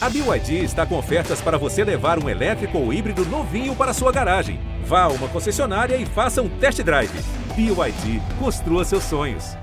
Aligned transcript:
A 0.00 0.08
BYD 0.08 0.62
está 0.62 0.86
com 0.86 0.96
ofertas 0.96 1.40
para 1.40 1.58
você 1.58 1.82
levar 1.82 2.22
um 2.22 2.28
elétrico 2.28 2.78
ou 2.78 2.92
híbrido 2.92 3.24
novinho 3.26 3.74
para 3.74 3.92
sua 3.92 4.12
garagem. 4.12 4.60
Vá 4.84 5.02
a 5.02 5.08
uma 5.08 5.26
concessionária 5.26 5.96
e 5.96 6.06
faça 6.06 6.40
um 6.40 6.48
test 6.48 6.80
drive. 6.82 7.10
BYD, 7.56 8.22
construa 8.38 8.84
seus 8.84 9.02
sonhos. 9.02 9.56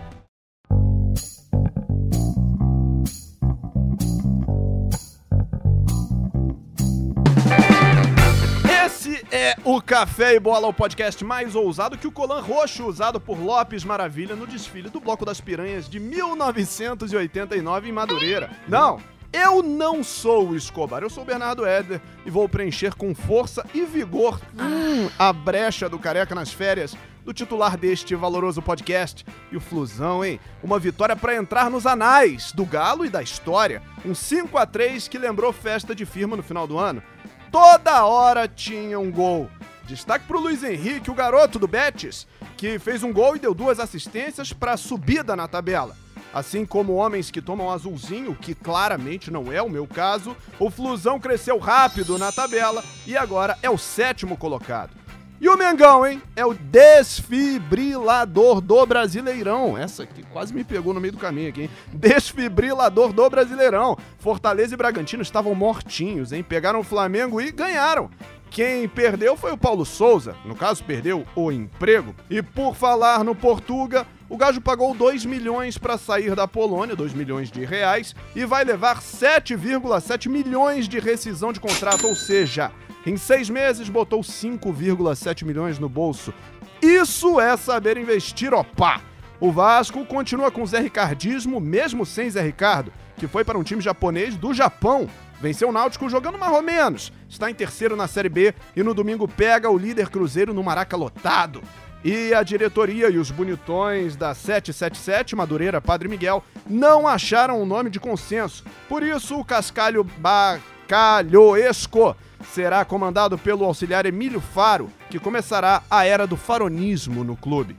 Esse 8.86 9.26
é 9.32 9.56
o 9.64 9.82
Café 9.82 10.36
e 10.36 10.40
Bola, 10.42 10.68
o 10.68 10.74
podcast 10.74 11.24
mais 11.24 11.56
ousado 11.56 11.98
que 11.98 12.08
o 12.08 12.12
colan 12.12 12.42
roxo 12.42 12.86
usado 12.86 13.22
por 13.22 13.40
Lopes 13.40 13.86
Maravilha 13.86 14.36
no 14.36 14.46
desfile 14.46 14.90
do 14.90 15.00
Bloco 15.00 15.24
das 15.24 15.40
Piranhas 15.40 15.88
de 15.88 15.98
1989 15.98 17.88
em 17.88 17.94
Madureira. 17.94 18.50
Não, 18.68 19.00
eu 19.36 19.62
não 19.62 20.02
sou 20.02 20.50
o 20.50 20.56
Escobar, 20.56 21.04
eu 21.04 21.10
sou 21.10 21.24
o 21.24 21.26
Bernardo 21.26 21.66
Éder 21.66 22.02
e 22.26 22.30
vou 22.30 22.48
preencher 22.48 22.96
com 22.96 23.14
força 23.14 23.66
e 23.74 23.84
vigor 23.84 24.40
hum, 24.58 25.10
a 25.20 25.34
brecha 25.34 25.90
do 25.90 26.00
Careca 26.00 26.34
nas 26.34 26.54
férias 26.54 26.96
do 27.26 27.34
titular 27.34 27.76
deste 27.76 28.16
valoroso 28.16 28.62
podcast. 28.62 29.26
E 29.52 29.58
o 29.58 29.60
Flusão, 29.60 30.24
hein? 30.24 30.40
Uma 30.64 30.80
vitória 30.80 31.18
para 31.18 31.36
entrar 31.36 31.70
nos 31.70 31.86
anais 31.86 32.54
do 32.54 32.66
Galo 32.66 33.06
e 33.06 33.10
da 33.10 33.22
história. 33.22 33.82
Um 34.06 34.16
5 34.16 34.58
a 34.58 34.66
3 34.66 35.10
que 35.10 35.18
lembrou 35.18 35.52
festa 35.52 35.94
de 35.94 36.06
firma 36.06 36.38
no 36.38 36.44
final 36.44 36.66
do 36.66 36.78
ano. 36.78 37.04
Toda 37.52 38.06
hora 38.06 38.48
tinha 38.48 38.98
um 38.98 39.12
gol. 39.12 39.50
Destaque 39.84 40.26
pro 40.26 40.40
Luiz 40.40 40.64
Henrique, 40.64 41.12
o 41.12 41.16
garoto 41.16 41.60
do 41.60 41.68
Betis, 41.68 42.26
que 42.56 42.80
fez 42.80 43.04
um 43.04 43.12
gol 43.12 43.36
e 43.36 43.40
deu 43.40 43.54
duas 43.54 43.80
assistências 43.80 44.54
para 44.54 44.78
subida 44.78 45.36
na 45.36 45.48
tabela. 45.48 46.05
Assim 46.36 46.64
como 46.66 46.96
homens 46.96 47.32
que 47.32 47.42
tomam 47.42 47.72
azulzinho, 47.72 48.36
que 48.36 48.54
claramente 48.54 49.32
não 49.32 49.54
é 49.54 49.62
o 49.62 49.70
meu 49.70 49.88
caso, 49.88 50.36
o 50.60 50.70
Flusão 50.70 51.18
cresceu 51.18 51.58
rápido 51.58 52.18
na 52.18 52.30
tabela 52.30 52.84
e 53.08 53.16
agora 53.16 53.58
é 53.64 53.70
o 53.70 53.78
sétimo 53.78 54.36
colocado. 54.36 54.92
E 55.40 55.48
o 55.48 55.58
Mengão, 55.58 56.06
hein? 56.06 56.22
É 56.36 56.46
o 56.46 56.54
desfibrilador 56.54 58.60
do 58.60 58.86
Brasileirão. 58.86 59.78
Essa 59.78 60.04
aqui 60.04 60.24
quase 60.24 60.54
me 60.54 60.66
pegou 60.66 60.94
no 60.94 61.00
meio 61.00 61.14
do 61.14 61.20
caminho 61.20 61.48
aqui, 61.48 61.62
hein? 61.64 61.70
Desfibrilador 61.94 63.14
do 63.14 63.30
Brasileirão. 63.30 63.98
Fortaleza 64.18 64.74
e 64.74 64.78
Bragantino 64.78 65.24
estavam 65.24 65.56
mortinhos, 65.56 66.34
hein? 66.34 66.44
Pegaram 66.44 66.82
o 66.82 66.84
Flamengo 66.84 67.40
e 67.40 67.50
ganharam. 67.50 68.10
Quem 68.50 68.90
perdeu 68.90 69.38
foi 69.38 69.54
o 69.54 69.58
Paulo 69.58 69.86
Souza, 69.86 70.36
no 70.44 70.56
caso, 70.56 70.84
perdeu 70.84 71.26
o 71.34 71.50
emprego. 71.52 72.14
E 72.30 72.42
por 72.42 72.76
falar 72.76 73.24
no 73.24 73.36
Portuga, 73.36 74.06
o 74.30 74.38
Gajo 74.38 74.60
pagou 74.60 74.94
2 74.94 75.26
milhões 75.26 75.78
para 75.78 75.98
sair 75.98 76.36
da 76.36 76.48
Polônia, 76.48 76.96
2 76.96 77.14
milhões 77.14 77.52
de 77.52 77.64
reais, 77.64 78.16
e 78.36 78.46
vai 78.46 78.64
levar 78.64 79.02
7,7 79.02 80.28
milhões 80.30 80.88
de 80.88 81.00
rescisão 81.00 81.54
de 81.54 81.60
contrato, 81.60 82.08
ou 82.08 82.16
seja, 82.16 82.72
em 83.06 83.18
seis 83.18 83.50
meses 83.50 83.88
botou 83.88 84.22
5,7 84.22 85.46
milhões 85.46 85.78
no 85.78 85.88
bolso. 85.88 86.34
Isso 86.82 87.40
é 87.40 87.56
saber 87.56 87.98
investir, 87.98 88.54
opá! 88.54 89.02
O 89.40 89.52
Vasco 89.52 90.06
continua 90.06 90.50
com 90.50 90.66
Zé 90.66 90.80
Ricardismo, 90.80 91.60
mesmo 91.60 92.06
sem 92.06 92.30
Zé 92.30 92.42
Ricardo, 92.42 92.92
que 93.18 93.28
foi 93.28 93.44
para 93.44 93.58
um 93.58 93.64
time 93.64 93.82
japonês 93.82 94.36
do 94.36 94.54
Japão. 94.54 95.08
Venceu 95.40 95.70
o 95.70 95.72
Náutico 95.72 96.10
jogando 96.10 96.40
mais 96.40 96.54
ou 96.54 96.62
menos. 96.62 97.12
Está 97.30 97.52
em 97.52 97.54
terceiro 97.54 97.96
na 97.96 98.08
Série 98.08 98.30
B 98.30 98.56
e 98.76 98.82
no 98.82 98.94
domingo 98.94 99.28
pega 99.28 99.70
o 99.70 99.78
líder 99.78 100.10
Cruzeiro 100.10 100.54
no 100.54 100.64
Maraca 100.64 100.96
lotado. 100.96 101.62
E 102.08 102.36
a 102.36 102.44
diretoria 102.44 103.10
e 103.10 103.18
os 103.18 103.32
bonitões 103.32 104.16
da 104.16 104.36
777, 104.36 105.36
Madureira 105.36 105.82
Padre 105.82 106.08
Miguel, 106.08 106.44
não 106.70 107.08
acharam 107.08 107.60
um 107.60 107.66
nome 107.66 107.90
de 107.90 108.00
consenso. 108.00 108.64
Por 108.88 109.02
isso, 109.02 109.40
o 109.40 109.44
Cascalho 109.44 110.04
Bacalhoesco 110.20 112.16
será 112.54 112.86
comandado 112.86 113.40
pelo 113.40 113.66
auxiliar 113.66 114.06
Emílio 114.06 114.40
Faro, 114.40 114.92
que 115.10 115.18
começará 115.18 115.82
a 115.90 116.06
era 116.06 116.28
do 116.28 116.38
faronismo 116.38 117.24
no 117.24 117.36
clube. 117.36 117.76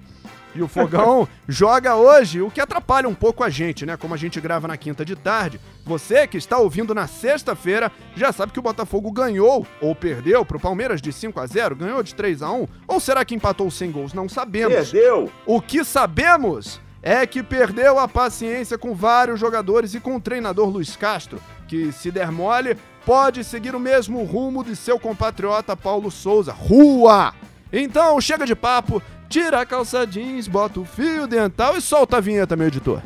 E 0.57 0.63
o 0.63 0.69
Fogão 0.69 1.29
joga 1.47 1.97
hoje, 1.97 2.41
o 2.41 2.51
que 2.51 2.61
atrapalha 2.61 3.09
um 3.09 3.15
pouco 3.15 3.45
a 3.45 3.51
gente, 3.51 3.85
né? 3.85 3.97
Como 3.97 4.15
a 4.15 4.17
gente 4.17 4.41
grava 4.41 4.67
na 4.67 4.77
quinta 4.77 5.05
de 5.05 5.15
tarde. 5.15 5.61
Você 5.85 6.27
que 6.27 6.39
está 6.39 6.59
ouvindo 6.59 6.95
na 6.95 7.07
sexta-feira 7.07 7.93
já 8.15 8.33
sabe 8.33 8.53
que 8.53 8.59
o 8.59 8.63
Botafogo 8.63 9.11
ganhou 9.13 9.67
ou 9.81 9.95
perdeu 9.95 10.45
pro 10.45 10.59
Palmeiras 10.59 11.03
de 11.03 11.13
5 11.13 11.39
a 11.39 11.47
0, 11.47 11.77
ganhou 11.77 12.03
de 12.03 12.15
3 12.15 12.43
a 12.43 12.51
1, 12.51 12.67
ou 12.89 12.99
será 12.99 13.25
que 13.25 13.35
empatou 13.35 13.71
sem 13.71 13.91
gols? 13.91 14.15
Não 14.15 14.29
sabemos. 14.29 14.91
Perdeu. 14.91 15.31
O 15.45 15.61
que 15.61 15.85
sabemos 15.85 16.81
é 17.03 17.25
que 17.27 17.43
perdeu 17.43 17.99
a 17.99 18.09
paciência 18.09 18.77
com 18.77 18.95
vários 18.95 19.39
jogadores 19.39 19.95
e 19.95 20.01
com 20.01 20.17
o 20.17 20.21
treinador 20.21 20.69
Luiz 20.69 20.97
Castro, 20.97 21.41
que 21.69 21.93
se 21.93 22.11
der 22.11 22.33
mole, 22.33 22.77
pode 23.05 23.45
seguir 23.45 23.77
o 23.77 23.81
mesmo 23.81 24.25
rumo 24.25 24.65
de 24.65 24.75
seu 24.75 24.99
compatriota 24.99 25.77
Paulo 25.77 26.11
Souza. 26.11 26.53
Rua! 26.53 27.33
Então, 27.73 28.21
chega 28.21 28.45
de 28.45 28.57
papo, 28.57 29.03
tira 29.29 29.61
a 29.61 29.67
calça 29.67 30.07
jeans, 30.07 30.49
bota 30.49 30.81
o 30.81 30.85
fio 30.85 31.27
dental 31.27 31.77
e 31.77 31.81
solta 31.81 32.17
a 32.17 32.21
vinheta, 32.21 32.57
meu 32.57 32.69
editor. 32.69 33.03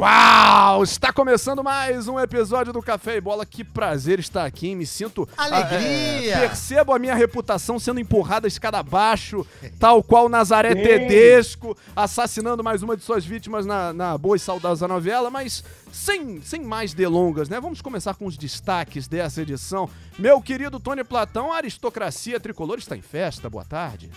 Uau! 0.00 0.82
Está 0.82 1.12
começando 1.12 1.62
mais 1.62 2.08
um 2.08 2.18
episódio 2.18 2.72
do 2.72 2.80
Café 2.80 3.16
e 3.16 3.20
Bola. 3.20 3.44
Que 3.44 3.62
prazer 3.62 4.18
estar 4.18 4.46
aqui. 4.46 4.74
Me 4.74 4.86
sinto. 4.86 5.28
Alegria! 5.36 6.36
é, 6.36 6.40
percebo 6.40 6.94
a 6.94 6.98
minha 6.98 7.14
reputação 7.14 7.78
sendo 7.78 8.00
empurrada 8.00 8.46
a 8.46 8.48
escada 8.48 8.78
abaixo, 8.78 9.46
tal 9.78 10.02
qual 10.02 10.26
Nazaré 10.26 10.74
Tedesco, 10.74 11.76
assassinando 11.94 12.64
mais 12.64 12.82
uma 12.82 12.96
de 12.96 13.04
suas 13.04 13.26
vítimas 13.26 13.66
na, 13.66 13.92
na 13.92 14.16
boa 14.16 14.36
e 14.36 14.40
saudosa 14.40 14.88
novela. 14.88 15.28
Mas 15.28 15.62
sem, 15.92 16.40
sem 16.40 16.62
mais 16.62 16.94
delongas, 16.94 17.50
né? 17.50 17.60
Vamos 17.60 17.82
começar 17.82 18.14
com 18.14 18.24
os 18.24 18.38
destaques 18.38 19.06
dessa 19.06 19.42
edição. 19.42 19.86
Meu 20.18 20.40
querido 20.40 20.80
Tony 20.80 21.04
Platão, 21.04 21.52
a 21.52 21.56
aristocracia 21.56 22.40
tricolor 22.40 22.78
está 22.78 22.96
em 22.96 23.02
festa. 23.02 23.50
Boa 23.50 23.66
tarde. 23.66 24.10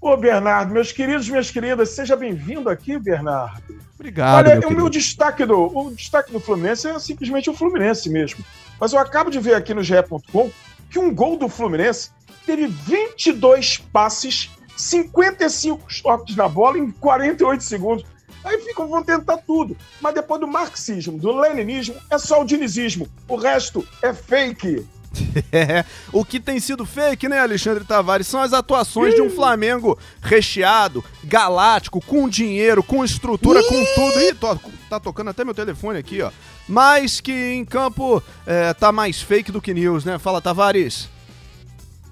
Ô, 0.00 0.16
Bernardo, 0.16 0.72
meus 0.72 0.90
queridos, 0.90 1.28
minhas 1.28 1.48
queridas, 1.48 1.90
seja 1.90 2.16
bem-vindo 2.16 2.68
aqui, 2.68 2.98
Bernardo. 2.98 3.80
Obrigado. 4.02 4.34
Olha, 4.34 4.48
meu 4.48 4.58
o 4.58 4.62
querido. 4.62 4.80
meu 4.80 4.90
destaque 4.90 5.46
do, 5.46 5.78
o 5.78 5.94
destaque 5.94 6.32
do 6.32 6.40
Fluminense 6.40 6.88
é 6.88 6.98
simplesmente 6.98 7.48
o 7.48 7.54
Fluminense 7.54 8.10
mesmo. 8.10 8.44
Mas 8.80 8.92
eu 8.92 8.98
acabo 8.98 9.30
de 9.30 9.38
ver 9.38 9.54
aqui 9.54 9.72
no 9.72 9.82
GE.com 9.82 10.50
que 10.90 10.98
um 10.98 11.14
gol 11.14 11.38
do 11.38 11.48
Fluminense 11.48 12.10
teve 12.44 12.66
22 12.66 13.78
passes, 13.92 14.50
55 14.76 15.86
toques 16.02 16.34
na 16.34 16.48
bola 16.48 16.78
em 16.78 16.90
48 16.90 17.62
segundos. 17.62 18.04
Aí 18.42 18.58
ficam, 18.62 18.88
vão 18.88 19.04
tentar 19.04 19.36
tudo. 19.36 19.76
Mas 20.00 20.14
depois 20.14 20.40
do 20.40 20.48
marxismo, 20.48 21.16
do 21.16 21.30
leninismo, 21.30 21.94
é 22.10 22.18
só 22.18 22.42
o 22.42 22.44
dinizismo. 22.44 23.06
O 23.28 23.36
resto 23.36 23.86
é 24.02 24.12
fake. 24.12 24.84
É, 25.52 25.84
o 26.12 26.24
que 26.24 26.40
tem 26.40 26.58
sido 26.60 26.84
fake, 26.86 27.28
né, 27.28 27.38
Alexandre 27.40 27.84
Tavares, 27.84 28.26
são 28.26 28.40
as 28.40 28.52
atuações 28.52 29.14
de 29.14 29.20
um 29.22 29.28
Flamengo 29.30 29.98
recheado, 30.22 31.04
galáctico, 31.24 32.00
com 32.00 32.28
dinheiro, 32.28 32.82
com 32.82 33.04
estrutura, 33.04 33.62
com 33.62 33.84
tudo. 33.94 34.20
Ih, 34.20 34.34
tô- 34.34 34.58
tá 34.88 34.98
tocando 35.00 35.30
até 35.30 35.44
meu 35.44 35.54
telefone 35.54 35.98
aqui, 35.98 36.22
ó. 36.22 36.30
Mas 36.68 37.20
que 37.20 37.32
em 37.32 37.64
campo 37.64 38.22
é, 38.46 38.72
tá 38.74 38.90
mais 38.92 39.20
fake 39.20 39.52
do 39.52 39.60
que 39.60 39.74
news, 39.74 40.04
né? 40.04 40.18
Fala, 40.18 40.40
Tavares. 40.40 41.08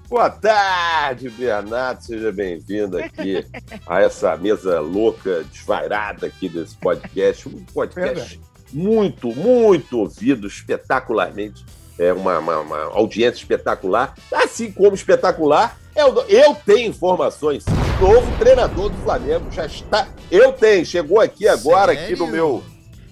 Boa 0.09 0.29
tarde, 0.29 1.29
Bernardo. 1.29 2.01
Seja 2.03 2.31
bem-vindo 2.31 2.97
aqui 2.97 3.45
a 3.87 4.01
essa 4.01 4.35
mesa 4.35 4.79
louca, 4.81 5.43
desvairada 5.51 6.27
aqui 6.27 6.49
desse 6.49 6.75
podcast. 6.75 7.47
Um 7.47 7.63
podcast 7.73 8.39
muito, 8.73 9.33
muito 9.35 9.99
ouvido, 9.99 10.47
espetacularmente. 10.47 11.63
É 12.01 12.11
uma, 12.13 12.39
uma- 12.39 12.59
uma 12.59 12.77
audiência 12.95 13.37
espetacular. 13.39 14.15
Assim 14.33 14.71
como 14.71 14.95
espetacular, 14.95 15.77
é 15.95 16.03
o- 16.03 16.21
eu 16.27 16.55
tenho 16.65 16.89
informações. 16.89 17.63
O 18.01 18.03
novo 18.13 18.37
treinador 18.39 18.89
do 18.89 18.97
Flamengo 19.03 19.51
já 19.51 19.65
está. 19.67 20.07
Eu 20.31 20.51
tenho, 20.53 20.83
chegou 20.85 21.19
aqui 21.21 21.47
agora, 21.47 21.91
aqui 21.91 22.11
no 22.13 22.17
Sério? 22.25 22.31
meu. 22.31 22.63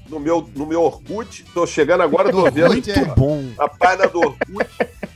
No 0.10 0.20
meu, 0.20 0.50
no 0.56 0.66
meu 0.66 0.82
Orkut, 0.82 1.46
tô 1.54 1.68
chegando 1.68 2.02
agora, 2.02 2.32
tô 2.32 2.50
vendo 2.50 2.70
Muito 2.70 2.90
aqui, 2.90 3.00
é. 3.00 3.04
ó. 3.12 3.14
bom. 3.14 3.46
A 3.60 3.70
página 3.70 4.08
do 4.08 4.18
Orkut 4.20 4.68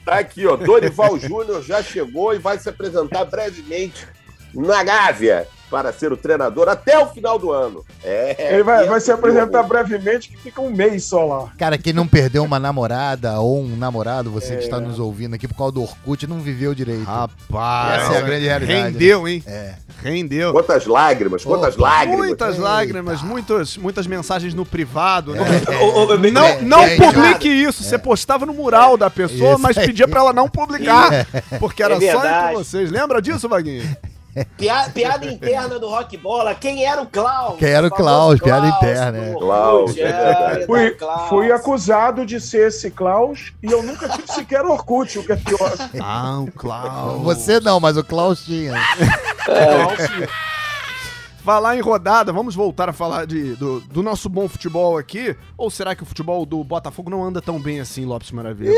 tá 0.05 0.19
aqui, 0.19 0.45
ó. 0.45 0.55
Dorival 0.55 1.17
Júnior 1.17 1.63
já 1.63 1.81
chegou 1.81 2.31
e 2.31 2.37
vai 2.37 2.59
se 2.59 2.69
apresentar 2.69 3.25
brevemente 3.25 4.05
na 4.53 4.83
Gávea 4.83 5.47
para 5.73 5.91
ser 5.91 6.13
o 6.13 6.17
treinador 6.17 6.69
até 6.69 6.99
o 6.99 7.07
final 7.07 7.39
do 7.39 7.51
ano. 7.51 7.83
É, 8.03 8.53
Ele 8.53 8.61
vai, 8.61 8.85
é 8.85 8.87
vai 8.87 9.01
se 9.01 9.11
apresentar 9.11 9.63
brevemente, 9.63 10.29
que 10.29 10.37
fica 10.37 10.61
um 10.61 10.69
mês 10.69 11.03
só 11.05 11.25
lá. 11.25 11.49
Cara, 11.57 11.79
quem 11.79 11.91
não 11.91 12.05
perdeu 12.07 12.43
uma 12.43 12.59
namorada 12.59 13.39
ou 13.39 13.59
um 13.59 13.75
namorado, 13.75 14.29
você 14.29 14.55
que 14.55 14.65
está 14.65 14.79
nos 14.79 14.99
ouvindo 14.99 15.33
aqui 15.33 15.47
por 15.47 15.55
causa 15.57 15.71
do 15.71 15.81
Orkut, 15.81 16.27
não 16.27 16.41
viveu 16.41 16.75
direito. 16.75 17.05
Rapaz. 17.05 18.03
Essa 18.03 18.13
é 18.13 18.17
a 18.19 18.21
grande 18.21 18.45
realidade. 18.45 18.83
Rendeu, 18.83 19.27
hein? 19.27 19.43
É. 19.47 19.73
Rendeu. 20.03 20.51
Quantas 20.51 20.85
lágrimas, 20.85 21.43
quantas 21.43 21.73
Opa. 21.73 21.87
lágrimas. 21.87 22.19
Muitas 22.27 22.55
Eita. 22.55 22.63
lágrimas, 22.63 23.21
muitas, 23.23 23.75
muitas 23.75 24.05
mensagens 24.05 24.53
no 24.53 24.67
privado, 24.67 25.33
né? 25.33 25.41
Ô, 25.81 25.85
ô, 25.85 26.03
ô, 26.13 26.17
Não, 26.17 26.45
É, 26.45 26.61
não 26.61 26.83
é, 26.83 26.97
publique 26.97 27.49
isso. 27.49 27.81
Você 27.81 27.97
postava 27.97 28.45
no 28.45 28.53
mural 28.53 28.95
da 28.95 29.09
pessoa, 29.09 29.53
Isso 29.53 29.59
mas 29.59 29.75
pedia 29.75 30.07
pra 30.07 30.19
ela 30.19 30.33
não 30.33 30.47
publicar. 30.47 31.25
Porque 31.59 31.81
era 31.81 31.95
É 31.95 32.11
só 32.11 32.23
entre 32.23 32.53
vocês. 32.53 32.91
Lembra 32.91 33.19
disso, 33.19 33.49
Vaguinho? 33.49 33.83
Piada, 34.57 34.89
piada 34.91 35.25
interna 35.25 35.79
do 35.79 35.87
Rock 35.87 36.17
Bola. 36.17 36.55
Quem 36.55 36.85
era 36.85 37.01
o 37.01 37.05
Klaus? 37.05 37.57
Quem 37.59 37.69
era 37.69 37.87
o 37.87 37.89
famoso 37.89 38.03
Klaus, 38.03 38.39
piada 38.39 38.67
interna, 38.67 39.17
é. 39.17 39.29
Orkut, 39.29 39.45
Klaus, 39.45 39.97
é. 39.97 40.65
Fui, 40.65 40.91
Klaus. 40.91 41.29
fui 41.29 41.51
acusado 41.51 42.25
de 42.25 42.39
ser 42.39 42.67
esse 42.67 42.89
Klaus 42.89 43.53
e 43.61 43.67
eu 43.67 43.83
nunca 43.83 44.09
tive 44.09 44.27
sequer 44.31 44.65
Orkut, 44.65 45.19
o 45.19 45.23
que 45.23 45.33
é 45.33 45.35
pior. 45.35 45.73
Ah, 46.01 46.39
o 46.39 46.51
Klaus. 46.51 47.21
Você 47.23 47.59
não, 47.59 47.79
mas 47.79 47.97
o 47.97 48.03
Klaus 48.03 48.43
tinha. 48.43 48.73
Falar 51.43 51.75
em 51.75 51.81
rodada, 51.81 52.31
vamos 52.31 52.55
voltar 52.55 52.87
a 52.87 52.93
falar 52.93 53.27
de, 53.27 53.53
do, 53.57 53.81
do 53.81 54.01
nosso 54.01 54.29
bom 54.29 54.47
futebol 54.47 54.97
aqui? 54.97 55.35
Ou 55.57 55.69
será 55.69 55.93
que 55.93 56.01
o 56.01 56.05
futebol 56.05 56.45
do 56.45 56.63
Botafogo 56.63 57.09
não 57.09 57.21
anda 57.21 57.41
tão 57.41 57.59
bem 57.59 57.81
assim, 57.81 58.05
Lopes 58.05 58.31
Maravilha? 58.31 58.71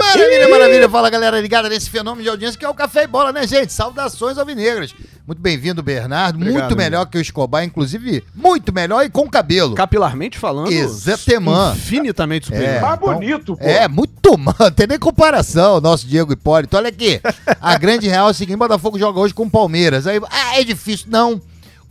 Maravilha, 0.00 0.48
maravilha. 0.48 0.88
Fala, 0.88 1.10
galera 1.10 1.38
ligada 1.38 1.68
nesse 1.68 1.90
fenômeno 1.90 2.22
de 2.22 2.30
audiência 2.30 2.58
que 2.58 2.64
é 2.64 2.68
o 2.70 2.72
Café 2.74 3.02
e 3.02 3.06
Bola, 3.06 3.32
né, 3.32 3.46
gente? 3.46 3.70
Saudações 3.70 4.38
alvinegras. 4.38 4.94
Muito 5.26 5.42
bem-vindo, 5.42 5.82
Bernardo. 5.82 6.36
Obrigado, 6.36 6.58
muito 6.62 6.76
melhor 6.76 7.04
que 7.04 7.18
o 7.18 7.20
Escobar, 7.20 7.62
inclusive, 7.64 8.24
muito 8.34 8.72
melhor 8.72 9.04
e 9.04 9.10
com 9.10 9.28
cabelo. 9.28 9.74
Capilarmente 9.74 10.38
falando, 10.38 10.72
Exatamente. 10.72 11.76
infinitamente 11.76 12.46
superior. 12.46 12.76
É. 12.76 12.80
Mais 12.80 12.96
então- 12.96 13.12
bonito, 13.12 13.56
pô. 13.58 13.62
É, 13.62 13.86
muito, 13.88 14.32
mano. 14.38 14.56
Não 14.58 14.70
tem 14.70 14.86
nem 14.86 14.98
comparação, 14.98 15.82
nosso 15.82 16.06
Diego 16.06 16.32
Hipólito. 16.32 16.78
Olha 16.78 16.88
aqui, 16.88 17.20
a 17.60 17.76
grande 17.76 18.08
real 18.08 18.28
é 18.28 18.30
o 18.30 18.34
seguinte: 18.34 18.56
Botafogo 18.56 18.98
joga 18.98 19.20
hoje 19.20 19.34
com 19.34 19.42
o 19.42 19.50
Palmeiras. 19.50 20.06
Aí, 20.06 20.18
ah, 20.30 20.58
é 20.58 20.64
difícil. 20.64 21.08
Não. 21.10 21.42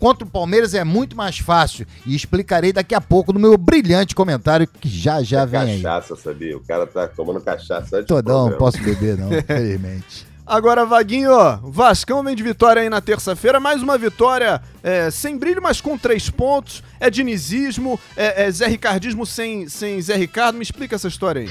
Contra 0.06 0.24
o 0.24 0.30
Palmeiras 0.30 0.76
é 0.76 0.84
muito 0.84 1.18
mais 1.18 1.40
fácil. 1.40 1.88
E 2.06 2.16
explicarei 2.16 2.72
daqui 2.72 2.94
a 2.94 3.02
pouco 3.02 3.34
no 3.34 3.40
meu 3.40 3.58
brilhante 3.58 4.14
comentário 4.14 4.68
que 4.68 4.88
já 4.88 5.24
já 5.24 5.46
vem 5.46 5.60
aí. 5.60 5.82
Cachaça, 5.82 6.16
sabia? 6.16 6.56
O 6.56 6.60
cara 6.60 6.86
tá 6.86 7.08
tomando 7.08 7.42
cachaça 7.42 7.98
antes 7.98 8.08
Todão, 8.08 8.52
não 8.52 8.56
posso 8.56 8.78
beber, 8.84 9.18
não, 9.18 9.34
infelizmente. 9.36 10.28
Agora, 10.46 10.86
Vaguinho, 10.86 11.32
ó, 11.32 11.58
Vascão 11.64 12.24
vem 12.24 12.36
de 12.36 12.44
vitória 12.44 12.84
aí 12.84 12.88
na 12.88 13.02
terça-feira, 13.02 13.60
mais 13.60 13.82
uma 13.82 13.98
vitória 13.98 14.62
é, 14.84 15.10
sem 15.10 15.40
brilho, 15.40 15.60
mas 15.60 15.82
com 15.82 15.98
três 15.98 16.30
pontos. 16.30 16.84
É 17.00 17.10
dinizismo, 17.10 18.00
é, 18.16 18.46
é 18.46 18.52
Zé 18.52 18.68
Ricardismo 18.68 19.26
sem, 19.26 19.68
sem 19.68 20.00
Zé 20.00 20.16
Ricardo. 20.16 20.58
Me 20.58 20.62
explica 20.62 20.94
essa 20.94 21.08
história 21.08 21.42
aí. 21.42 21.50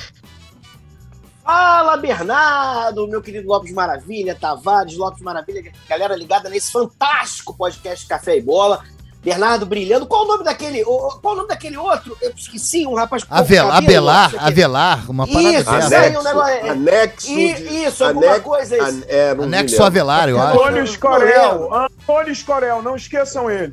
Fala, 1.44 1.98
Bernardo, 1.98 3.06
meu 3.06 3.20
querido 3.20 3.46
Lopes 3.46 3.70
Maravilha, 3.70 4.34
Tavares, 4.34 4.96
Lopes 4.96 5.20
Maravilha, 5.20 5.70
galera 5.86 6.16
ligada 6.16 6.48
nesse 6.48 6.72
fantástico 6.72 7.54
podcast 7.54 8.06
Café 8.06 8.38
e 8.38 8.40
Bola. 8.40 8.82
Bernardo 9.24 9.64
brilhando. 9.64 10.06
Qual 10.06 10.24
o 10.24 10.28
nome 10.28 10.44
daquele? 10.44 10.84
Qual 10.84 11.20
o 11.22 11.34
nome 11.34 11.48
daquele 11.48 11.76
outro? 11.78 12.16
Eu 12.20 12.30
esqueci, 12.36 12.86
um 12.86 12.94
rapaz 12.94 13.24
com 13.24 13.34
Avel, 13.34 13.68
cabelo, 13.68 14.06
não 14.12 14.30
quê. 14.30 14.36
Avelar, 14.38 15.10
uma 15.10 15.26
parada 15.26 15.48
Isso, 15.50 15.70
dessa. 15.70 15.96
Anexo, 15.96 16.20
um 16.20 16.22
negócio- 16.22 16.52
é- 16.52 16.68
anexo, 16.68 17.30
isso, 17.32 18.04
alguma 18.04 18.40
coisa 18.40 18.76
an- 18.82 18.88
isso. 18.90 19.04
é, 19.08 19.28
não 19.34 19.46
me 19.46 19.56
Anexo. 19.56 19.82
Avelar, 19.82 20.28
eu 20.28 20.38
acho. 20.40 20.58
Antônio 20.58 20.84
Escorel. 20.84 21.70
Antônio 21.74 22.32
Escorel, 22.32 22.82
não 22.82 22.96
esqueçam 22.96 23.50
ele. 23.50 23.72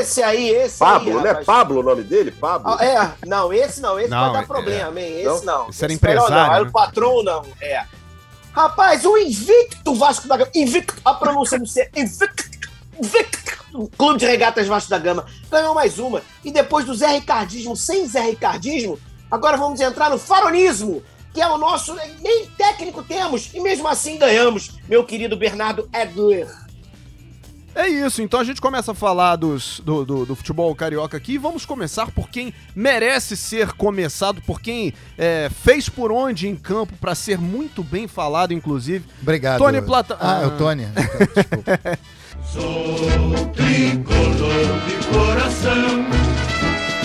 Esse 0.00 0.22
aí, 0.22 0.48
esse 0.50 0.78
Pablo, 0.78 1.08
aí. 1.08 1.14
não 1.16 1.24
é 1.24 1.28
rapaz. 1.28 1.46
Pablo 1.46 1.80
o 1.80 1.82
nome 1.82 2.02
dele? 2.04 2.30
Pablo? 2.30 2.76
Ah, 2.78 2.84
é, 2.84 3.26
não, 3.26 3.52
esse 3.52 3.80
não, 3.80 3.98
esse 3.98 4.08
Não, 4.10 4.20
vai 4.26 4.32
dar 4.32 4.42
é- 4.44 4.46
problema, 4.46 5.00
hein? 5.00 5.24
Não? 5.24 5.34
Esse 5.36 5.44
não. 5.44 5.68
Esse 5.70 5.84
era 5.84 5.92
Esse 5.92 6.04
melhor 6.04 6.18
empresário, 6.24 6.34
Não, 6.46 6.54
era 6.54 6.64
né? 6.64 6.68
o 6.70 6.72
patrão, 6.72 7.22
não. 7.24 7.42
É. 7.60 7.82
Rapaz, 8.52 9.04
o 9.04 9.18
invicto 9.18 9.92
Vasco 9.96 10.28
da 10.28 10.36
Gama. 10.36 10.50
Invicto, 10.54 10.94
a 11.04 11.14
pronúncia 11.14 11.58
do 11.58 11.66
C. 11.66 11.90
Invicto. 11.96 12.44
Invicto. 13.02 13.43
O 13.74 13.88
Clube 13.88 14.20
de 14.20 14.26
Regatas 14.26 14.66
Vasco 14.68 14.88
da 14.88 14.98
Gama 14.98 15.26
ganhou 15.50 15.74
mais 15.74 15.98
uma. 15.98 16.22
E 16.44 16.50
depois 16.52 16.84
do 16.86 16.94
Zé 16.94 17.08
Ricardismo, 17.08 17.76
sem 17.76 18.06
Zé 18.06 18.20
Ricardismo, 18.22 18.98
agora 19.30 19.56
vamos 19.56 19.80
entrar 19.80 20.10
no 20.10 20.18
faronismo, 20.18 21.02
que 21.32 21.40
é 21.42 21.46
o 21.48 21.58
nosso. 21.58 21.92
Nem 22.22 22.46
técnico 22.56 23.02
temos, 23.02 23.50
e 23.52 23.60
mesmo 23.60 23.88
assim 23.88 24.16
ganhamos, 24.16 24.70
meu 24.88 25.02
querido 25.04 25.36
Bernardo 25.36 25.88
Edler. 25.92 26.48
É 27.76 27.88
isso, 27.88 28.22
então 28.22 28.38
a 28.38 28.44
gente 28.44 28.60
começa 28.60 28.92
a 28.92 28.94
falar 28.94 29.34
dos, 29.34 29.80
do, 29.80 30.04
do, 30.04 30.24
do 30.24 30.36
futebol 30.36 30.72
carioca 30.76 31.16
aqui 31.16 31.32
e 31.32 31.38
vamos 31.38 31.66
começar 31.66 32.08
por 32.12 32.28
quem 32.30 32.54
merece 32.72 33.36
ser 33.36 33.72
começado, 33.72 34.40
por 34.42 34.60
quem 34.60 34.94
é, 35.18 35.50
fez 35.64 35.88
por 35.88 36.12
onde 36.12 36.46
em 36.46 36.54
campo 36.54 36.92
pra 37.00 37.16
ser 37.16 37.36
muito 37.36 37.82
bem 37.82 38.06
falado, 38.06 38.52
inclusive. 38.54 39.04
Obrigado. 39.20 39.58
Tony 39.58 39.82
Plata- 39.82 40.16
Ah, 40.20 40.42
é 40.42 40.46
o 40.46 40.50
Ah. 40.50 40.56
Tony. 40.56 40.86
Desculpa. 41.34 41.98
Sou 42.52 43.46
tricolor 43.52 44.80
de 44.86 45.06
coração, 45.08 46.04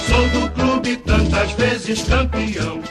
sou 0.08 0.30
do 0.42 0.52
clube 0.52 0.98
tantas 0.98 1.52
vezes 1.54 2.04
campeão. 2.04 2.82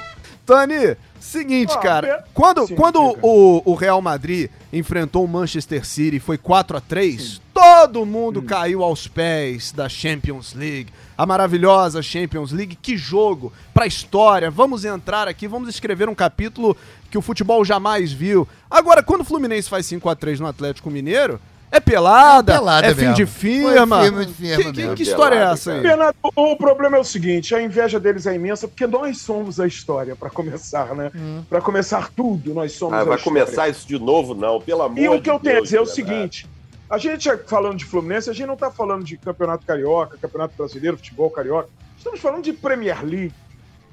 Tony, 0.45 0.97
seguinte, 1.21 1.75
Ah, 1.77 1.79
cara, 1.79 2.25
quando, 2.33 2.67
Sim, 2.67 2.75
quando 2.75 3.00
o, 3.23 3.62
o 3.65 3.75
Real 3.75 4.00
Madrid 4.00 4.50
enfrentou 4.73 5.25
o 5.25 5.29
Manchester 5.29 5.85
City 5.85 6.17
e 6.17 6.21
foi 6.21 6.39
4 6.39 6.77
a 6.77 6.81
3 6.81 7.41
todo 7.53 8.06
mundo 8.06 8.41
caiu 8.41 8.85
aos 8.85 9.09
pés 9.09 9.73
da 9.73 9.89
Champions 9.89 10.55
League. 10.55 10.93
A 11.17 11.27
maravilhosa 11.27 12.01
Champions 12.01 12.53
League, 12.53 12.79
que 12.81 12.97
jogo 12.97 13.53
pra 13.75 13.85
história. 13.85 14.49
Vamos 14.49 14.85
entrar 14.85 15.27
aqui, 15.27 15.49
vamos 15.49 15.69
escrever 15.69 16.09
um 16.09 16.15
capítulo 16.15 16.77
que 17.11 17.19
o 17.19 17.23
futebol 17.23 17.65
jamais 17.65 18.12
viu. 18.12 18.47
Agora, 18.71 19.03
quando 19.03 19.23
o 19.23 19.25
Fluminense 19.25 19.69
faz 19.69 19.87
5 19.87 20.09
a 20.09 20.15
3 20.15 20.39
no 20.39 20.47
Atlético 20.47 20.89
Mineiro, 20.89 21.41
é 21.70 21.81
pelada, 21.81 22.55
Pelada 22.55 22.87
é 22.87 22.94
fim 22.94 23.12
de 23.12 23.26
firma. 23.26 24.00
Foi 24.11 24.26
de 24.26 24.32
firma 24.32 24.65
que, 24.65 24.73
que- 24.73 24.94
que 24.94 25.03
história 25.03 25.35
é 25.35 25.38
Pelada, 25.38 25.55
essa 25.55 25.73
aí? 25.73 25.81
Bernardo, 25.81 26.17
o 26.35 26.56
problema 26.56 26.97
é 26.97 27.00
o 27.00 27.05
seguinte: 27.05 27.55
a 27.55 27.62
inveja 27.62 28.00
deles 28.00 28.26
é 28.26 28.35
imensa, 28.35 28.67
porque 28.67 28.87
nós 28.87 29.19
somos 29.19 29.61
a 29.61 29.67
história, 29.67 30.17
pra 30.17 30.31
começar, 30.31 30.94
né? 30.94 31.11
Pra 31.49 31.61
começar 31.61 32.11
tudo, 32.17 32.55
nós 32.55 32.73
somos 32.73 32.94
Ah, 32.94 33.00
a 33.00 33.05
vai 33.05 33.17
história. 33.17 33.43
começar 33.44 33.69
isso 33.69 33.87
de 33.87 33.99
novo, 33.99 34.35
não, 34.35 34.61
pelo 34.61 34.82
amor 34.82 34.99
E 34.99 35.09
o 35.09 35.20
que 35.20 35.31
eu 35.31 35.38
tenho 35.38 35.56
a 35.56 35.59
Deus, 35.59 35.65
dizer 35.69 35.76
é 35.79 35.81
o 35.81 35.85
Bernardo. 35.85 35.94
seguinte: 35.94 36.47
a 36.88 36.99
gente 36.99 37.31
falando 37.47 37.76
de 37.76 37.85
Fluminense, 37.85 38.31
a 38.31 38.32
gente 38.32 38.47
não 38.47 38.55
está 38.55 38.70
falando 38.70 39.05
de 39.05 39.17
Campeonato 39.19 39.67
Carioca, 39.67 40.17
Campeonato 40.17 40.55
Brasileiro, 40.56 40.97
Futebol 40.97 41.31
Carioca. 41.31 41.69
Estamos 41.97 42.20
falando 42.20 42.43
de 42.44 42.53
Premier 42.53 43.05
League. 43.05 43.35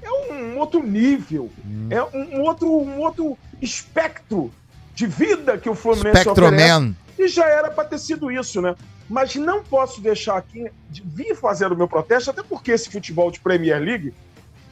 É 0.02 0.10
um 0.34 0.60
outro 0.60 0.84
nível, 0.84 1.50
é 1.90 2.02
um 2.16 2.42
outro, 2.42 2.68
um 2.70 3.00
outro 3.00 3.36
espectro 3.60 4.52
de 4.94 5.08
vida 5.08 5.58
que 5.58 5.68
o 5.70 5.74
Fluminense 5.76 6.22
Spectro 6.22 6.46
oferece. 6.46 6.70
Man. 6.80 6.96
E 7.18 7.28
já 7.28 7.48
era 7.48 7.72
para 7.72 7.86
ter 7.86 8.00
sido 8.00 8.32
isso, 8.32 8.62
né? 8.62 8.76
Mas 9.10 9.36
não 9.36 9.64
posso 9.64 10.02
deixar 10.02 10.38
aqui 10.38 10.70
de 10.90 11.02
vir 11.02 11.36
fazer 11.36 11.72
o 11.72 11.78
meu 11.78 11.88
protesto, 11.88 12.32
até 12.32 12.44
porque 12.44 12.72
esse 12.72 12.90
futebol 12.90 13.30
de 13.30 13.40
Premier 13.40 13.80
League 13.80 14.14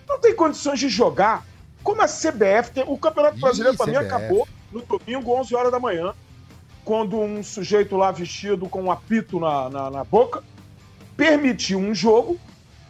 não 0.08 0.20
tem 0.20 0.36
condições 0.36 0.80
de 0.80 0.90
jogar. 0.90 1.46
Como 1.84 2.02
a 2.02 2.08
CBF 2.08 2.72
tem. 2.74 2.84
O 2.88 2.98
Campeonato 2.98 3.38
Ih, 3.38 3.42
Brasileiro, 3.42 3.78
para 3.78 3.88
mim, 3.88 3.98
acabou 3.98 4.48
no 4.72 4.82
domingo, 4.82 5.40
11 5.40 5.56
horas 5.56 5.72
da 5.72 5.80
manhã, 5.80 6.14
quando 6.84 7.20
um 7.20 7.44
sujeito 7.44 7.96
lá 7.96 8.12
vestido 8.12 8.68
com 8.68 8.84
um 8.84 8.92
apito 8.92 9.40
na, 9.40 9.70
na, 9.70 9.90
na 9.90 10.04
boca 10.04 10.44
permitiu 11.16 11.80
um 11.80 11.94
jogo 11.94 12.40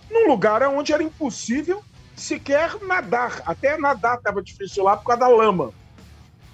num 0.10 0.28
lugar 0.28 0.62
onde 0.64 0.94
era 0.94 1.04
impossível 1.04 1.84
sequer 2.16 2.78
nadar. 2.84 3.42
Até 3.46 3.78
nadar 3.78 4.18
estava 4.18 4.42
difícil 4.42 4.84
lá 4.84 4.96
por 4.96 5.06
causa 5.06 5.22
da 5.22 5.28
lama. 5.28 5.72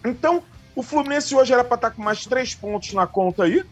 Então, 0.04 0.44
o 0.76 0.84
Fluminense 0.84 1.36
hoje 1.36 1.54
era 1.54 1.64
para 1.64 1.76
estar 1.76 1.92
com 1.92 2.02
mais 2.02 2.26
três 2.26 2.54
pontos 2.56 2.94
na 2.94 3.08
conta 3.08 3.44
aí, 3.44 3.66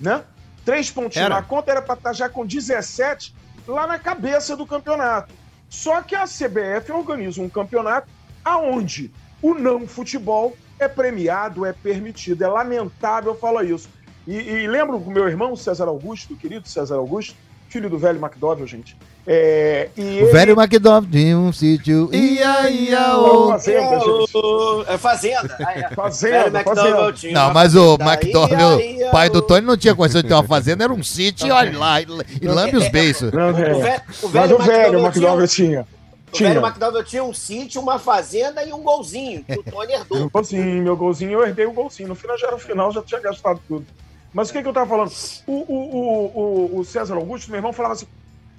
né? 0.00 0.24
Três 0.64 0.90
pontos 0.90 1.16
Era. 1.16 1.36
na 1.36 1.42
conta, 1.42 1.70
era 1.70 1.82
para 1.82 1.94
estar 1.94 2.12
já 2.12 2.28
com 2.28 2.46
17 2.46 3.34
lá 3.66 3.86
na 3.86 3.98
cabeça 3.98 4.56
do 4.56 4.66
campeonato. 4.66 5.32
Só 5.68 6.00
que 6.00 6.14
a 6.14 6.24
CBF 6.24 6.90
organiza 6.90 7.42
um 7.42 7.48
campeonato 7.48 8.08
aonde 8.44 9.12
o 9.42 9.54
não 9.54 9.86
futebol 9.86 10.56
é 10.78 10.88
premiado, 10.88 11.66
é 11.66 11.72
permitido. 11.72 12.42
É 12.42 12.48
lamentável 12.48 13.34
falar 13.34 13.64
isso. 13.64 13.88
E, 14.26 14.36
e 14.36 14.66
lembro 14.66 14.98
do 14.98 15.10
meu 15.10 15.28
irmão, 15.28 15.54
César 15.54 15.86
Augusto, 15.86 16.34
do 16.34 16.36
querido 16.36 16.66
César 16.66 16.96
Augusto, 16.96 17.36
filho 17.74 17.90
do 17.90 17.98
velho 17.98 18.18
McDowell, 18.24 18.64
gente. 18.66 18.96
É, 19.26 19.88
e 19.96 20.00
O 20.00 20.04
ele- 20.04 20.26
velho 20.32 20.52
McDonald 20.60 21.06
de 21.10 21.34
um 21.34 21.52
sítio. 21.52 22.08
Ia, 22.12 22.70
ia, 22.70 23.16
Ô, 23.16 23.46
ô. 23.46 23.48
Fazenda, 23.50 23.98
gente. 23.98 24.36
o- 24.36 24.84
é 24.86 24.96
Fazenda. 24.98 25.56
Ah, 25.66 25.72
é. 25.72 25.94
Fazenda, 25.94 26.38
Velho 26.44 26.56
McDonald 26.56 26.92
fazenda. 26.94 27.12
tinha 27.14 27.32
Não, 27.32 27.52
mas 27.52 27.74
o 27.74 27.96
Aí, 28.00 29.02
aí, 29.02 29.10
pai 29.10 29.28
do 29.30 29.38
o- 29.38 29.42
Tony, 29.42 29.66
não 29.66 29.76
tinha 29.76 29.94
condição 29.94 30.22
de 30.22 30.28
ter 30.28 30.34
uma 30.34 30.44
fazenda, 30.44 30.84
era 30.84 30.92
um 30.92 31.02
sítio, 31.02 31.48
e 31.48 31.50
olha 31.50 31.76
lá, 31.78 32.00
e, 32.00 32.06
e 32.42 32.46
lambe 32.46 32.76
os 32.76 32.88
beiços. 32.88 33.32
Não, 33.32 33.46
O 33.46 33.50
é. 33.50 33.52
velho, 33.52 34.02
o 34.22 34.28
Mas 34.28 34.32
velho 34.32 34.54
o 34.56 34.62
velho 34.62 34.98
McDowell 35.00 35.48
tinha, 35.48 35.68
tinha. 35.68 35.80
o 35.80 35.84
velho 35.84 35.86
Tinha. 36.32 36.60
McDowell 36.60 37.04
tinha 37.04 37.24
um 37.24 37.34
sítio, 37.34 37.80
uma 37.80 37.98
fazenda 37.98 38.62
e 38.62 38.72
um 38.72 38.82
golzinho, 38.82 39.42
que 39.44 39.58
o 39.58 39.62
Tony 39.64 39.92
herdou. 39.94 40.18
Meu 40.18 40.30
golzinho, 40.30 40.82
meu 40.82 40.96
golzinho, 40.96 41.32
eu 41.32 41.46
herdei 41.46 41.66
o 41.66 41.72
golzinho. 41.72 42.08
No 42.10 42.14
final 42.14 42.38
já 42.38 42.46
era 42.48 42.56
o 42.56 42.58
final, 42.58 42.92
já 42.92 43.02
tinha 43.02 43.20
gastado 43.20 43.58
tudo. 43.66 43.86
Mas 44.34 44.50
o 44.50 44.52
que, 44.52 44.60
que 44.60 44.68
eu 44.68 44.72
tava 44.72 44.86
falando? 44.86 45.12
O, 45.46 45.52
o, 45.52 46.74
o, 46.74 46.78
o, 46.80 46.84
César 46.84 47.14
Augusto, 47.14 47.48
meu 47.50 47.58
irmão, 47.58 47.72
falava 47.72 47.94
assim: 47.94 48.06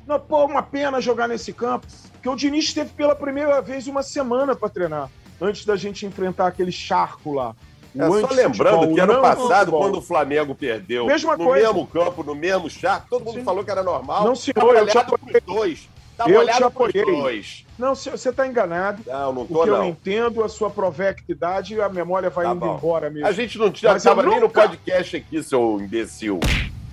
não, 0.08 0.18
pô, 0.18 0.46
uma 0.46 0.64
pena 0.64 1.02
jogar 1.02 1.28
nesse 1.28 1.52
campo. 1.52 1.86
Porque 2.14 2.30
o 2.30 2.36
Diniz 2.36 2.74
teve 2.74 2.92
pela 2.92 3.14
primeira 3.14 3.62
vez 3.62 3.86
uma 3.86 4.02
semana 4.02 4.56
para 4.56 4.70
treinar, 4.70 5.10
antes 5.40 5.66
da 5.66 5.76
gente 5.76 6.06
enfrentar 6.06 6.48
aquele 6.48 6.72
charco 6.72 7.34
lá. 7.34 7.54
É, 7.98 8.08
só 8.08 8.34
lembrando 8.34 8.94
que 8.94 9.00
ano 9.00 9.22
passado, 9.22 9.72
quando 9.72 10.00
o 10.00 10.02
Flamengo 10.02 10.54
perdeu 10.54 11.06
Mesma 11.06 11.38
no 11.38 11.46
coisa. 11.46 11.68
mesmo 11.68 11.88
campo, 11.88 12.24
no 12.24 12.36
mesmo 12.36 12.70
charco, 12.70 13.08
todo 13.10 13.24
mundo 13.24 13.40
Sim. 13.40 13.44
falou 13.44 13.64
que 13.64 13.72
era 13.72 13.84
normal. 13.84 14.26
Não, 14.26 14.36
senhor, 14.36 14.76
eu 14.76 14.88
te 14.88 14.98
apoiei. 14.98 15.42
dois. 15.46 15.90
Tava 16.18 16.30
Eu 16.30 16.40
olhado 16.40 16.58
te 16.58 16.64
apoiei. 16.64 17.06
dois. 17.06 17.65
Não, 17.78 17.94
você 17.94 18.10
está 18.30 18.48
enganado. 18.48 19.04
Não, 19.06 19.34
não 19.34 19.46
tô, 19.46 19.54
Porque 19.56 19.70
eu 19.70 19.78
não. 19.78 19.86
entendo 19.90 20.44
a 20.44 20.50
sua 20.50 20.70
provectidade 20.70 21.76
e 21.76 21.82
a 21.82 21.90
memória 21.90 22.30
vai 22.30 22.46
Tá 22.46 22.52
indo 22.52 22.60
bom. 22.66 22.78
embora 22.78 23.10
mesmo. 23.10 23.28
A 23.28 23.32
gente 23.34 23.58
não 23.58 23.70
tinha, 23.70 23.92
Mas 23.92 24.06
eu 24.06 24.16
tava 24.16 24.28
nem 24.28 24.40
no 24.40 24.48
nunca- 24.48 24.62
podcast 24.70 25.18
aqui, 25.18 25.44
seu 25.44 25.80
imbecil. 25.82 26.40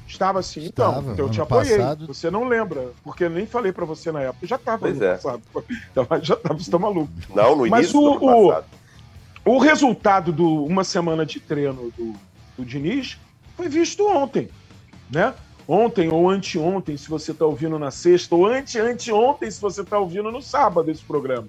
Estava 0.08 0.40
assim, 0.40 0.66
então. 0.66 0.88
Estava, 0.90 1.12
então 1.12 1.24
eu 1.26 1.30
te 1.30 1.40
apoiei. 1.40 1.78
passado. 1.78 2.06
Você 2.08 2.30
não 2.30 2.44
lembra, 2.44 2.90
porque 3.04 3.24
eu 3.24 3.30
nem 3.30 3.46
falei 3.46 3.72
pra 3.72 3.84
você 3.84 4.10
na 4.12 4.20
época. 4.22 4.38
Eu 4.44 4.48
já 4.48 4.56
estava 4.56 4.78
Pois 4.80 4.98
no 4.98 5.04
é. 5.04 5.12
passado. 5.14 5.42
Então, 5.90 6.06
já 6.20 6.34
estava, 6.34 6.58
você 6.58 6.70
tá 6.70 6.78
maluco. 6.78 7.10
Não, 7.34 7.56
no 7.56 7.66
Mas 7.68 7.84
início 7.86 8.00
o- 8.00 8.18
do 8.18 8.28
ano 8.28 8.38
o- 8.38 8.48
passado. 8.48 8.66
O 9.44 9.58
resultado 9.58 10.32
do 10.32 10.64
uma 10.64 10.84
semana 10.84 11.24
de 11.24 11.40
treino 11.40 11.92
do, 11.96 12.14
do 12.58 12.64
Diniz 12.64 13.18
foi 13.56 13.68
visto 13.68 14.06
ontem, 14.06 14.48
né? 15.10 15.32
Ontem 15.66 16.08
ou 16.12 16.28
anteontem, 16.28 16.96
se 16.96 17.08
você 17.08 17.30
está 17.30 17.46
ouvindo 17.46 17.78
na 17.78 17.90
sexta, 17.90 18.34
ou 18.34 18.46
ante-anteontem, 18.46 19.50
se 19.50 19.60
você 19.60 19.82
está 19.82 19.98
ouvindo 19.98 20.30
no 20.30 20.42
sábado 20.42 20.90
esse 20.90 21.02
programa, 21.02 21.48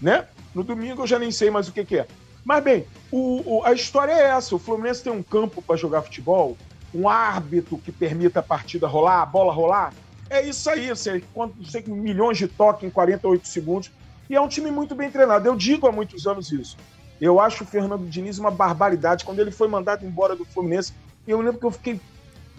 né? 0.00 0.26
No 0.54 0.62
domingo 0.62 1.02
eu 1.02 1.06
já 1.06 1.18
nem 1.18 1.30
sei 1.30 1.50
mais 1.50 1.68
o 1.68 1.72
que, 1.72 1.84
que 1.84 1.98
é. 1.98 2.06
Mas 2.44 2.62
bem, 2.62 2.86
o- 3.10 3.58
o- 3.58 3.64
a 3.64 3.72
história 3.72 4.12
é 4.12 4.24
essa: 4.28 4.54
o 4.54 4.58
Fluminense 4.58 5.02
tem 5.02 5.12
um 5.12 5.22
campo 5.22 5.62
para 5.62 5.76
jogar 5.76 6.02
futebol, 6.02 6.56
um 6.94 7.08
árbitro 7.08 7.78
que 7.78 7.90
permita 7.90 8.40
a 8.40 8.42
partida 8.42 8.86
rolar, 8.86 9.22
a 9.22 9.26
bola 9.26 9.52
rolar. 9.52 9.92
É 10.28 10.42
isso 10.46 10.68
aí, 10.68 10.88
você, 10.88 11.22
quando, 11.32 11.54
você 11.64 11.80
tem 11.80 11.94
milhões 11.94 12.36
de 12.36 12.46
toques 12.48 12.84
em 12.84 12.90
48 12.90 13.46
segundos. 13.48 13.90
E 14.28 14.34
é 14.34 14.40
um 14.40 14.48
time 14.48 14.70
muito 14.70 14.94
bem 14.94 15.10
treinado. 15.10 15.46
Eu 15.46 15.54
digo 15.56 15.86
há 15.86 15.92
muitos 15.92 16.26
anos 16.26 16.50
isso. 16.50 16.76
Eu 17.20 17.40
acho 17.40 17.64
o 17.64 17.66
Fernando 17.66 18.06
Diniz 18.08 18.38
uma 18.38 18.50
barbaridade. 18.50 19.24
Quando 19.24 19.38
ele 19.38 19.50
foi 19.52 19.68
mandado 19.68 20.04
embora 20.04 20.34
do 20.34 20.44
Fluminense, 20.44 20.92
eu 21.26 21.40
lembro 21.40 21.60
que 21.60 21.66
eu 21.66 21.70
fiquei 21.70 22.00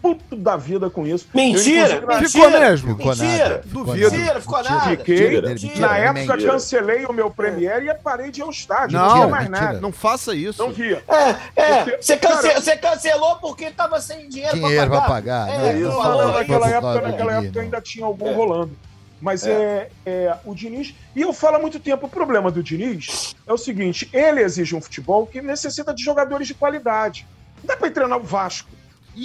puto 0.02 0.36
da 0.36 0.56
vida 0.56 0.90
com 0.90 1.06
isso. 1.08 1.28
Mentira! 1.34 1.88
Eu, 1.96 1.98
inclusive, 2.04 2.28
Ficou 2.30 2.50
Mentira! 2.50 2.70
mesmo? 2.70 2.90
Ficou 2.98 3.06
Mentira! 3.16 3.50
nada. 3.50 3.62
ficou 3.64 3.84
Duvido. 3.86 4.04
nada. 4.06 4.18
Mentira, 4.18 4.42
ficou 4.42 4.58
Mentira. 4.58 4.76
nada. 4.76 4.90
Fiquei. 4.98 5.20
Mentira, 5.20 5.50
Mentira. 5.50 5.80
Na 5.88 5.98
época, 5.98 6.14
Mentira. 6.34 6.52
cancelei 6.52 7.06
o 7.06 7.14
meu 7.14 7.30
Premiere 7.32 7.90
e 7.90 7.94
parei 7.96 8.32
de 8.32 8.40
ir 8.40 8.44
ao 8.44 8.50
estádio. 8.50 8.98
Não, 8.98 9.06
Não, 9.08 9.14
tinha 9.16 9.28
mais 9.28 9.50
mentira. 9.50 9.66
nada. 9.68 9.82
Não 9.82 9.92
faça 9.92 10.36
isso. 10.36 10.62
Não 10.64 10.72
via. 10.72 11.04
É, 11.08 11.62
é. 11.62 11.84
Porque, 11.84 11.98
Você, 12.02 12.18
cance- 12.18 12.48
cara- 12.48 12.62
você 12.62 12.78
cancelou 12.78 13.36
porque 13.38 13.72
tava 13.72 14.00
sem 14.00 14.30
dinheiro, 14.30 14.54
Dinheiro 14.56 14.88
pra 14.90 15.00
pra 15.02 15.10
pagar. 15.10 15.48
pagar. 15.48 15.66
É, 15.66 15.74
não, 15.74 15.80
isso, 15.90 15.98
não, 16.04 16.32
naquela 16.34 16.70
época, 16.70 17.02
naquela 17.02 17.34
época 17.34 17.52
não. 17.56 17.62
ainda 17.62 17.82
tinha 17.82 18.06
algum 18.06 18.28
É. 18.28 18.34
rolando. 18.34 18.72
Mas 19.20 19.48
é. 19.48 19.90
É, 20.06 20.36
o 20.46 20.54
Diniz. 20.54 20.94
E 21.16 21.22
eu 21.24 21.34
falo 21.34 21.56
há 21.56 21.60
muito 21.60 21.80
tempo: 21.80 22.06
o 22.06 22.10
problema 22.10 22.52
do 22.52 22.62
Diniz 22.62 23.36
é 23.48 23.52
o 23.52 23.58
seguinte: 23.58 24.08
ele 24.14 24.42
exige 24.44 24.76
um 24.76 24.82
futebol 24.82 25.26
que 25.26 25.42
necessita 25.42 25.92
de 25.92 26.04
jogadores 26.04 26.48
de 26.48 26.54
qualidade. 26.54 27.26
Não 27.64 27.66
dá 27.68 27.76
pra 27.76 27.88
ir 27.88 27.92
treinar 27.92 28.20
o 28.20 28.24
Vasco. 28.24 28.70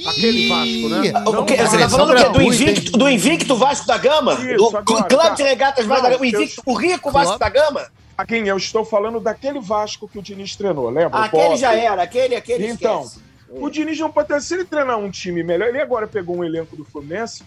Aquele 0.06 0.48
Vasco, 0.48 0.88
né? 0.88 1.06
Ih, 1.06 1.12
O 1.28 1.44
que, 1.44 1.56
Não, 1.56 1.66
você 1.66 1.76
tá 1.78 1.82
não, 1.84 1.90
falando 1.90 2.08
não, 2.08 2.14
do 2.14 2.20
gratuito, 2.20 2.52
Invicto, 2.54 2.92
do 2.92 3.08
Invicto 3.08 3.56
Vasco 3.56 3.86
da 3.86 3.98
Gama? 3.98 4.34
Isso, 4.34 4.56
do 4.56 4.66
agora, 4.68 4.84
Clube 4.84 5.08
tá. 5.08 5.28
de 5.30 5.42
Regatas 5.42 5.86
Vasco 5.86 6.02
da 6.02 6.08
Não, 6.10 6.16
Gama? 6.18 6.22
O 6.22 6.26
Invicto, 6.26 6.62
eu- 6.66 6.72
o 6.72 6.76
rico 6.76 7.10
Vasco 7.10 7.38
da 7.38 7.48
Gama? 7.48 7.86
A 8.16 8.24
quem 8.26 8.46
eu 8.46 8.56
estou 8.56 8.84
falando 8.84 9.20
daquele 9.20 9.60
Vasco 9.60 10.08
que 10.08 10.18
o 10.18 10.22
Diniz 10.22 10.54
treinou, 10.56 10.88
lembra? 10.88 11.18
O 11.20 11.22
Aquele 11.22 11.56
já 11.56 11.74
era, 11.74 12.02
aquele, 12.02 12.34
aquele 12.36 12.66
Então, 12.68 13.02
esquece. 13.02 13.20
O 13.50 13.68
Diniz 13.68 13.98
não 13.98 14.10
pode 14.10 14.28
ter. 14.28 14.40
Se 14.40 14.54
ele 14.54 14.64
treinar 14.64 14.98
um 14.98 15.10
time 15.10 15.42
melhor, 15.42 15.68
ele 15.68 15.80
agora 15.80 16.06
pegou 16.06 16.36
um 16.38 16.44
elenco 16.44 16.74
do 16.74 16.84
Fluminense 16.84 17.42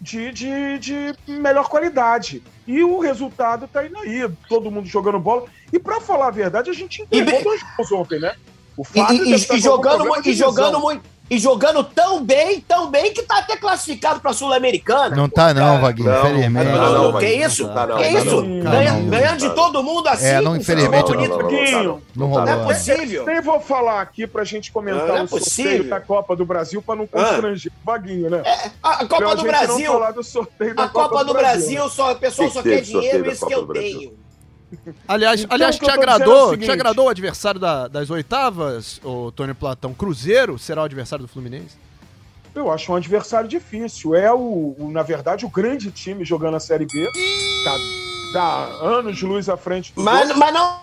de, 0.00 0.30
de, 0.32 0.78
de 0.78 1.14
melhor 1.28 1.68
qualidade. 1.68 2.42
E 2.66 2.82
o 2.82 2.98
resultado 3.00 3.68
tá 3.70 3.84
indo 3.86 3.98
aí. 3.98 4.26
Todo 4.48 4.70
mundo 4.70 4.86
jogando 4.86 5.18
bola. 5.18 5.44
E 5.72 5.78
pra 5.78 6.00
falar 6.00 6.28
a 6.28 6.30
verdade, 6.30 6.70
a 6.70 6.72
gente 6.72 7.02
entregou 7.02 7.40
E 7.40 7.44
dois 7.44 7.60
gols 7.76 7.92
ontem, 7.92 8.18
né? 8.20 8.34
O 8.76 8.82
E, 8.82 8.84
Fábio 8.84 9.24
e- 9.24 9.28
e 9.30 9.32
algum 9.34 9.58
jogando, 9.58 10.26
e 10.28 10.32
jogando 10.34 10.80
muito. 10.80 11.02
E 11.28 11.38
jogando 11.38 11.82
tão 11.82 12.22
bem, 12.24 12.60
tão 12.60 12.88
bem 12.88 13.12
que 13.12 13.20
tá 13.22 13.38
até 13.38 13.56
classificado 13.56 14.20
pra 14.20 14.32
Sul-Americana. 14.32 15.16
Não 15.16 15.28
tá 15.28 15.52
não, 15.52 15.80
Vaguinho, 15.80 16.08
Não, 16.08 16.20
infelizmente. 16.20 16.64
não, 16.70 16.92
não, 16.92 17.06
que 17.06 17.12
Vaguinho, 17.12 17.46
isso? 17.46 17.66
não 17.66 17.74
tá, 17.74 17.86
não, 17.88 17.96
que 17.98 18.08
isso? 18.08 18.42
não. 18.42 18.60
Ganha- 18.70 18.92
Não, 18.92 19.00
não, 19.02 19.10
ganhando 19.10 19.38
de 19.38 19.48
não. 19.48 19.54
todo 19.56 19.82
mundo 19.82 20.06
assim. 20.08 20.26
É, 20.26 20.40
não, 20.40 20.56
infelizmente 20.56 21.06
futebol 21.12 21.28
não, 21.38 21.48
bonito. 21.48 21.72
não, 21.72 21.82
não, 21.82 22.28
Não 22.28 22.44
Não 22.44 22.48
é 22.48 22.64
possível. 22.64 23.26
Nem 23.26 23.40
vou 23.40 23.60
falar 23.60 24.00
aqui 24.02 24.24
pra 24.24 24.44
gente 24.44 24.70
comentar 24.70 25.06
Não 25.08 25.16
é 25.16 25.22
o 25.22 25.28
sorteio 25.28 25.44
possível. 25.44 25.90
da 25.90 26.00
Copa 26.00 26.36
do 26.36 26.46
Brasil 26.46 26.80
pra 26.80 26.94
não 26.94 27.06
constranger 27.08 27.72
o 27.72 27.84
Vaguinho, 27.84 28.30
né? 28.30 28.42
A, 28.80 28.90
a 29.02 29.06
Copa 29.06 29.30
do 29.34 29.36
não 29.38 29.44
Brasil, 29.44 30.02
a 30.76 30.88
Copa 30.88 31.24
do 31.24 31.32
Brasil, 31.32 31.88
só, 31.90 32.12
o 32.12 32.16
pessoal 32.16 32.48
Que 32.48 32.54
só 32.54 32.62
que 32.62 32.68
quer 32.70 32.80
dinheiro, 32.82 33.30
isso 33.30 33.44
que 33.46 33.52
eu 33.54 33.66
tenho. 33.66 34.12
Aliás, 35.06 35.40
Então, 35.42 35.54
aliás 35.54 35.76
te 35.78 35.88
é 35.88 35.92
agradou, 35.92 36.50
seguinte. 36.50 36.64
te 36.66 36.70
agradou 36.72 37.06
o 37.06 37.08
adversário 37.08 37.60
da- 37.60 37.86
das 37.88 38.10
oitavas, 38.10 39.00
o 39.04 39.30
Tony 39.32 39.54
Platão? 39.54 39.94
Cruzeiro 39.94 40.58
será 40.58 40.82
o 40.82 40.84
adversário 40.84 41.24
do 41.24 41.28
Fluminense? 41.28 41.76
Eu 42.54 42.72
acho 42.72 42.90
um 42.90 42.96
adversário 42.96 43.48
difícil. 43.48 44.14
É, 44.14 44.32
o, 44.32 44.74
o- 44.78 44.90
na 44.90 45.02
verdade, 45.02 45.44
o 45.44 45.48
grande 45.48 45.90
time 45.90 46.24
jogando 46.24 46.56
a 46.56 46.60
Série 46.60 46.86
B. 46.86 47.06
Tá, 47.64 47.76
tá 48.32 48.64
anos 48.86 49.16
de 49.16 49.24
luz 49.26 49.48
à 49.48 49.56
frente 49.56 49.92
do 49.94 50.02
Mas, 50.02 50.34
mas 50.36 50.54
não, 50.54 50.80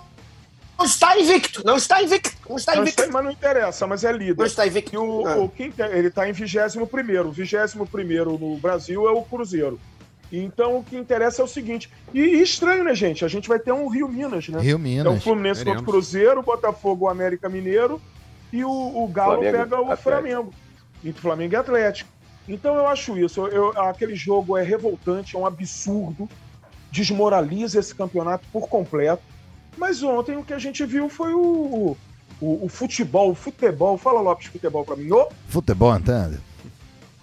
não 0.77 0.85
está 0.85 1.17
invicto, 1.19 1.63
não 1.65 1.75
está 1.77 2.01
invicto, 2.01 2.31
não 2.47 2.55
está 2.57 2.75
não, 2.75 2.81
invicto. 2.83 3.01
sei, 3.01 3.11
mas 3.11 3.23
não 3.23 3.31
interessa, 3.31 3.87
mas 3.87 4.03
é 4.03 4.11
Não 4.11 4.19
líder. 4.19 4.45
está 4.45 4.67
invicto. 4.67 4.93
E 4.93 4.97
o, 4.97 5.27
Ah. 5.27 5.35
o 5.37 5.49
quem 5.49 5.71
tem- 5.71 5.85
ele 5.87 6.07
está 6.09 6.27
em 6.29 6.31
21 6.31 6.85
primeiro. 6.85 7.29
O 7.29 7.31
21 7.31 7.85
primeiro 7.87 8.37
no 8.37 8.55
Brasil 8.57 9.07
é 9.07 9.11
o 9.11 9.21
Cruzeiro. 9.23 9.79
Então 10.35 10.77
o 10.79 10.83
que 10.83 10.97
interessa 10.97 11.41
é 11.41 11.45
o 11.45 11.47
seguinte. 11.47 11.89
E, 12.13 12.19
e 12.19 12.41
estranho, 12.41 12.83
né, 12.83 12.95
gente? 12.95 13.23
A 13.23 13.27
gente 13.27 13.47
vai 13.47 13.59
ter 13.59 13.71
um 13.71 13.87
Rio 13.87 14.07
Minas, 14.07 14.47
né? 14.49 14.59
Rio 14.59 14.71
É 14.73 14.75
o 14.75 14.79
Minas. 14.79 15.23
Fluminense 15.23 15.63
contra 15.63 15.81
o. 15.81 15.85
Cruzeiro, 15.85 16.39
o 16.39 16.43
Botafogo, 16.43 17.05
o 17.05 17.09
América 17.09 17.47
Mineiro 17.47 18.01
e 18.51 18.63
o, 18.65 18.69
o 18.71 19.07
Galo 19.07 19.33
Flamengo, 19.41 19.57
pega 19.57 19.75
o 19.75 19.83
Atlético. 19.91 20.03
Flamengo. 20.03 20.53
Entre 21.05 21.21
Flamengo 21.21 21.53
e 21.53 21.55
Atlético. 21.55 22.09
Então 22.49 22.75
eu 22.75 22.87
acho 22.87 23.17
isso. 23.17 23.41
Eu- 23.47 23.73
eu- 23.73 23.81
aquele 23.83 24.15
jogo 24.15 24.57
é 24.57 24.63
revoltante, 24.63 25.35
é 25.35 25.39
um 25.39 25.45
absurdo, 25.45 26.27
desmoraliza 26.91 27.79
esse 27.79 27.93
campeonato 27.93 28.45
por 28.51 28.67
completo. 28.67 29.21
Mas 29.77 30.01
ontem 30.03 30.35
o 30.37 30.43
que 30.43 30.53
a 30.53 30.59
gente 30.59 30.83
viu 30.85 31.09
foi 31.09 31.33
o, 31.33 31.95
o, 32.41 32.65
o 32.65 32.69
futebol, 32.69 33.31
o 33.31 33.35
futebol. 33.35 33.97
Fala 33.97 34.19
Lopes, 34.21 34.47
futebol 34.47 34.83
pra 34.83 34.95
mim. 34.95 35.11
O 35.11 35.27
Futebol 35.47 35.91
andando. 35.91 36.39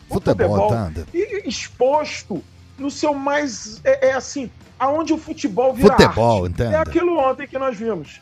O 0.08 0.14
Futebol 0.14 0.48
futebol. 0.48 0.72
andando. 0.72 1.06
e 1.14 1.48
exposto 1.48 2.42
no 2.80 2.90
seu 2.90 3.14
mais. 3.14 3.80
É, 3.84 4.08
é 4.08 4.12
assim, 4.12 4.50
aonde 4.78 5.12
o 5.12 5.18
futebol 5.18 5.74
vira 5.74 5.92
Futebol, 5.92 6.44
arte. 6.44 6.52
entenda. 6.52 6.76
É 6.76 6.78
aquilo 6.78 7.18
ontem 7.18 7.46
que 7.46 7.58
nós 7.58 7.76
vimos. 7.76 8.20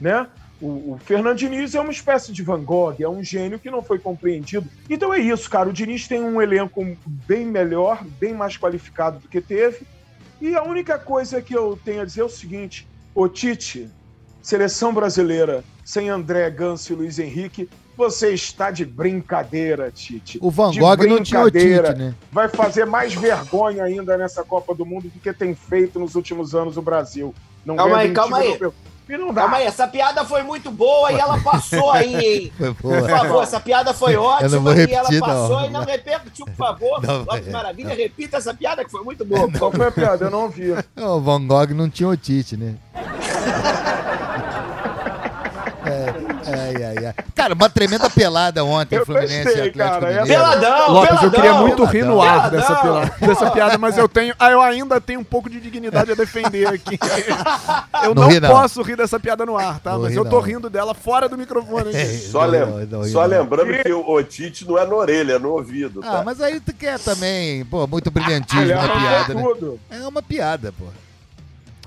Né? 0.00 0.26
O, 0.60 0.92
o 0.92 1.00
Fernando 1.04 1.38
Diniz 1.38 1.74
é 1.74 1.80
uma 1.80 1.90
espécie 1.90 2.32
de 2.32 2.42
Van 2.42 2.62
Gogh, 2.62 2.96
é 3.00 3.08
um 3.08 3.22
gênio 3.22 3.58
que 3.58 3.70
não 3.70 3.82
foi 3.82 3.98
compreendido. 3.98 4.68
Então 4.88 5.12
é 5.12 5.18
isso, 5.18 5.48
cara. 5.50 5.68
O 5.68 5.72
Diniz 5.72 6.06
tem 6.06 6.20
um 6.20 6.40
elenco 6.40 6.86
bem 7.06 7.44
melhor, 7.44 8.04
bem 8.04 8.34
mais 8.34 8.56
qualificado 8.56 9.18
do 9.18 9.28
que 9.28 9.40
teve. 9.40 9.86
E 10.40 10.54
a 10.54 10.62
única 10.62 10.98
coisa 10.98 11.40
que 11.40 11.56
eu 11.56 11.78
tenho 11.84 12.02
a 12.02 12.04
dizer 12.04 12.20
é 12.20 12.24
o 12.24 12.28
seguinte: 12.28 12.86
o 13.14 13.28
Tite, 13.28 13.90
seleção 14.42 14.92
brasileira, 14.92 15.64
sem 15.84 16.08
André 16.08 16.50
Ganso 16.50 16.92
e 16.92 16.96
Luiz 16.96 17.18
Henrique, 17.18 17.68
você 17.96 18.30
está 18.30 18.70
de 18.70 18.84
brincadeira, 18.84 19.90
Tite. 19.90 20.38
O 20.42 20.50
Van 20.50 20.70
De 20.70 20.80
Gogh 20.80 21.06
não 21.06 21.22
tinha 21.22 21.42
o. 21.42 21.50
Tite, 21.50 21.94
né? 21.96 22.14
Vai 22.32 22.48
fazer 22.48 22.84
mais 22.84 23.14
vergonha 23.14 23.84
ainda 23.84 24.16
nessa 24.16 24.42
Copa 24.42 24.74
do 24.74 24.84
Mundo 24.84 25.08
do 25.08 25.20
que 25.20 25.32
tem 25.32 25.54
feito 25.54 26.00
nos 26.00 26.14
últimos 26.14 26.54
anos 26.54 26.76
o 26.76 26.82
Brasil. 26.82 27.34
Não 27.64 27.76
Calma 27.76 27.98
aí, 27.98 28.12
calma 28.12 28.38
aí. 28.38 28.46
europeu. 28.46 28.74
E 29.06 29.18
não 29.18 29.34
dá. 29.34 29.42
Calma 29.42 29.58
aí, 29.58 29.66
essa 29.66 29.86
piada 29.86 30.24
foi 30.24 30.42
muito 30.42 30.70
boa 30.70 31.12
e 31.12 31.16
ela 31.16 31.38
passou 31.40 31.92
aí, 31.92 32.14
hein? 32.14 32.52
Foi 32.56 32.74
Por 32.74 33.08
favor, 33.08 33.42
essa 33.42 33.60
piada 33.60 33.92
foi 33.92 34.14
não 34.14 34.22
ótima 34.22 34.58
vou 34.58 34.72
e 34.74 34.92
ela 34.92 35.08
repetir, 35.08 35.20
passou 35.20 35.60
não. 35.60 35.66
e 35.66 35.70
não 35.70 35.84
repetiu, 35.84 36.46
por 36.46 36.54
favor. 36.56 37.02
Não, 37.02 37.18
Lopes 37.18 37.48
é, 37.48 37.50
Maravilha, 37.50 37.94
repita 37.94 38.38
essa 38.38 38.54
piada 38.54 38.82
que 38.82 38.90
foi 38.90 39.04
muito 39.04 39.22
boa. 39.22 39.50
Qual 39.52 39.70
foi 39.70 39.88
a 39.88 39.92
piada? 39.92 40.24
Eu 40.24 40.30
não 40.30 40.44
ouvi. 40.44 40.72
O 40.96 41.20
Van 41.20 41.46
Gogh 41.46 41.74
não 41.74 41.90
tinha 41.90 42.08
o 42.08 42.16
Tite, 42.16 42.56
né? 42.56 42.76
É, 46.74 46.84
ai, 46.86 46.96
ai, 46.98 47.06
ai. 47.06 47.14
Cara, 47.34 47.54
uma 47.54 47.68
tremenda 47.68 48.08
pelada 48.10 48.64
ontem, 48.64 48.96
Eu 48.96 49.06
Fluminense 49.06 49.44
gostei, 49.44 49.68
Atlético 49.68 49.78
cara. 49.78 50.06
Mineiro. 50.06 50.26
Peladão, 50.26 50.90
Lopes, 50.92 51.10
eu 51.10 51.16
peladão. 51.18 51.30
queria 51.30 51.54
muito 51.54 51.84
rir 51.84 52.04
no 52.04 52.22
ar 52.22 52.50
dessa, 52.50 53.10
dessa 53.20 53.50
piada, 53.50 53.78
mas 53.78 53.96
eu 53.98 54.08
tenho. 54.08 54.34
Ah, 54.38 54.50
eu 54.50 54.60
ainda 54.60 55.00
tenho 55.00 55.20
um 55.20 55.24
pouco 55.24 55.48
de 55.50 55.60
dignidade 55.60 56.12
a 56.12 56.14
defender 56.14 56.66
aqui. 56.68 56.98
Eu 58.04 58.14
Não 58.14 58.22
não, 58.24 58.28
ri, 58.28 58.38
não. 58.40 58.50
posso 58.50 58.82
rir 58.82 58.96
dessa 58.96 59.18
piada 59.18 59.46
no 59.46 59.56
ar, 59.56 59.78
tá? 59.80 59.92
Não 59.92 60.00
mas 60.02 60.10
ri, 60.12 60.18
eu 60.18 60.24
tô 60.24 60.36
não. 60.36 60.40
rindo 60.42 60.68
dela 60.68 60.92
fora 60.94 61.28
do 61.28 61.38
microfone. 61.38 61.90
É, 61.94 62.02
aqui. 62.02 62.18
Só, 62.18 62.42
não, 62.42 62.48
lem- 62.50 62.60
não, 62.86 62.98
não, 63.00 63.04
só 63.08 63.22
não. 63.22 63.28
lembrando 63.28 63.82
que 63.82 63.92
o 63.92 64.10
Otite 64.10 64.66
não 64.66 64.76
é 64.78 64.86
na 64.86 64.94
orelha, 64.94 65.32
é 65.34 65.38
no 65.38 65.50
ouvido. 65.52 66.00
Tá? 66.02 66.20
Ah, 66.20 66.22
mas 66.24 66.40
aí 66.40 66.60
tu 66.60 66.72
quer 66.74 66.98
também, 66.98 67.64
pô, 67.64 67.86
muito 67.86 68.10
brilhantismo 68.10 68.66
na 68.66 68.88
piada, 68.88 69.32
arrancou 69.32 69.78
né? 69.90 69.98
É 69.98 70.06
uma 70.06 70.22
piada, 70.22 70.72
pô. 70.72 70.84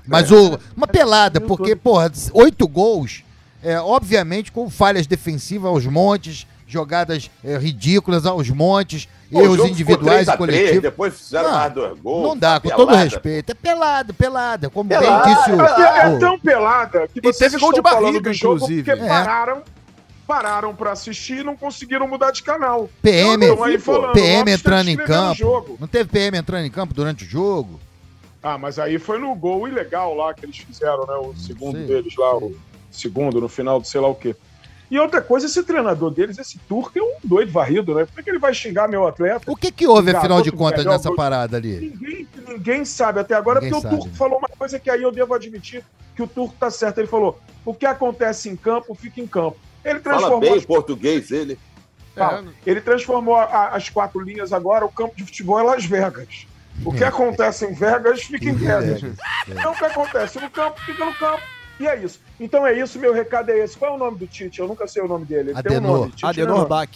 Mas 0.06 0.30
o, 0.32 0.58
uma 0.76 0.86
pelada, 0.86 1.40
porque, 1.40 1.76
porra, 1.76 2.10
oito 2.32 2.66
gols, 2.66 3.22
é, 3.62 3.78
obviamente 3.80 4.52
com 4.52 4.68
falhas 4.70 5.06
defensivas 5.06 5.70
aos 5.70 5.86
montes, 5.86 6.46
jogadas 6.66 7.30
é, 7.44 7.56
ridículas 7.56 8.26
aos 8.26 8.48
montes, 8.50 9.08
Pô, 9.30 9.42
erros 9.42 9.58
individuais 9.70 10.26
3 10.26 10.28
a 10.28 10.34
e 10.34 10.36
3, 10.36 10.38
coletivos. 10.38 10.82
Depois 10.82 11.18
fizeram 11.18 11.50
Não, 11.50 11.56
mais 11.58 11.72
dois 11.72 12.00
gols. 12.00 12.28
Não 12.28 12.36
dá, 12.36 12.60
com 12.60 12.68
pelada. 12.68 12.86
todo 12.86 12.96
respeito. 12.96 13.50
É 13.50 13.54
pelada, 13.54 14.12
pelada. 14.12 14.70
Como 14.70 14.88
Pelada, 14.88 15.24
bem 15.24 15.34
disse 15.34 15.50
o. 15.52 15.62
É, 15.62 15.98
é 16.14 16.18
tão 16.18 16.38
pelada 16.38 17.08
que 17.08 17.18
E 17.18 17.22
vocês 17.22 17.36
teve 17.52 17.58
gol 17.58 17.72
de 17.72 17.80
barriga, 17.82 18.30
inclusive. 18.32 18.82
porque 18.84 19.02
É. 19.02 19.06
pararam, 19.08 19.62
pararam 20.26 20.74
pra 20.74 20.92
assistir 20.92 21.38
e 21.40 21.44
não 21.44 21.56
conseguiram 21.56 22.06
mudar 22.08 22.30
de 22.30 22.42
canal. 22.42 22.88
PM, 23.02 23.44
Então, 23.46 23.64
aí 23.64 23.78
falando, 23.78 24.12
PM 24.12 24.44
tá 24.44 24.50
entrando 24.52 24.88
em 24.88 24.96
campo. 24.96 25.34
jogo. 25.34 25.76
Não 25.80 25.88
teve 25.88 26.08
PM 26.10 26.36
entrando 26.38 26.64
em 26.66 26.70
campo 26.70 26.92
durante 26.94 27.24
o 27.24 27.26
jogo? 27.26 27.80
Ah, 28.42 28.56
mas 28.56 28.78
aí 28.78 28.98
foi 28.98 29.18
no 29.18 29.34
gol 29.34 29.66
ilegal 29.66 30.14
lá 30.14 30.32
que 30.32 30.44
eles 30.46 30.58
fizeram, 30.58 31.04
né? 31.06 31.14
O 31.14 31.34
segundo 31.34 31.76
sei. 31.76 31.86
deles 31.86 32.14
lá, 32.16 32.36
o 32.36 32.54
segundo 32.90 33.40
no 33.40 33.48
final 33.48 33.80
do 33.80 33.86
sei 33.86 34.00
lá 34.00 34.08
o 34.08 34.14
quê. 34.14 34.34
E 34.90 34.98
outra 34.98 35.20
coisa, 35.20 35.44
esse 35.44 35.62
treinador 35.62 36.10
deles, 36.10 36.38
esse 36.38 36.58
turco, 36.60 36.98
é 36.98 37.02
um 37.02 37.16
doido 37.22 37.52
varrido, 37.52 37.94
né? 37.94 38.06
Como 38.06 38.20
é 38.20 38.22
que 38.22 38.30
ele 38.30 38.38
vai 38.38 38.54
xingar 38.54 38.88
meu 38.88 39.06
atleta? 39.06 39.42
O 39.46 39.54
que 39.54 39.70
que 39.70 39.86
houve, 39.86 40.06
Garoto 40.12 40.18
afinal 40.18 40.42
de 40.42 40.50
contas, 40.50 40.78
melhor, 40.78 40.92
nessa 40.92 41.14
parada 41.14 41.58
ali? 41.58 41.92
Ninguém, 41.94 42.28
ninguém 42.48 42.84
sabe 42.86 43.20
até 43.20 43.34
agora, 43.34 43.60
Ninguém 43.60 43.72
porque 43.72 43.86
o 43.86 43.90
sabe. 43.90 44.02
Turco 44.02 44.16
falou 44.16 44.38
uma 44.38 44.48
coisa 44.48 44.78
que 44.78 44.88
aí 44.88 45.02
eu 45.02 45.12
devo 45.12 45.34
admitir 45.34 45.84
que 46.16 46.22
o 46.22 46.26
Turco 46.26 46.54
tá 46.58 46.70
certo. 46.70 46.98
Ele 46.98 47.06
falou: 47.06 47.38
o 47.66 47.74
que 47.74 47.84
acontece 47.84 48.48
em 48.48 48.56
campo, 48.56 48.94
fica 48.94 49.20
em 49.20 49.26
campo. 49.26 49.58
Ele 49.84 50.00
Fala 50.00 50.16
transformou, 50.16 50.40
bem 50.40 50.54
as, 50.54 50.64
português 50.64 51.30
ele. 51.30 51.58
fala. 52.16 52.44
ele 52.66 52.80
transformou 52.80 53.36
a- 53.36 53.68
as 53.74 53.90
quatro 53.90 54.18
linhas 54.20 54.54
agora, 54.54 54.86
o 54.86 54.90
campo 54.90 55.14
de 55.14 55.22
futebol 55.24 55.60
é 55.60 55.62
Las 55.64 55.84
Vegas. 55.84 56.46
O 56.82 56.94
que 56.94 57.04
acontece 57.04 57.66
em 57.66 57.74
Vegas, 57.74 58.22
fica 58.22 58.46
em 58.48 58.54
Vegas. 58.54 59.02
Então 59.46 59.72
o 59.72 59.76
que 59.76 59.84
acontece 59.84 60.40
no 60.40 60.48
campo, 60.48 60.80
fica 60.80 61.04
no 61.04 61.12
campo. 61.12 61.42
E 61.80 61.86
é 61.86 61.96
isso. 61.96 62.20
Então 62.40 62.66
é 62.66 62.72
isso, 62.78 62.98
meu 62.98 63.12
recado 63.12 63.50
é 63.50 63.58
esse. 63.58 63.76
Qual 63.76 63.92
é 63.92 63.94
o 63.94 63.98
nome 63.98 64.18
do 64.18 64.26
Tite? 64.26 64.60
Eu 64.60 64.66
nunca 64.68 64.86
sei 64.88 65.02
o 65.02 65.08
nome 65.08 65.24
dele. 65.24 65.50
Ele 65.50 65.62
tem 65.62 65.72
um 65.72 65.76
Adenor. 65.78 65.98
nome. 66.00 66.10
Tite 66.12 66.24
é 66.24 66.28
Adenor 66.28 66.56
nome. 66.58 66.68
Bach. 66.68 66.90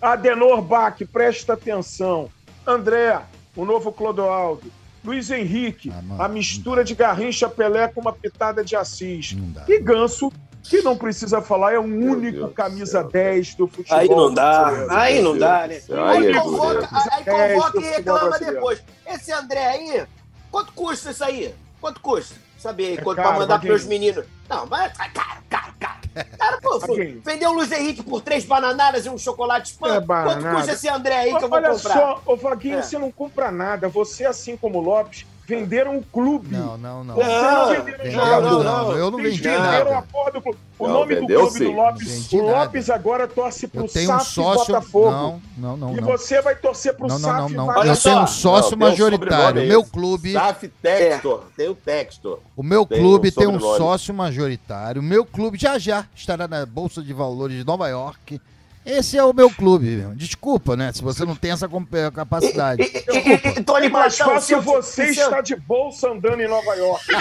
Adenor 0.00 0.62
Bach, 0.62 0.96
presta 1.12 1.52
atenção. 1.52 2.28
André, 2.66 3.20
o 3.56 3.64
novo 3.64 3.92
Clodoaldo. 3.92 4.70
Luiz 5.04 5.30
Henrique, 5.32 5.92
Ah, 6.16 6.26
a 6.26 6.28
mistura 6.28 6.84
de 6.84 6.94
Garrincha 6.94 7.48
Pelé 7.48 7.88
com 7.88 8.00
uma 8.00 8.12
pitada 8.12 8.64
de 8.64 8.76
Assis. 8.76 9.36
E 9.66 9.80
Ganso, 9.80 10.32
que 10.62 10.80
não 10.80 10.96
precisa 10.96 11.42
falar, 11.42 11.72
é 11.72 11.78
o 11.78 11.82
Meu 11.82 12.12
único 12.12 12.38
Deus 12.38 12.52
camisa 12.54 13.00
céu. 13.00 13.10
10 13.10 13.54
do 13.56 13.66
futebol. 13.66 13.98
Aí 13.98 14.08
não 14.08 14.32
dá, 14.32 14.62
brasileiro. 14.62 14.94
aí 14.94 15.22
não 15.22 15.36
dá, 15.38 15.66
né? 15.66 15.80
aí 15.88 16.16
Aí 16.18 16.26
é 16.30 16.40
convoca, 16.40 16.74
dureza. 16.74 16.88
aí 17.10 17.22
É, 17.26 17.54
convoca 17.54 17.78
e 17.80 17.82
reclama 17.82 18.38
depois. 18.38 18.82
Esse 19.04 19.32
André 19.32 19.66
aí, 19.66 20.06
quanto 20.52 20.72
custa 20.72 21.10
isso 21.10 21.24
aí? 21.24 21.52
Quanto 21.80 22.00
custa? 22.00 22.36
Saber 22.62 22.98
É 22.98 23.02
quanto 23.02 23.16
caro, 23.16 23.28
pra 23.30 23.38
mandar 23.40 23.56
Vaguinho. 23.56 23.72
pros 23.74 23.86
meninos. 23.86 24.24
Não, 24.48 24.66
mas 24.66 24.92
é 25.00 25.08
caro, 25.08 25.42
caro, 25.50 25.72
caro. 25.80 25.98
Cara, 26.38 26.58
pô, 26.60 26.78
vendeu 27.24 27.50
o 27.50 27.54
Luiz 27.54 27.72
Henrique 27.72 28.02
por 28.02 28.20
três 28.20 28.44
bananadas 28.44 29.04
e 29.04 29.08
um 29.08 29.18
chocolate 29.18 29.70
spam. 29.72 29.96
É 29.96 30.00
quanto 30.00 30.44
custa 30.54 30.72
esse 30.72 30.88
André 30.88 31.16
aí 31.16 31.36
que 31.36 31.42
eu 31.44 31.48
vou 31.48 31.58
Olha 31.58 31.70
comprar? 31.70 31.92
só, 31.92 32.22
ô 32.26 32.36
Vaguinho, 32.36 32.78
É. 32.78 32.82
você 32.82 32.98
não 32.98 33.10
compra 33.10 33.50
nada. 33.50 33.88
Você, 33.88 34.24
assim 34.26 34.56
como 34.56 34.78
o 34.78 34.82
Lopes, 34.82 35.26
venderam 35.56 35.96
o 35.98 36.02
clube. 36.02 36.54
Não, 36.56 36.76
não, 36.78 37.04
não. 37.04 37.14
Você 37.14 37.24
não 37.28 37.42
Não, 37.42 37.68
venderam 37.68 37.98
Vendeu, 38.04 38.12
jogador. 38.12 38.64
não, 38.64 38.92
eu 38.92 39.10
não 39.10 39.18
Vocês 39.18 39.36
vendi 39.36 39.42
venderam 39.48 39.84
nada. 39.84 39.98
a 39.98 40.02
porra 40.02 40.30
do 40.32 40.42
clube. 40.42 40.58
O 40.78 40.86
Não, 40.88 40.94
nome 40.94 41.14
do 41.16 41.26
clube 41.26 41.50
sim. 41.52 41.64
do 41.64 41.72
Lopes, 41.72 42.32
Não 42.32 42.40
o 42.40 42.46
nada. 42.46 42.58
Lopes 42.64 42.90
agora 42.90 43.28
torce 43.28 43.68
pro 43.68 43.86
tenho 43.88 44.10
um 44.10 44.18
SAF 44.18 44.30
sócio. 44.34 44.66
Botafogo. 44.74 45.10
Não, 45.10 45.40
não, 45.56 45.76
não, 45.76 45.96
e 45.96 46.00
não. 46.00 46.08
você 46.08 46.40
vai 46.42 46.56
torcer 46.56 46.94
pro 46.94 47.06
Não, 47.06 47.18
não, 47.18 47.28
SAF 47.28 47.52
não, 47.54 47.66
não. 47.66 47.74
Olha 47.76 47.88
Eu 47.90 47.94
só. 47.96 48.10
tenho 48.10 48.22
um 48.22 48.26
sócio 48.26 48.76
Não, 48.76 48.86
um 48.86 48.90
majoritário. 48.90 49.62
O 49.62 49.66
meu 49.66 49.84
clube. 49.84 50.32
Saf 50.32 50.68
Textor. 50.82 51.42
Tem 51.56 51.68
o 51.68 51.74
Textor. 51.74 52.38
O 52.56 52.62
meu 52.62 52.84
Tem 52.86 52.98
clube 52.98 53.28
um 53.28 53.32
tem 53.32 53.46
um 53.46 53.60
sócio 53.60 54.12
majoritário. 54.14 55.00
O 55.00 55.04
meu 55.04 55.24
clube 55.24 55.58
já 55.58 55.78
já 55.78 56.04
estará 56.14 56.48
na 56.48 56.66
Bolsa 56.66 57.02
de 57.02 57.12
Valores 57.12 57.56
de 57.58 57.64
Nova 57.66 57.88
York. 57.88 58.40
Esse 58.84 59.16
é 59.16 59.24
o 59.24 59.32
meu 59.32 59.48
clube. 59.48 59.86
meu. 59.96 60.14
Desculpa, 60.14 60.76
né? 60.76 60.92
Se 60.92 61.02
você 61.02 61.24
não 61.24 61.36
tem 61.36 61.52
essa 61.52 61.66
eh, 61.66 62.10
capacidade. 62.10 62.82
E, 62.82 62.86
e, 62.86 63.56
e, 63.56 63.60
e, 63.60 63.64
Tony 63.64 63.86
É 63.86 63.88
mais 63.88 64.16
Platão, 64.16 64.34
fácil 64.34 64.60
seu- 64.60 64.62
você 64.62 65.14
seu- 65.14 65.24
estar 65.24 65.40
de 65.40 65.54
bolsa 65.54 66.10
andando 66.10 66.40
em 66.40 66.48
Nova 66.48 66.74
York. 66.74 67.04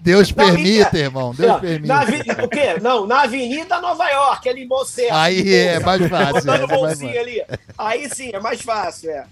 Deus 0.00 0.32
permita, 0.32 0.98
irmão. 0.98 1.34
Deus 1.34 1.52
Não, 1.52 1.60
permita. 1.60 1.94
na 1.94 2.44
O 2.44 2.48
quê? 2.48 2.78
Não, 2.80 3.06
na 3.06 3.22
Avenida 3.22 3.80
Nova 3.80 4.08
York, 4.08 4.48
ali 4.48 4.64
em 4.64 4.68
Monserrat. 4.68 5.12
Aí 5.14 5.54
é 5.54 5.80
mais 5.80 6.06
fácil. 6.08 6.34
Botando 6.34 6.46
essa 6.46 6.54
é 6.54 6.66
mais 6.66 7.00
fácil. 7.00 7.20
ali. 7.20 7.42
Aí 7.78 8.08
sim, 8.10 8.30
é 8.32 8.40
mais 8.40 8.60
fácil, 8.60 9.10
é. 9.10 9.24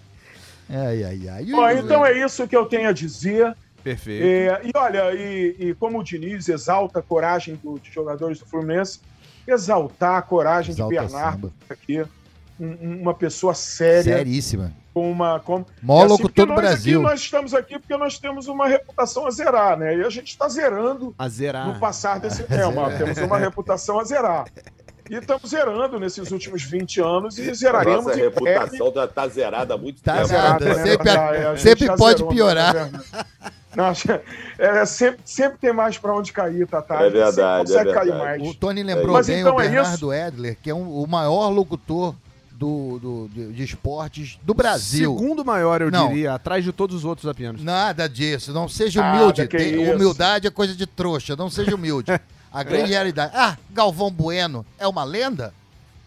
Ai, 0.70 1.04
ai, 1.04 1.28
ai. 1.28 1.44
Bom, 1.44 1.68
então 1.70 2.06
é 2.06 2.24
isso 2.24 2.46
que 2.48 2.56
eu 2.56 2.64
tenho 2.64 2.88
a 2.88 2.92
dizer. 2.92 3.54
Perfeito. 3.84 4.24
É, 4.24 4.60
e 4.64 4.70
olha, 4.76 5.12
e, 5.12 5.56
e 5.58 5.74
como 5.74 5.98
o 5.98 6.04
Diniz 6.04 6.48
exalta 6.48 7.00
a 7.00 7.02
coragem 7.02 7.58
dos 7.62 7.80
jogadores 7.92 8.38
do 8.38 8.46
Fluminense, 8.46 9.00
exaltar 9.46 10.16
a 10.16 10.22
coragem 10.22 10.72
Exalta 10.72 10.94
de 10.94 11.00
Bernardo 11.00 11.52
aqui, 11.68 12.02
um- 12.60 12.66
um- 12.80 13.02
uma 13.02 13.14
pessoa 13.14 13.54
séria, 13.54 14.18
Seríssima. 14.18 14.72
com 14.94 15.10
uma. 15.10 15.40
Com, 15.40 15.64
Mó 15.82 15.96
É 15.96 16.04
assim, 16.04 16.08
locutor 16.12 16.28
porque 16.30 16.42
do 16.42 16.48
nós 16.48 16.60
Brasil. 16.60 17.00
Aqui, 17.00 17.10
nós 17.10 17.20
estamos 17.20 17.54
aqui 17.54 17.78
porque 17.78 17.96
nós 17.96 18.18
temos 18.18 18.46
uma 18.46 18.68
reputação 18.68 19.26
a 19.26 19.30
zerar, 19.30 19.76
né? 19.78 19.96
E 19.96 20.04
a 20.04 20.10
gente 20.10 20.28
está 20.28 20.48
zerando 20.48 21.14
A 21.18 21.28
zerar. 21.28 21.66
no 21.66 21.78
passar 21.80 22.20
desse 22.20 22.42
tema. 22.44 22.90
Temos 22.96 23.18
uma 23.18 23.38
reputação 23.38 23.98
a 23.98 24.04
zerar. 24.04 24.44
E 25.12 25.16
estamos 25.16 25.50
zerando 25.50 26.00
nesses 26.00 26.30
últimos 26.30 26.62
20 26.62 27.00
anos 27.02 27.36
e 27.38 27.50
A 27.50 27.54
zeraremos 27.54 28.06
nossa 28.06 28.16
breve. 28.16 28.22
reputação 28.30 28.90
tá, 28.90 29.06
tá 29.06 29.28
zerada 29.28 29.74
há 29.74 29.76
muito 29.76 30.00
Tá 30.02 30.14
tempo. 30.14 30.26
zerada. 30.28 30.64
né? 30.64 30.74
sempre- 30.82 31.10
É, 31.10 31.46
a 31.48 31.56
sempre 31.58 31.86
já 31.86 31.96
pode 31.96 32.18
zerou, 32.20 32.32
piorar. 32.32 32.74
né? 32.90 33.00
Não, 33.76 33.84
é, 34.58 34.86
sempre, 34.86 35.20
sempre 35.24 35.58
tem 35.58 35.70
mais 35.70 35.98
para 35.98 36.14
onde 36.14 36.32
cair, 36.32 36.66
Tatá. 36.66 36.94
É 36.94 36.98
A 36.98 37.02
sempre 37.02 37.18
verdade, 37.20 37.66
consegue 37.66 37.90
é 37.90 37.92
cair 37.92 38.08
verdade. 38.12 38.38
mais. 38.42 38.50
O 38.50 38.54
Tony 38.54 38.82
lembrou 38.82 39.12
Mas 39.12 39.26
bem 39.26 39.40
então 39.40 39.54
o 39.56 39.60
é 39.60 39.68
Bernardo 39.68 40.12
Edler, 40.14 40.56
que 40.62 40.70
é 40.70 40.74
um- 40.74 41.02
o 41.02 41.06
maior 41.06 41.48
locutor 41.50 42.14
do, 42.52 42.98
do- 42.98 43.28
de, 43.34 43.52
de 43.52 43.64
esportes 43.64 44.38
do 44.42 44.54
Brasil. 44.54 45.14
Segundo 45.18 45.44
maior, 45.44 45.82
eu 45.82 45.90
Não. 45.90 46.08
diria, 46.08 46.32
atrás 46.34 46.64
de 46.64 46.72
todos 46.72 46.96
os 46.96 47.04
outros 47.04 47.26
apenas. 47.28 47.62
Nada 47.62 48.08
disso. 48.08 48.50
Não 48.52 48.66
seja 48.66 49.02
humilde. 49.02 49.42
isso. 49.42 49.92
humildade 49.94 50.46
é 50.46 50.50
coisa 50.50 50.74
de 50.74 50.86
trouxa. 50.86 51.36
Não 51.36 51.50
seja 51.50 51.74
humilde. 51.74 52.10
A 52.52 52.62
grande 52.62 52.90
realidade. 52.90 53.32
Ah, 53.34 53.56
Galvão 53.70 54.10
Bueno 54.10 54.64
é 54.78 54.86
uma 54.86 55.04
lenda? 55.04 55.54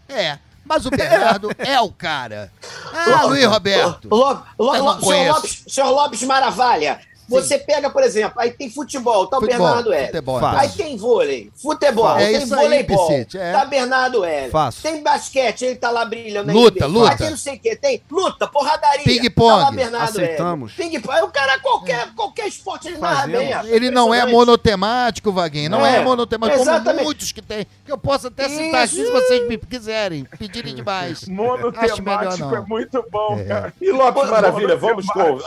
É. 0.08 0.38
Mas 0.64 0.84
o 0.84 0.90
Bernardo 0.90 1.50
é 1.58 1.80
o 1.80 1.90
cara. 1.90 2.50
Ah, 2.92 3.24
Luiz 3.24 3.44
Roberto. 3.44 4.08
Lo, 4.08 4.42
lo, 4.58 4.74
Eu 4.74 4.84
lo, 4.84 4.94
não 4.94 5.00
senhor. 5.00 5.34
Lopes, 5.36 5.64
senhor 5.68 5.90
Lopes 5.90 6.22
Maravilha, 6.22 7.00
você 7.28 7.58
pega, 7.58 7.90
por 7.90 8.02
exemplo, 8.02 8.40
aí 8.40 8.50
tem 8.50 8.70
futebol, 8.70 9.26
tá 9.26 9.38
o 9.38 9.40
Futebol, 9.40 9.66
Bernardo 9.66 9.92
L. 9.92 10.06
futebol, 10.06 10.40
Fácil. 10.40 10.58
Aí 10.60 10.68
tem 10.70 10.96
vôlei, 10.96 11.50
futebol, 11.60 12.16
É 12.18 12.32
tem 12.32 12.42
isso 12.42 12.54
aí, 12.54 12.86
é. 13.34 13.52
tá 13.52 13.64
Bernardo 13.64 14.24
L. 14.24 14.50
Fácil. 14.50 14.82
Tem 14.82 15.02
basquete, 15.02 15.62
ele 15.64 15.76
tá 15.76 15.90
lá 15.90 16.04
brilhando. 16.04 16.46
na 16.46 16.52
Luta, 16.52 16.86
NBA. 16.86 16.98
luta. 16.98 17.10
Aí 17.12 17.16
tem 17.18 17.30
não 17.30 17.36
sei 17.36 17.54
o 17.56 17.58
que, 17.58 17.76
tem 17.76 18.02
luta, 18.10 18.46
porradaria. 18.46 19.04
Ping-pong. 19.04 19.50
Tá 19.58 19.64
lá 19.64 19.70
Bernardo 19.72 20.10
Aceitamos. 20.10 20.72
L. 20.78 20.88
Ping-pong, 20.90 21.22
o 21.22 21.28
cara, 21.28 21.58
qualquer, 21.60 22.14
qualquer 22.14 22.46
esporte 22.48 22.88
ele 22.88 22.98
narra 22.98 23.26
bem. 23.26 23.50
Ele 23.66 23.90
não 23.90 24.12
é 24.14 24.24
monotemático, 24.26 25.32
Vaguinho. 25.32 25.70
Não 25.70 25.84
é, 25.84 25.96
É, 25.96 26.00
monotemático, 26.04 26.58
como 26.58 26.70
exatamente. 26.70 27.04
muitos 27.04 27.32
que 27.32 27.42
tem. 27.42 27.66
Que 27.84 27.92
eu 27.92 27.98
posso 27.98 28.28
até 28.28 28.48
citar 28.48 28.84
aqui 28.84 28.96
Isso. 29.00 29.06
se 29.06 29.10
vocês 29.12 29.48
me 29.48 29.58
quiserem. 29.58 30.24
Pedirem 30.38 30.74
demais. 30.74 31.26
Melhor 31.26 31.58
Monotemático 31.58 32.54
é 32.54 32.60
muito 32.60 33.04
bom, 33.10 33.38
É. 33.38 33.44
cara. 33.44 33.74
E 33.80 33.90
Lopes 33.90 34.22
Pô, 34.24 34.30
Maravilha, 34.30 34.76
vamos 34.76 35.06
com. 35.06 35.38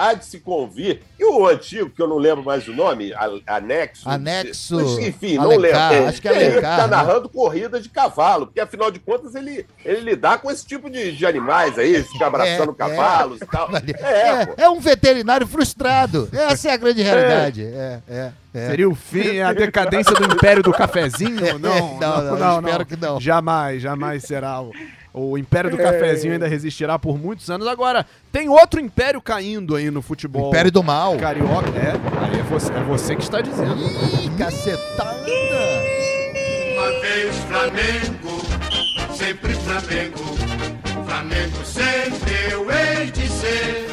Há 0.00 0.14
de, 0.14 0.24
se 0.24 0.40
convir. 0.40 1.02
E 1.18 1.24
o 1.24 1.46
antigo, 1.46 1.90
que 1.90 2.00
eu 2.00 2.08
não 2.08 2.16
lembro 2.16 2.42
mais 2.42 2.66
o 2.66 2.72
nome, 2.72 3.12
a- 3.12 3.28
Anexo. 3.56 4.08
Anexo, 4.08 4.76
Mas, 4.76 4.98
enfim, 5.06 5.34
não 5.36 5.50
Alencar, 5.50 5.92
lembro. 5.92 6.08
acho 6.08 6.22
que 6.22 6.28
é 6.28 6.36
Ele 6.36 6.52
Alencar, 6.52 6.76
tá 6.78 6.82
né? 6.84 6.96
narrando 6.96 7.28
corrida 7.28 7.78
de 7.80 7.88
cavalo, 7.88 8.46
porque 8.46 8.60
afinal 8.60 8.90
de 8.90 8.98
contas 8.98 9.34
ele, 9.34 9.66
ele 9.84 10.00
lidar 10.00 10.38
com 10.38 10.50
esse 10.50 10.64
tipo 10.66 10.88
de, 10.88 11.12
de 11.12 11.26
animais 11.26 11.78
aí, 11.78 12.02
fica 12.10 12.26
abraçando 12.26 12.72
É, 12.72 12.74
cavalos 12.74 13.40
e 13.42 13.46
tal. 13.46 13.68
É, 14.00 14.46
pô. 14.46 14.54
É, 14.56 14.64
é 14.64 14.68
um 14.70 14.80
veterinário 14.80 15.46
frustrado. 15.46 16.28
Essa 16.32 16.70
é 16.70 16.72
a 16.72 16.76
grande 16.76 17.02
realidade. 17.02 17.62
É, 17.64 18.00
é, 18.08 18.32
é. 18.54 18.66
Seria 18.68 18.88
o 18.88 18.94
fim, 18.94 19.40
a 19.40 19.52
decadência 19.52 20.14
do 20.14 20.24
Império 20.24 20.62
do 20.62 20.72
Cafezinho? 20.72 21.30
Não, 21.60 21.98
Não, 22.00 22.38
não, 22.38 22.58
espero 22.60 22.86
que 22.86 22.96
não. 22.96 23.20
Jamais, 23.20 23.82
jamais 23.82 24.22
será. 24.24 24.60
O, 25.12 25.36
Império 25.36 25.70
do 25.70 25.76
Cafezinho 25.76 26.34
ainda 26.34 26.46
resistirá 26.46 26.98
por 26.98 27.18
muitos 27.18 27.50
anos. 27.50 27.66
Agora, 27.66 28.06
tem 28.30 28.48
outro 28.48 28.80
império 28.80 29.20
caindo 29.20 29.74
aí 29.74 29.90
no 29.90 30.00
futebol. 30.00 30.48
Império 30.48 30.70
do 30.70 30.82
Mal. 30.82 31.16
Carioca. 31.16 31.68
É, 31.70 31.92
aí 32.24 32.38
é 32.38 32.42
você, 32.44 32.72
é 32.72 32.82
você 32.84 33.16
que 33.16 33.22
está 33.22 33.40
dizendo. 33.40 33.76
Ih, 34.22 34.30
cacetada. 34.38 35.26
Uma 36.74 37.00
vez 37.00 37.36
Flamengo, 37.44 39.14
sempre 39.14 39.54
Flamengo. 39.54 40.18
Flamengo 41.04 41.64
sempre 41.64 42.52
eu 42.52 42.70
hei 42.70 43.10
de 43.10 43.28
ser. 43.28 43.90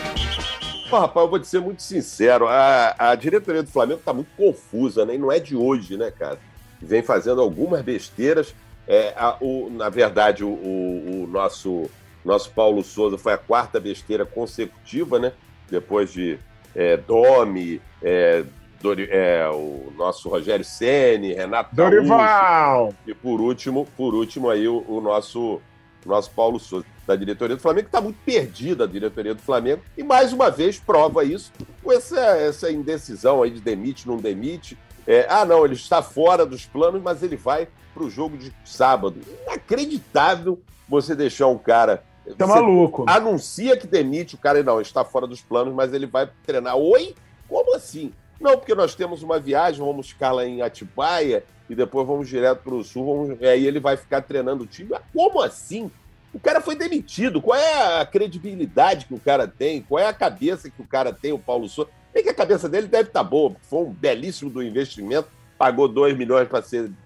Pô, 0.90 1.00
rapaz, 1.00 1.24
eu 1.24 1.30
vou 1.30 1.40
te 1.40 1.48
ser 1.48 1.60
muito 1.60 1.82
sincero. 1.82 2.48
A, 2.48 2.96
a 2.98 3.16
diretoria 3.16 3.64
do 3.64 3.70
Flamengo 3.70 4.02
tá 4.06 4.14
muito 4.14 4.30
confusa, 4.38 5.04
né? 5.04 5.16
E 5.16 5.18
não 5.18 5.32
é 5.32 5.40
de 5.40 5.56
hoje, 5.56 5.98
né, 5.98 6.12
cara? 6.12 6.40
Vem 6.80 7.02
fazendo 7.02 7.42
algumas 7.42 7.82
besteiras. 7.82 8.54
É, 8.88 9.14
a- 9.18 9.38
o- 9.42 9.70
na 9.70 9.90
verdade, 9.90 10.44
o, 10.44 10.50
o- 10.50 11.24
o 11.24 11.28
nosso, 11.28 11.90
nosso 12.24 12.50
Paulo 12.52 12.84
Souza 12.84 13.18
foi 13.18 13.34
a 13.34 13.38
quarta 13.38 13.80
besteira 13.80 14.26
consecutiva, 14.26 15.20
né? 15.20 15.34
Depois 15.70 16.12
de 16.12 16.40
é, 16.76 16.96
Domi, 16.96 17.82
é, 18.02 18.44
Dori- 18.82 19.10
é, 19.12 19.48
o 19.50 19.92
nosso 19.98 20.30
Rogério 20.30 20.64
Ceni, 20.64 21.34
Renato 21.34 21.76
Dorival! 21.76 22.94
e 23.06 23.14
por 23.14 23.42
último, 23.42 23.88
por 23.98 24.14
último 24.14 24.50
aí 24.50 24.68
o, 24.68 24.86
o 24.88 25.02
nosso 25.02 25.60
nosso 26.06 26.32
Paulo 26.32 26.58
Souza 26.58 26.86
da 27.06 27.16
diretoria 27.18 27.56
do 27.58 27.62
Flamengo 27.62 27.86
que 27.86 27.90
está 27.90 28.00
muito 28.00 28.18
perdida 28.24 28.86
a 28.86 28.88
diretoria 28.88 29.34
do 29.34 29.42
Flamengo 29.42 29.82
e 29.98 30.04
mais 30.04 30.32
uma 30.32 30.50
vez 30.50 30.80
prova 30.80 31.26
isso 31.26 31.52
com 31.84 31.92
essa, 31.92 32.18
essa 32.38 32.72
indecisão 32.72 33.44
aí 33.44 33.50
de 33.52 33.60
demite 33.60 34.08
não 34.08 34.16
demite 34.16 34.78
É, 35.08 35.26
ah 35.30 35.46
não 35.46 35.64
ele 35.66 35.74
está 35.76 36.02
fora 36.04 36.46
dos 36.46 36.66
planos 36.66 37.02
mas 37.02 37.24
ele 37.24 37.36
vai 37.38 37.68
para 37.94 38.04
o 38.04 38.10
jogo 38.10 38.38
de 38.38 38.54
sábado 38.66 39.20
inacreditável 39.46 40.60
você 40.88 41.16
deixar 41.16 41.48
um 41.48 41.58
cara 41.58 42.04
Tá 42.38 42.46
maluco. 42.46 43.06
anuncia 43.08 43.78
que 43.78 43.88
demite 43.88 44.36
o 44.36 44.38
cara 44.38 44.62
não 44.62 44.82
está 44.82 45.06
fora 45.06 45.26
dos 45.26 45.42
planos 45.42 45.74
mas 45.74 45.94
ele 45.94 46.06
vai 46.06 46.30
treinar 46.46 46.76
oi 46.76 47.16
como 47.48 47.74
assim 47.74 48.12
não 48.40 48.58
porque 48.58 48.76
nós 48.76 48.94
temos 48.96 49.24
uma 49.24 49.40
viagem 49.40 49.80
vamos 49.84 50.10
ficar 50.10 50.32
lá 50.34 50.46
em 50.46 50.62
Atibaia 50.62 51.44
e 51.70 51.76
depois 51.76 52.08
vamos 52.08 52.28
direto 52.30 52.64
para 52.64 52.74
o 52.76 52.84
sul, 52.84 53.06
vamos... 53.28 53.44
aí 53.44 53.66
ele 53.66 53.80
vai 53.80 53.98
ficar 53.98 54.22
treinando 54.22 54.64
o 54.64 54.68
time. 54.68 54.90
Mas 54.92 55.02
Como 55.14 55.42
assim? 55.42 55.92
O 56.34 56.40
cara 56.40 56.62
foi 56.62 56.76
demitido. 56.76 57.42
Qual 57.42 57.58
é 57.60 58.00
a 58.00 58.06
credibilidade 58.06 59.06
que 59.06 59.14
o 59.14 59.20
cara 59.20 59.48
tem? 59.48 59.82
Qual 59.82 60.00
é 60.02 60.08
a 60.08 60.14
cabeça 60.14 60.70
que 60.70 60.82
o 60.82 60.88
cara 60.88 61.12
tem, 61.12 61.34
o 61.34 61.40
Paulo 61.40 61.68
Souza? 61.68 61.90
Bem 62.14 62.24
que 62.24 62.30
a 62.30 62.34
cabeça 62.34 62.68
dele 62.68 62.88
deve 62.88 63.10
estar 63.10 63.24
boa, 63.24 63.52
porque 63.52 63.66
foi 63.68 63.80
um 63.80 63.92
belíssimo 63.92 64.50
do 64.50 64.64
investimento. 64.64 65.28
Pagou 65.58 65.88
2 65.88 66.16
milhões 66.16 66.48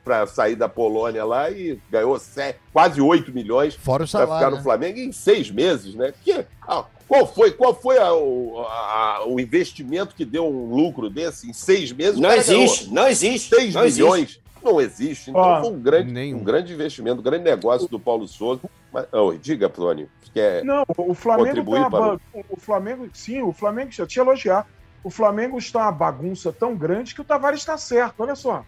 para 0.04 0.28
sair 0.28 0.56
da 0.56 0.68
Polônia 0.68 1.24
lá 1.24 1.50
e 1.50 1.80
ganhou 1.90 2.20
se- 2.20 2.54
quase 2.74 3.00
8 3.00 3.32
milhões 3.34 3.76
Fora 3.76 4.04
o 4.04 4.08
para 4.10 4.28
ficar 4.28 4.50
no 4.52 4.58
né? 4.58 4.62
Flamengo 4.64 5.00
em 5.00 5.12
seis 5.14 5.50
meses, 5.50 5.96
né? 5.96 6.14
Que, 6.22 6.46
ah, 6.68 6.84
qual 7.08 7.26
foi, 7.26 7.52
qual 7.52 7.74
foi 7.74 7.98
a- 7.98 8.14
o, 8.14 8.60
a- 8.68 9.24
o 9.26 9.40
investimento 9.40 10.14
que 10.14 10.26
deu 10.26 10.46
um 10.46 10.66
lucro 10.76 11.10
desse 11.10 11.50
em 11.50 11.54
seis 11.54 11.94
meses? 11.94 12.18
O 12.18 12.22
Não 12.22 12.30
cara 12.30 12.44
ganhou 12.44 12.64
existe, 12.64 12.94
não 12.94 13.08
existe. 13.08 13.56
6 13.56 13.74
não 13.74 13.84
existe. 13.86 14.02
milhões. 14.04 14.42
Não 14.62 14.82
existe. 14.82 15.30
Então 15.30 15.42
Ó, 15.42 15.62
foi 15.64 15.72
um 15.72 15.80
grande, 15.80 16.12
nenhum. 16.12 16.40
um 16.40 16.44
grande 16.44 16.74
investimento, 16.74 17.22
um 17.22 17.24
grande 17.24 17.46
negócio 17.46 17.88
do 17.88 18.00
Paulo 18.00 18.28
Souza. 18.28 18.62
Mas, 18.92 19.06
oh, 19.14 19.32
diga, 19.34 19.70
Plônio, 19.70 20.10
que 20.34 20.40
é, 20.40 20.62
Não, 20.62 20.84
o 20.98 21.14
Flamengo 21.14 21.48
Contribuir 21.48 21.84
tá 21.84 21.90
para 21.90 22.00
ba- 22.16 22.20
O 22.50 22.60
Flamengo, 22.60 23.08
sim, 23.14 23.42
o 23.42 23.54
Flamengo, 23.54 23.92
já 23.94 24.06
te 24.06 24.20
elogiar. 24.20 24.68
O 25.04 25.10
Flamengo 25.10 25.58
está 25.58 25.80
uma 25.80 25.92
bagunça 25.92 26.52
tão 26.52 26.76
grande 26.76 27.16
que 27.16 27.22
o 27.22 27.24
Tavares 27.24 27.60
está 27.62 27.78
certo, 27.78 28.22
olha 28.22 28.36
só. 28.36 28.64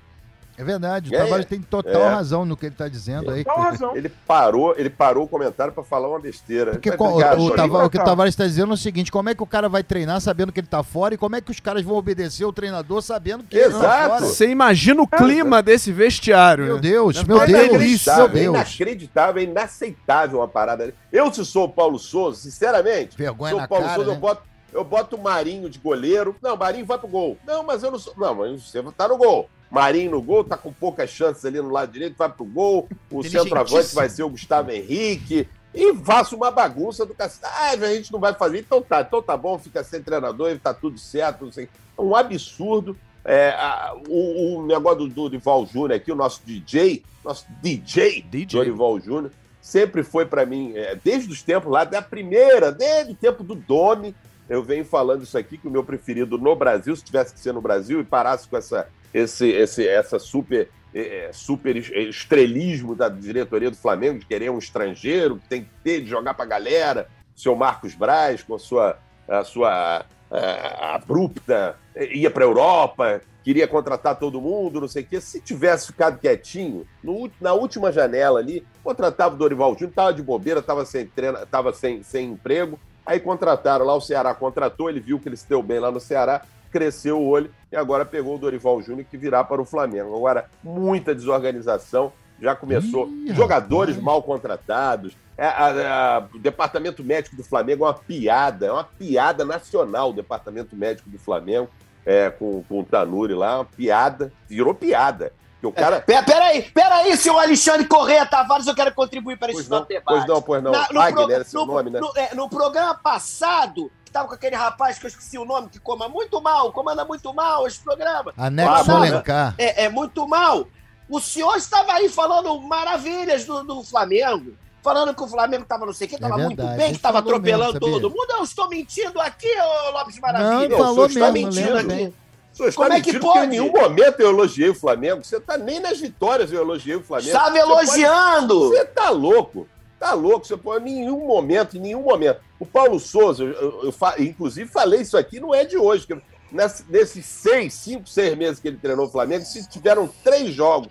É 0.56 0.64
verdade, 0.64 1.10
o 1.10 1.16
É, 1.16 1.18
Tavares 1.18 1.48
tem 1.48 1.60
total 1.60 2.04
é. 2.04 2.10
razão 2.10 2.46
no 2.46 2.56
que 2.56 2.68
ele 2.68 2.76
tá 2.76 2.88
dizendo 2.88 3.32
aí. 3.32 3.44
Dá 3.44 3.54
razão. 3.56 3.98
ele 3.98 4.08
parou, 4.08 4.76
ele 4.78 4.88
parou 4.90 5.24
o 5.24 5.28
comentário 5.28 5.74
para 5.74 5.84
falar 5.84 6.08
uma 6.08 6.20
besteira. 6.20 6.74
Porque 6.74 6.90
Vai 6.90 6.98
co- 7.00 7.12
brigar, 7.16 7.32
o, 7.40 7.42
o, 7.46 7.50
Toninho? 7.50 7.56
Tava- 7.72 7.86
o 7.86 7.90
que 7.90 7.98
o. 7.98 8.04
Tavares 8.04 8.34
está 8.34 8.46
dizendo 8.46 8.70
é 8.70 8.74
o 8.76 8.78
seguinte: 8.78 9.12
como 9.12 9.30
é 9.30 9.34
que 9.34 9.42
o 9.42 9.48
cara 9.48 9.68
vai 9.68 9.82
treinar 9.84 10.22
sabendo 10.22 10.52
que 10.52 10.60
ele 10.60 10.68
tá 10.68 10.84
fora 10.84 11.16
e 11.16 11.18
como 11.18 11.36
é 11.36 11.42
que 11.42 11.50
os 11.50 11.60
caras 11.60 11.82
vão 11.82 11.96
obedecer 11.96 12.46
o 12.46 12.54
treinador 12.54 13.02
sabendo 13.02 13.44
que 13.44 13.58
ele 13.58 13.72
tá 13.72 13.78
Exato. 13.80 14.10
fora? 14.10 14.26
Você 14.28 14.48
imagina 14.48 15.02
o 15.02 15.08
clima 15.08 15.64
desse 15.64 15.92
vestiário, 15.92 16.66
Meu 16.66 16.76
né? 16.76 16.82
Deus, 16.82 17.16
É 17.18 17.24
meu 17.24 17.38
Deus, 17.40 17.50
delícia. 17.50 18.14
meu 18.16 18.26
Inacreditável, 18.26 18.26
é 18.26 18.30
Deus. 18.30 18.56
inacreditável, 18.56 19.42
é 19.42 19.46
inaceitável 19.46 20.40
uma 20.40 20.48
parada. 20.48 20.94
Eu, 21.12 21.34
se 21.34 21.44
sou 21.46 21.66
o 21.66 21.70
Paulo 21.70 21.98
Souza, 21.98 22.40
sinceramente, 22.42 23.18
Vergonha 23.18 23.56
sou 23.56 23.64
o 23.64 23.68
Paulo 23.68 23.86
cara, 23.86 23.96
Souza, 23.96 24.12
né? 24.12 24.16
eu 24.16 24.20
boto, 24.20 24.44
eu 24.74 24.84
boto 24.84 25.16
o 25.16 25.22
Marinho 25.22 25.70
de 25.70 25.80
goleiro. 25.80 26.36
Não, 26.42 26.58
Marinho 26.58 26.86
vai 26.86 26.98
pro 26.98 27.08
gol. 27.08 27.38
Não, 27.46 27.64
mas 27.64 27.84
eu 27.84 27.92
não 27.92 28.00
sou. 28.00 28.14
Não, 28.18 28.34
mas 28.36 28.62
você 28.64 28.82
tá 28.98 29.08
no 29.08 29.18
gol. 29.18 29.50
Marinho 29.70 30.12
no 30.12 30.22
gol, 30.22 30.44
tá 30.44 30.56
com 30.58 30.72
poucas 30.72 31.10
chances 31.10 31.44
ali 31.46 31.60
no 31.60 31.70
lado 31.72 31.92
direito, 31.92 32.16
vai 32.18 32.30
pro 32.30 32.46
gol. 32.46 32.88
O 33.10 33.22
centroavante 33.24 33.96
vai 33.96 34.10
ser 34.10 34.24
o 34.24 34.30
Gustavo 34.30 34.72
Henrique. 34.72 35.48
E 35.74 35.96
faço 35.96 36.36
uma 36.36 36.52
bagunça 36.52 37.04
do 37.06 37.16
cacete. 37.16 37.46
Ah, 37.46 37.72
a 37.72 37.94
gente 37.96 38.12
não 38.12 38.20
vai 38.20 38.34
fazer. 38.36 38.60
Então 38.60 38.82
tá, 38.82 39.02
então 39.02 39.22
tá 39.24 39.36
bom, 39.36 39.58
fica 39.58 39.84
sem 39.84 40.04
treinador 40.04 40.52
e 40.52 40.60
tá 40.60 40.72
tudo 40.74 41.00
certo. 41.00 41.46
Não 41.46 41.52
sei. 41.52 41.68
É 41.98 42.02
um 42.02 42.16
absurdo. 42.16 42.96
É, 43.26 43.50
a- 43.52 43.96
o, 44.08 44.58
o 44.60 44.66
negócio 44.68 45.00
do 45.00 45.08
Dorival 45.08 45.66
Júnior 45.66 45.94
aqui, 45.94 46.12
o 46.12 46.16
nosso 46.16 46.42
DJ, 46.46 47.02
nosso 47.24 47.46
DJ, 47.62 48.22
DJ. 48.22 48.60
Dorival 48.60 49.00
Júnior, 49.00 49.32
sempre 49.62 50.04
foi 50.04 50.26
pra 50.26 50.46
mim, 50.46 50.74
é, 50.76 50.94
desde 51.02 51.32
os 51.32 51.42
tempos 51.42 51.72
lá, 51.72 51.86
da 51.86 52.02
primeira, 52.02 52.70
desde 52.70 53.14
o 53.14 53.16
tempo 53.16 53.42
do 53.44 53.56
Domi, 53.56 54.14
eu 54.50 54.64
venho 54.64 54.86
falando 54.86 55.24
isso 55.24 55.38
aqui, 55.38 55.58
que 55.58 55.68
o 55.68 55.72
meu 55.72 55.84
preferido 55.84 56.38
no 56.38 56.56
Brasil, 56.56 56.96
se 56.96 57.04
tivesse 57.04 57.34
que 57.34 57.40
ser 57.40 57.54
no 57.54 57.62
Brasil 57.62 58.00
e 58.02 58.04
parasse 58.04 58.48
com 58.48 58.58
essa, 58.58 58.88
esse, 59.14 59.50
esse, 59.50 59.88
essa 59.88 60.20
super, 60.20 60.70
é, 60.94 61.30
super 61.34 61.76
es- 61.76 61.90
estrelismo 61.90 62.96
da 62.96 63.10
diretoria 63.10 63.72
do 63.72 63.78
Flamengo, 63.78 64.20
de 64.20 64.26
querer 64.26 64.50
um 64.52 64.58
estrangeiro, 64.58 65.38
que 65.38 65.48
tem 65.48 65.64
que 65.64 65.70
ter, 65.84 66.02
de 66.02 66.10
jogar 66.10 66.34
pra 66.34 66.46
galera, 66.46 67.08
o 67.36 67.40
seu 67.40 67.56
Marcos 67.56 67.96
Braz, 67.96 68.44
com 68.44 68.56
a 68.56 68.60
sua, 68.60 68.98
a 69.28 69.44
sua 69.44 70.06
ah, 70.30 70.96
abrupta, 70.96 71.76
eh, 71.96 72.16
ia 72.18 72.30
pra 72.30 72.44
Europa, 72.44 73.22
queria 73.44 73.68
contratar 73.68 74.18
todo 74.18 74.42
mundo, 74.42 74.82
não 74.82 74.88
sei 74.88 75.04
o 75.04 75.06
quê. 75.06 75.20
Se 75.22 75.40
tivesse 75.42 75.88
ficado 75.88 76.20
quietinho, 76.20 76.86
no 77.04 77.30
na 77.42 77.54
última 77.54 77.92
janela 77.92 78.40
ali, 78.40 78.66
contratava 78.84 79.36
o 79.36 79.38
Dorival 79.38 79.74
Júnior, 79.74 79.94
tava 79.94 80.14
de 80.14 80.22
bobeira, 80.22 80.62
tava 80.62 80.86
sem 80.86 81.06
treino, 81.08 81.38
tava 81.48 81.74
sem, 81.74 82.04
sem 82.04 82.32
emprego. 82.32 82.80
Aí 83.06 83.20
contrataram 83.20 83.86
lá, 83.86 83.94
o 83.96 84.02
Ceará 84.02 84.34
contratou, 84.34 84.90
ele 84.90 85.00
viu 85.00 85.20
que 85.20 85.28
ele 85.28 85.38
se 85.38 85.48
deu 85.48 85.62
bem 85.62 85.80
lá 85.80 85.92
no 85.92 86.00
Ceará, 86.00 86.42
cresceu 86.72 87.20
o 87.20 87.28
olho 87.28 87.52
e 87.72 87.76
agora 87.76 88.06
pegou 88.06 88.36
o 88.36 88.38
Dorival 88.40 88.82
Júnior 88.82 89.06
que 89.10 89.18
virá 89.18 89.44
para 89.44 89.62
o 89.62 89.66
Flamengo. 89.66 90.16
Agora, 90.16 90.50
muita 90.64 91.14
desorganização, 91.14 92.12
já 92.42 92.56
começou. 92.56 93.08
Ih, 93.10 93.34
jogadores 93.34 93.96
rapaz. 93.96 94.06
mal 94.06 94.24
contratados. 94.24 95.16
É, 95.38 95.46
a- 95.46 96.18
a- 96.18 96.24
o 96.34 96.40
departamento 96.40 97.04
médico 97.04 97.36
do 97.36 97.44
Flamengo 97.44 97.84
é 97.86 97.88
uma 97.88 97.94
piada, 97.94 98.66
é 98.68 98.72
uma 98.72 98.84
piada 98.84 99.44
nacional 99.46 100.10
o 100.12 100.14
departamento 100.14 100.76
médico 100.76 101.10
do 101.10 101.18
Flamengo, 101.20 101.70
é, 102.06 102.30
com, 102.30 102.64
com 102.68 102.80
o 102.80 102.84
Tanuri 102.84 103.34
lá, 103.34 103.58
uma 103.60 103.66
piada, 103.66 104.32
virou 104.48 104.74
piada. 104.74 105.32
Que 105.64 105.68
o 105.68 105.72
cara. 105.72 106.02
Pera, 106.02 106.22
peraí, 106.24 106.62
peraí, 106.64 107.16
senhor 107.16 107.40
Alexandre 107.40 107.88
Correia 107.88 108.26
Tavares, 108.26 108.68
eu 108.68 108.76
quero 108.76 108.94
contribuir 108.94 109.38
para 109.38 109.50
esse 109.54 109.70
não, 109.70 109.86
debate. 109.86 110.04
pois 110.06 110.26
não, 110.26 110.42
pois 110.42 110.62
não. 110.62 110.72
Na- 110.74 110.88
no, 110.92 111.00
Wagner 111.00 111.24
pro- 111.26 111.34
era 111.36 111.44
seu 111.46 111.66
no- 111.66 111.74
nome, 111.74 111.90
né? 111.90 112.00
no- 112.02 112.12
é, 112.18 112.36
no 112.36 112.50
programa 112.50 112.94
passado, 112.96 113.90
que 114.04 114.12
tava 114.12 114.28
com 114.28 114.34
aquele 114.34 114.58
rapaz 114.58 115.00
que 115.00 115.06
eu 115.06 115.08
esqueci 115.08 115.38
o 115.38 115.46
nome, 115.46 115.70
que 115.70 115.80
coma 115.80 116.10
muito 116.10 116.42
mal, 116.42 116.70
comanda 116.74 117.06
muito 117.06 117.34
mal 117.34 117.66
esse 117.66 117.80
programa. 117.80 118.34
Anexo 118.38 118.92
Ah, 118.92 118.96
Alencar. 118.98 119.56
É, 119.58 119.86
é 119.86 119.90
muito 119.90 120.28
mal. 120.28 120.68
O 121.10 121.22
senhor 121.22 121.56
estava 121.56 121.94
aí 121.94 122.10
falando 122.10 122.60
maravilhas 122.60 123.46
do, 123.46 123.64
do 123.64 123.84
Flamengo. 123.84 124.56
Falando 124.84 125.16
que 125.16 125.24
o 125.24 125.28
Flamengo 125.30 125.64
estava 125.64 125.86
não 125.86 125.94
sei 125.94 126.08
o 126.08 126.10
que, 126.10 126.16
estava 126.16 126.42
É 126.42 126.44
muito 126.44 126.62
bem, 126.62 126.90
que 126.90 126.96
estava 126.98 127.20
falou 127.24 127.40
mesmo, 127.40 127.64
atropelando 127.64 127.74
sabia? 127.80 127.90
todo 128.02 128.10
mundo. 128.10 128.28
Eu 128.32 128.44
estou 128.44 128.68
mentindo 128.68 129.22
aqui, 129.22 129.48
ô 129.88 129.92
Lopes 129.92 130.20
Maravilha. 130.20 130.68
Não, 130.68 130.78
falou 130.78 131.06
o 131.06 131.10
senhor 131.10 131.28
está 131.28 131.32
mesmo, 131.32 131.48
mentindo 131.54 131.78
aqui. 131.78 131.88
bem. 131.88 132.14
Senhor 132.54 132.70
está 132.70 132.82
Como 132.84 132.94
é 132.94 133.02
que 133.02 133.20
pode? 133.20 133.46
Em 133.46 133.50
nenhum 133.50 133.72
momento 133.72 134.20
eu 134.20 134.30
elogiei 134.30 134.70
o 134.70 134.76
Flamengo. 134.76 135.24
Você 135.24 135.40
tá 135.40 135.58
nem 135.58 135.80
nas 135.80 136.00
vitórias 136.00 136.52
eu 136.52 136.62
elogiei 136.62 136.96
o 136.96 137.04
Flamengo. 137.04 137.30
Estava 137.30 137.50
Você 137.52 137.62
pode- 137.66 137.72
elogiando. 138.02 138.60
Você 138.70 138.86
tá 138.86 139.10
louco. 139.10 139.68
Tá 140.00 140.14
louco. 140.14 140.46
Você 140.46 140.56
pode, 140.58 140.88
em 140.90 140.96
nenhum 141.02 141.26
momento, 141.26 141.78
em 141.78 141.80
nenhum 141.80 142.02
momento. 142.04 142.40
O 142.60 142.66
Paulo 142.66 143.00
Souza, 143.00 143.44
eu, 143.44 143.52
eu- 143.54 143.84
eu 143.86 143.92
fa- 143.92 144.16
inclusive 144.20 144.70
falei 144.70 145.02
isso 145.02 145.18
aqui, 145.18 145.40
não 145.40 145.54
é 145.54 145.66
de 145.66 145.78
hoje. 145.78 146.06
que 146.08 146.16
ness- 146.52 146.86
nesses 146.88 147.26
seis, 147.26 147.74
cinco, 147.74 148.08
seis 148.08 148.38
meses 148.38 148.60
que 148.60 148.68
ele 148.68 148.78
treinou 148.78 149.08
o 149.08 149.10
Flamengo, 149.10 149.44
se 149.44 149.68
tiveram 149.68 150.08
três 150.24 150.54
jogos, 150.54 150.90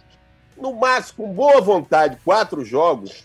no 0.57 0.73
máximo, 0.75 1.27
com 1.29 1.33
boa 1.33 1.61
vontade, 1.61 2.19
quatro 2.25 2.65
jogos, 2.65 3.25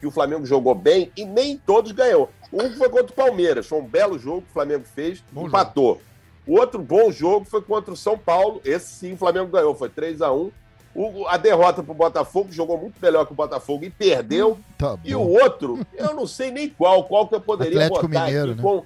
que 0.00 0.06
o 0.06 0.10
Flamengo 0.10 0.44
jogou 0.44 0.74
bem 0.74 1.12
e 1.16 1.24
nem 1.24 1.56
todos 1.56 1.92
ganhou. 1.92 2.30
Um 2.52 2.70
foi 2.76 2.88
contra 2.88 3.06
o 3.06 3.12
Palmeiras, 3.12 3.66
foi 3.66 3.78
um 3.78 3.84
belo 3.84 4.18
jogo 4.18 4.42
que 4.42 4.50
o 4.50 4.52
Flamengo 4.52 4.84
fez, 4.94 5.22
Bom 5.30 5.46
empatou. 5.46 5.92
O 5.92 6.07
outro 6.54 6.80
bom 6.80 7.10
jogo 7.10 7.44
foi 7.44 7.60
contra 7.62 7.92
o 7.92 7.96
São 7.96 8.16
Paulo, 8.16 8.60
esse 8.64 8.86
sim 8.86 9.12
o 9.12 9.16
Flamengo 9.16 9.48
ganhou, 9.48 9.74
foi 9.74 9.88
3 9.88 10.22
a 10.22 10.32
1 10.32 10.50
o, 10.94 11.26
a 11.28 11.36
derrota 11.36 11.82
para 11.82 11.92
o 11.92 11.94
Botafogo, 11.94 12.50
jogou 12.50 12.76
muito 12.76 12.96
melhor 13.00 13.24
que 13.24 13.32
o 13.32 13.36
Botafogo 13.36 13.84
e 13.84 13.90
perdeu. 13.90 14.58
Tá 14.76 14.98
E 15.04 15.14
o 15.14 15.20
outro, 15.20 15.86
eu 15.94 16.12
não 16.14 16.26
sei 16.26 16.50
nem 16.50 16.68
qual, 16.68 17.04
qual 17.04 17.28
que 17.28 17.36
eu 17.36 17.40
poderia 17.40 17.86
Atlético 17.86 18.08
botar 18.08 18.24
Mineiro, 18.24 18.52
aqui 18.52 18.56
né? 18.56 18.62
com... 18.62 18.84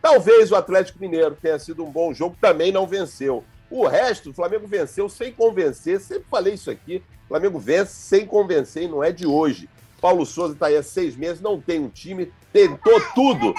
Talvez 0.00 0.50
o 0.50 0.56
Atlético 0.56 0.98
Mineiro 0.98 1.36
tenha 1.40 1.58
sido 1.60 1.84
um 1.84 1.90
bom 1.90 2.12
jogo, 2.12 2.36
também 2.40 2.72
não 2.72 2.88
venceu. 2.88 3.44
O 3.70 3.86
resto, 3.86 4.30
o 4.30 4.34
Flamengo 4.34 4.66
venceu 4.66 5.08
sem 5.08 5.32
convencer, 5.32 6.00
sempre 6.00 6.24
falei 6.28 6.54
isso 6.54 6.70
aqui, 6.70 7.02
o 7.24 7.28
Flamengo 7.28 7.58
vence 7.58 7.92
sem 7.92 8.26
convencer 8.26 8.82
e 8.82 8.88
não 8.88 9.02
é 9.02 9.12
de 9.12 9.26
hoje. 9.26 9.68
Paulo 10.00 10.26
Souza 10.26 10.54
está 10.54 10.66
aí 10.66 10.76
há 10.76 10.82
seis 10.82 11.14
meses, 11.14 11.40
não 11.40 11.60
tem 11.60 11.78
um 11.78 11.88
time, 11.88 12.32
tentou 12.52 13.00
tudo. 13.14 13.54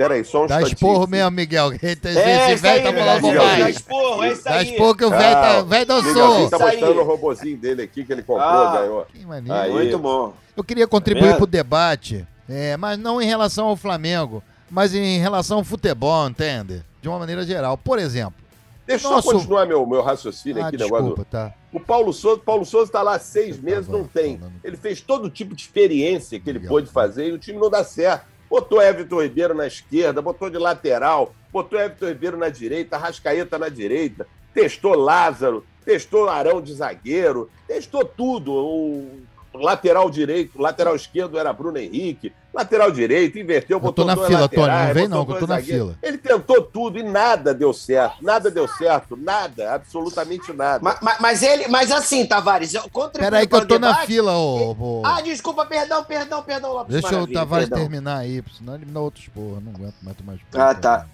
Peraí, 0.00 0.24
só 0.24 0.44
um 0.44 0.46
Dá 0.46 0.62
esporro 0.62 1.06
mesmo, 1.06 1.30
Miguel. 1.30 1.74
Esse 1.74 1.86
É, 2.18 2.54
isso 2.54 2.62
velho 2.62 2.78
aí, 2.78 2.82
tá 2.94 2.98
falando 2.98 3.22
Miguel. 3.22 3.34
Dá 3.34 3.48
bobagem. 3.50 3.68
esporro, 3.70 4.22
é 4.24 4.32
isso 4.32 4.44
Dá 4.44 4.54
aí. 4.54 4.70
esporro 4.70 4.94
que 4.94 5.04
o 5.04 5.10
velho 5.10 5.20
tá, 5.34 5.50
Ah, 5.56 5.60
o 5.60 5.66
velho 5.66 5.86
dançou. 5.86 6.48
tá 6.48 6.56
Isso 6.56 6.64
aí. 6.64 6.70
mostrando 6.80 7.00
o 7.00 7.04
robozinho 7.04 7.58
dele 7.58 7.82
aqui 7.82 8.02
que 8.02 8.10
ele 8.10 8.22
comprou, 8.22 8.48
Ah. 8.48 8.78
ganhou. 8.80 9.06
Que 9.12 9.26
maneiro. 9.26 9.60
Aí. 9.60 9.70
Muito 9.70 9.98
bom. 9.98 10.32
Eu 10.56 10.64
queria 10.64 10.86
contribuir 10.86 11.34
É. 11.34 11.36
pro 11.36 11.46
debate, 11.46 12.26
é, 12.48 12.78
mas 12.78 12.98
não 12.98 13.20
em 13.20 13.26
relação 13.26 13.66
ao 13.66 13.76
Flamengo, 13.76 14.42
mas 14.70 14.94
em 14.94 15.18
relação 15.18 15.58
ao 15.58 15.64
futebol, 15.64 16.26
entende? 16.28 16.82
De 17.02 17.06
uma 17.06 17.18
maneira 17.18 17.44
geral. 17.44 17.76
Por 17.76 17.98
exemplo. 17.98 18.40
Deixa 18.86 19.06
eu 19.06 19.10
Nossa, 19.10 19.22
só 19.28 19.32
continuar 19.34 19.66
meu, 19.66 19.86
meu 19.86 20.00
raciocínio 20.02 20.64
Ah, 20.64 20.68
aqui, 20.68 20.78
negócio 20.78 21.04
desculpa, 21.08 21.26
tá. 21.30 21.52
O 21.74 21.78
Paulo 21.78 22.10
Souza, 22.14 22.40
Paulo 22.40 22.64
Souza 22.64 22.86
está 22.86 23.02
lá 23.02 23.16
há 23.16 23.18
seis 23.18 23.56
Você 23.56 23.62
meses, 23.62 23.84
tava 23.86 23.98
não 23.98 24.04
tem. 24.06 24.38
falando. 24.38 24.54
Ele 24.64 24.76
fez 24.78 25.02
todo 25.02 25.28
tipo 25.28 25.54
de 25.54 25.60
experiência 25.60 26.40
que 26.40 26.48
ele 26.48 26.58
Legal. 26.58 26.70
pôde 26.74 26.88
fazer 26.90 27.28
e 27.28 27.32
o 27.32 27.38
time 27.38 27.58
não 27.58 27.68
dá 27.68 27.84
certo. 27.84 28.24
Botou 28.50 28.82
Everton 28.82 29.22
Ribeiro 29.22 29.54
na 29.54 29.68
esquerda, 29.68 30.20
botou 30.20 30.50
de 30.50 30.58
lateral, 30.58 31.32
botou 31.52 31.78
Everton 31.78 32.08
Ribeiro 32.08 32.36
na 32.36 32.48
direita, 32.48 32.98
Rascaeta 32.98 33.56
na 33.56 33.68
direita, 33.68 34.26
testou 34.52 34.96
Lázaro, 34.96 35.64
testou 35.84 36.28
Arão 36.28 36.60
de 36.60 36.74
zagueiro, 36.74 37.48
testou 37.68 38.04
tudo. 38.04 38.52
O 38.52 39.08
lateral 39.54 40.10
direito, 40.10 40.60
lateral 40.60 40.96
esquerdo 40.96 41.38
era 41.38 41.52
Bruno 41.52 41.78
Henrique, 41.78 42.32
lateral 42.52 42.90
direito, 42.90 43.38
inverteu, 43.38 43.76
Eu 43.76 43.80
tô 43.80 43.86
botou 43.86 44.04
na 44.04 44.14
dois 44.14 44.26
fila, 44.28 44.40
laterais, 44.40 44.70
Tony, 44.70 44.86
não 44.86 44.94
vem 44.94 45.08
não, 45.08 45.24
que 45.26 45.32
eu 45.32 45.38
tô 45.38 45.46
na 45.46 45.60
fila. 45.60 45.96
Ele 46.02 46.18
tentou 46.18 46.62
tudo 46.62 46.98
e 46.98 47.02
nada 47.02 47.54
deu 47.54 47.72
certo, 47.72 48.16
nada 48.22 48.50
deu 48.50 48.66
certo, 48.66 49.16
nada, 49.16 49.72
absolutamente 49.74 50.52
nada. 50.52 50.82
Ma- 50.82 50.98
ma- 51.00 51.16
Mas, 51.20 51.42
ele, 51.42 51.68
mas 51.68 51.90
assim, 51.92 52.26
Tavares, 52.26 52.74
eu 52.74 52.82
contribuo 52.90 53.20
Pera 53.30 53.38
aí 53.38 53.46
que 53.46 53.54
eu 53.54 53.58
o 53.60 53.66
tô 53.66 53.78
na 53.78 53.88
debate. 53.92 54.06
fila, 54.06 54.36
ô. 54.36 54.76
ô. 54.78 55.02
Ah, 55.04 55.20
desculpa, 55.20 55.64
perdão, 55.66 56.02
perdão, 56.04 56.42
perdão, 56.42 56.72
Lopes 56.72 56.92
Deixa 56.92 57.20
o 57.20 57.26
Tavares 57.26 57.68
perdão. 57.68 57.84
terminar 57.86 58.18
aí, 58.18 58.42
senão 58.58 58.74
ele 58.74 58.84
me 58.86 58.92
dá 58.92 59.00
outros 59.00 59.28
porra. 59.28 59.60
Não 59.60 59.72
aguento 59.72 59.94
mais 60.02 60.16
tomar 60.50 60.70
Ah, 60.70 60.74
tá. 60.74 61.06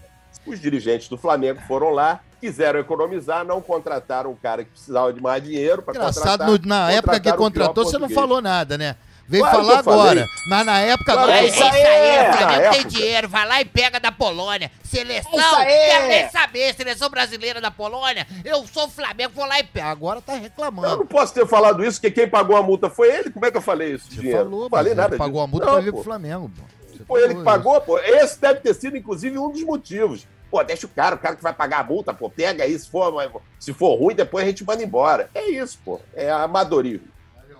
Os 0.46 0.60
dirigentes 0.60 1.08
do 1.08 1.18
Flamengo 1.18 1.60
foram 1.66 1.90
lá, 1.90 2.20
quiseram 2.40 2.78
economizar, 2.78 3.44
não 3.44 3.60
contrataram 3.60 4.30
um 4.30 4.36
cara 4.36 4.62
que 4.64 4.70
precisava 4.70 5.12
de 5.12 5.20
mais 5.20 5.42
dinheiro 5.42 5.82
para 5.82 5.94
Engraçado, 5.94 6.38
contratar. 6.44 6.48
no- 6.48 6.58
na 6.68 6.92
época 6.92 7.18
que 7.20 7.28
o 7.30 7.36
contratou, 7.36 7.84
você 7.84 7.98
não 7.98 8.08
falou 8.08 8.40
nada, 8.40 8.78
né? 8.78 8.94
Veio 9.28 9.42
Claro 9.42 9.56
falar 9.58 9.72
eu 9.72 9.78
agora. 9.78 10.28
Mas 10.48 10.66
na 10.66 10.80
época 10.80 11.12
Claro 11.12 11.30
agora. 11.30 11.38
que 11.38 11.44
É 11.46 11.48
isso 11.50 11.62
aí, 11.64 12.16
Na 12.28 12.36
Flamengo 12.36 12.60
tem 12.70 12.80
época. 12.80 12.88
dinheiro, 12.90 13.28
vai 13.28 13.48
lá 13.48 13.60
e 13.60 13.64
pega 13.64 13.98
da 14.00 14.12
Polônia. 14.12 14.70
Seleção, 14.84 15.60
É 15.60 15.90
quero 15.90 16.08
nem 16.08 16.28
saber, 16.30 16.74
seleção 16.74 17.10
brasileira 17.10 17.60
da 17.60 17.70
Polônia. 17.70 18.26
Eu 18.44 18.64
sou 18.66 18.88
Flamengo, 18.88 19.32
vou 19.34 19.44
lá 19.46 19.58
e 19.58 19.64
pego. 19.64 19.86
Agora 19.88 20.20
tá 20.20 20.34
Eu 20.34 20.40
reclamando. 20.42 20.96
não 20.98 21.06
posso 21.06 21.34
ter 21.34 21.46
falado 21.46 21.84
isso, 21.84 22.00
porque 22.00 22.20
quem 22.20 22.28
pagou 22.28 22.56
a 22.56 22.62
multa 22.62 22.88
foi 22.88 23.10
ele. 23.12 23.30
Como 23.30 23.44
é 23.44 23.50
que 23.50 23.56
eu 23.56 23.62
falei 23.62 23.94
isso? 23.94 24.06
Você 24.08 24.20
dinheiro? 24.20 24.44
falou, 24.44 24.62
não 24.62 24.70
falei 24.70 24.94
mas 24.94 24.96
nada 25.02 25.14
ele 25.14 25.18
pagou 25.18 25.40
a 25.42 25.46
multa 25.46 25.66
Não, 25.66 25.72
pra 25.74 25.82
vir 25.82 25.92
pro 25.92 26.02
Flamengo, 26.04 26.50
pô. 26.56 26.62
Foi 27.06 27.22
ele 27.22 27.34
que 27.34 27.42
pagou, 27.42 27.80
pô. 27.80 27.98
Esse 27.98 28.40
deve 28.40 28.60
ter 28.60 28.74
sido, 28.74 28.96
inclusive, 28.96 29.36
um 29.38 29.50
dos 29.50 29.62
motivos. 29.62 30.26
Pô, 30.50 30.62
deixa 30.62 30.86
o 30.86 30.88
cara, 30.88 31.16
o 31.16 31.18
cara 31.18 31.34
que 31.36 31.42
vai 31.42 31.52
pagar 31.52 31.80
a 31.80 31.84
multa, 31.84 32.14
pô, 32.14 32.30
pega 32.30 32.62
aí, 32.64 32.78
se 32.78 32.88
for, 32.88 33.12
se 33.58 33.72
for 33.72 33.96
ruim, 33.96 34.14
depois 34.14 34.44
a 34.44 34.48
gente 34.48 34.64
manda 34.64 34.82
embora. 34.82 35.28
É 35.34 35.50
isso, 35.50 35.78
pô. 35.84 36.00
É 36.14 36.30
amadorismo. 36.30 37.08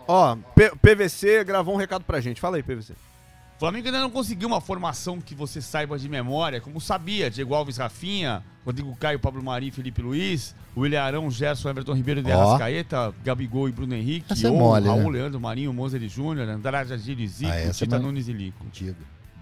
Ó, 0.09 0.37
P- 0.55 0.73
PVC 0.77 1.45
gravou 1.45 1.75
um 1.75 1.79
recado 1.79 2.05
pra 2.05 2.21
gente. 2.21 2.41
Fala 2.41 2.57
aí, 2.57 2.63
PVC. 2.63 2.93
O 2.93 3.59
Flamengo 3.59 3.87
ainda 3.87 4.01
não 4.01 4.11
conseguiu 4.11 4.49
uma 4.49 4.61
formação 4.61 5.19
que 5.19 5.35
você 5.35 5.63
saiba 5.63 5.99
de 5.99 6.09
memória, 6.11 6.61
como 6.61 6.79
sabia. 6.81 7.31
Diego 7.31 7.55
Alves, 7.55 7.79
Rafinha, 7.79 8.43
Rodrigo 8.67 8.95
Caio, 8.97 9.19
Pablo 9.19 9.43
Mari, 9.43 9.71
Felipe 9.71 10.03
Luiz, 10.03 10.55
William 10.77 11.03
Arão, 11.03 11.31
Gerson, 11.31 11.71
Everton 11.71 11.95
Ribeiro 11.95 12.23
de. 12.23 12.31
Arrascaeta, 12.31 13.15
Gabigol 13.25 13.67
e 13.67 13.73
Bruno 13.73 13.95
Henrique, 13.95 14.31
Essa 14.31 14.49
é 14.49 14.51
Ou, 14.51 14.59
mole, 14.59 14.87
Raul, 14.87 15.05
né? 15.11 15.19
Leandro 15.21 15.41
Marinho, 15.41 15.73
Moser 15.73 16.03
e 16.03 16.09
Júnior, 16.09 16.47
Andrade 16.51 16.93
Agir 16.93 17.19
e 17.19 17.27
Zico, 17.27 17.51
Ah, 17.51 17.73
Tita 17.73 17.97
é 17.97 17.99
Nunes 17.99 18.29
e 18.29 18.33
Lico. 18.35 18.63
Contigo. 18.63 18.97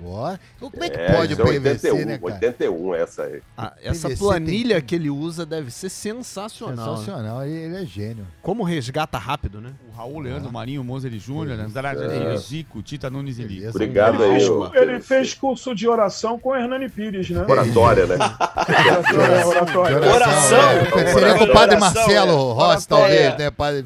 Boa. 0.04 0.38
Como 0.60 0.84
é 0.84 0.90
que 0.90 0.98
É, 1.00 1.12
pode 1.12 1.34
o 1.34 1.40
é 1.40 1.44
PVC, 1.58 1.90
81, 1.90 2.06
né, 2.06 2.18
cara? 2.18 2.34
81 2.34 2.94
essa 2.94 3.22
aí. 3.22 3.40
Ah, 3.56 3.72
essa 3.82 4.08
PVC 4.08 4.22
planilha 4.22 4.74
tem- 4.76 4.84
que 4.84 4.94
ele 4.94 5.08
usa 5.08 5.46
deve 5.46 5.70
ser 5.70 5.88
sensacional. 5.88 6.76
né? 6.76 6.96
Sensacional, 6.98 7.42
ele, 7.46 7.56
ele 7.56 7.82
é 7.82 7.86
gênio. 7.86 8.26
Como 8.42 8.62
resgata 8.62 9.16
rápido, 9.16 9.60
né? 9.62 9.70
O 9.90 9.96
Raul, 9.96 10.20
Leandro 10.20 10.52
Marinho, 10.52 10.84
Moser 10.84 11.12
e 11.12 11.18
Júnior, 11.18 11.58
Andrade 11.58 12.02
É. 12.02 12.36
Zico, 12.36 12.82
Tita 12.82 13.08
Nunes 13.08 13.38
e 13.38 13.44
Lico. 13.44 13.70
Obrigado 13.70 14.22
Ele 14.22 14.34
aí, 14.34 14.40
fez, 14.40 14.74
ele 14.82 15.00
fez 15.00 15.34
curso 15.34 15.74
de 15.74 15.88
oração 15.88 16.38
com 16.38 16.54
Hernani 16.54 16.88
Pires, 16.90 17.30
né? 17.30 17.44
Oratória, 17.48 18.06
né? 18.06 18.16
Oratória, 18.16 19.46
oratória. 19.46 19.96
Oração. 20.12 20.58
É, 20.98 21.06
Seria 21.14 21.38
com 21.38 21.44
o 21.44 21.52
padre 21.52 21.76
Oração, 21.76 21.80
Marcelo 21.80 22.32
é. 22.32 22.54
Rossi, 22.54 22.88
talvez, 22.88 23.38
né? 23.38 23.50
Padre 23.50 23.84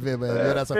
oração. 0.50 0.76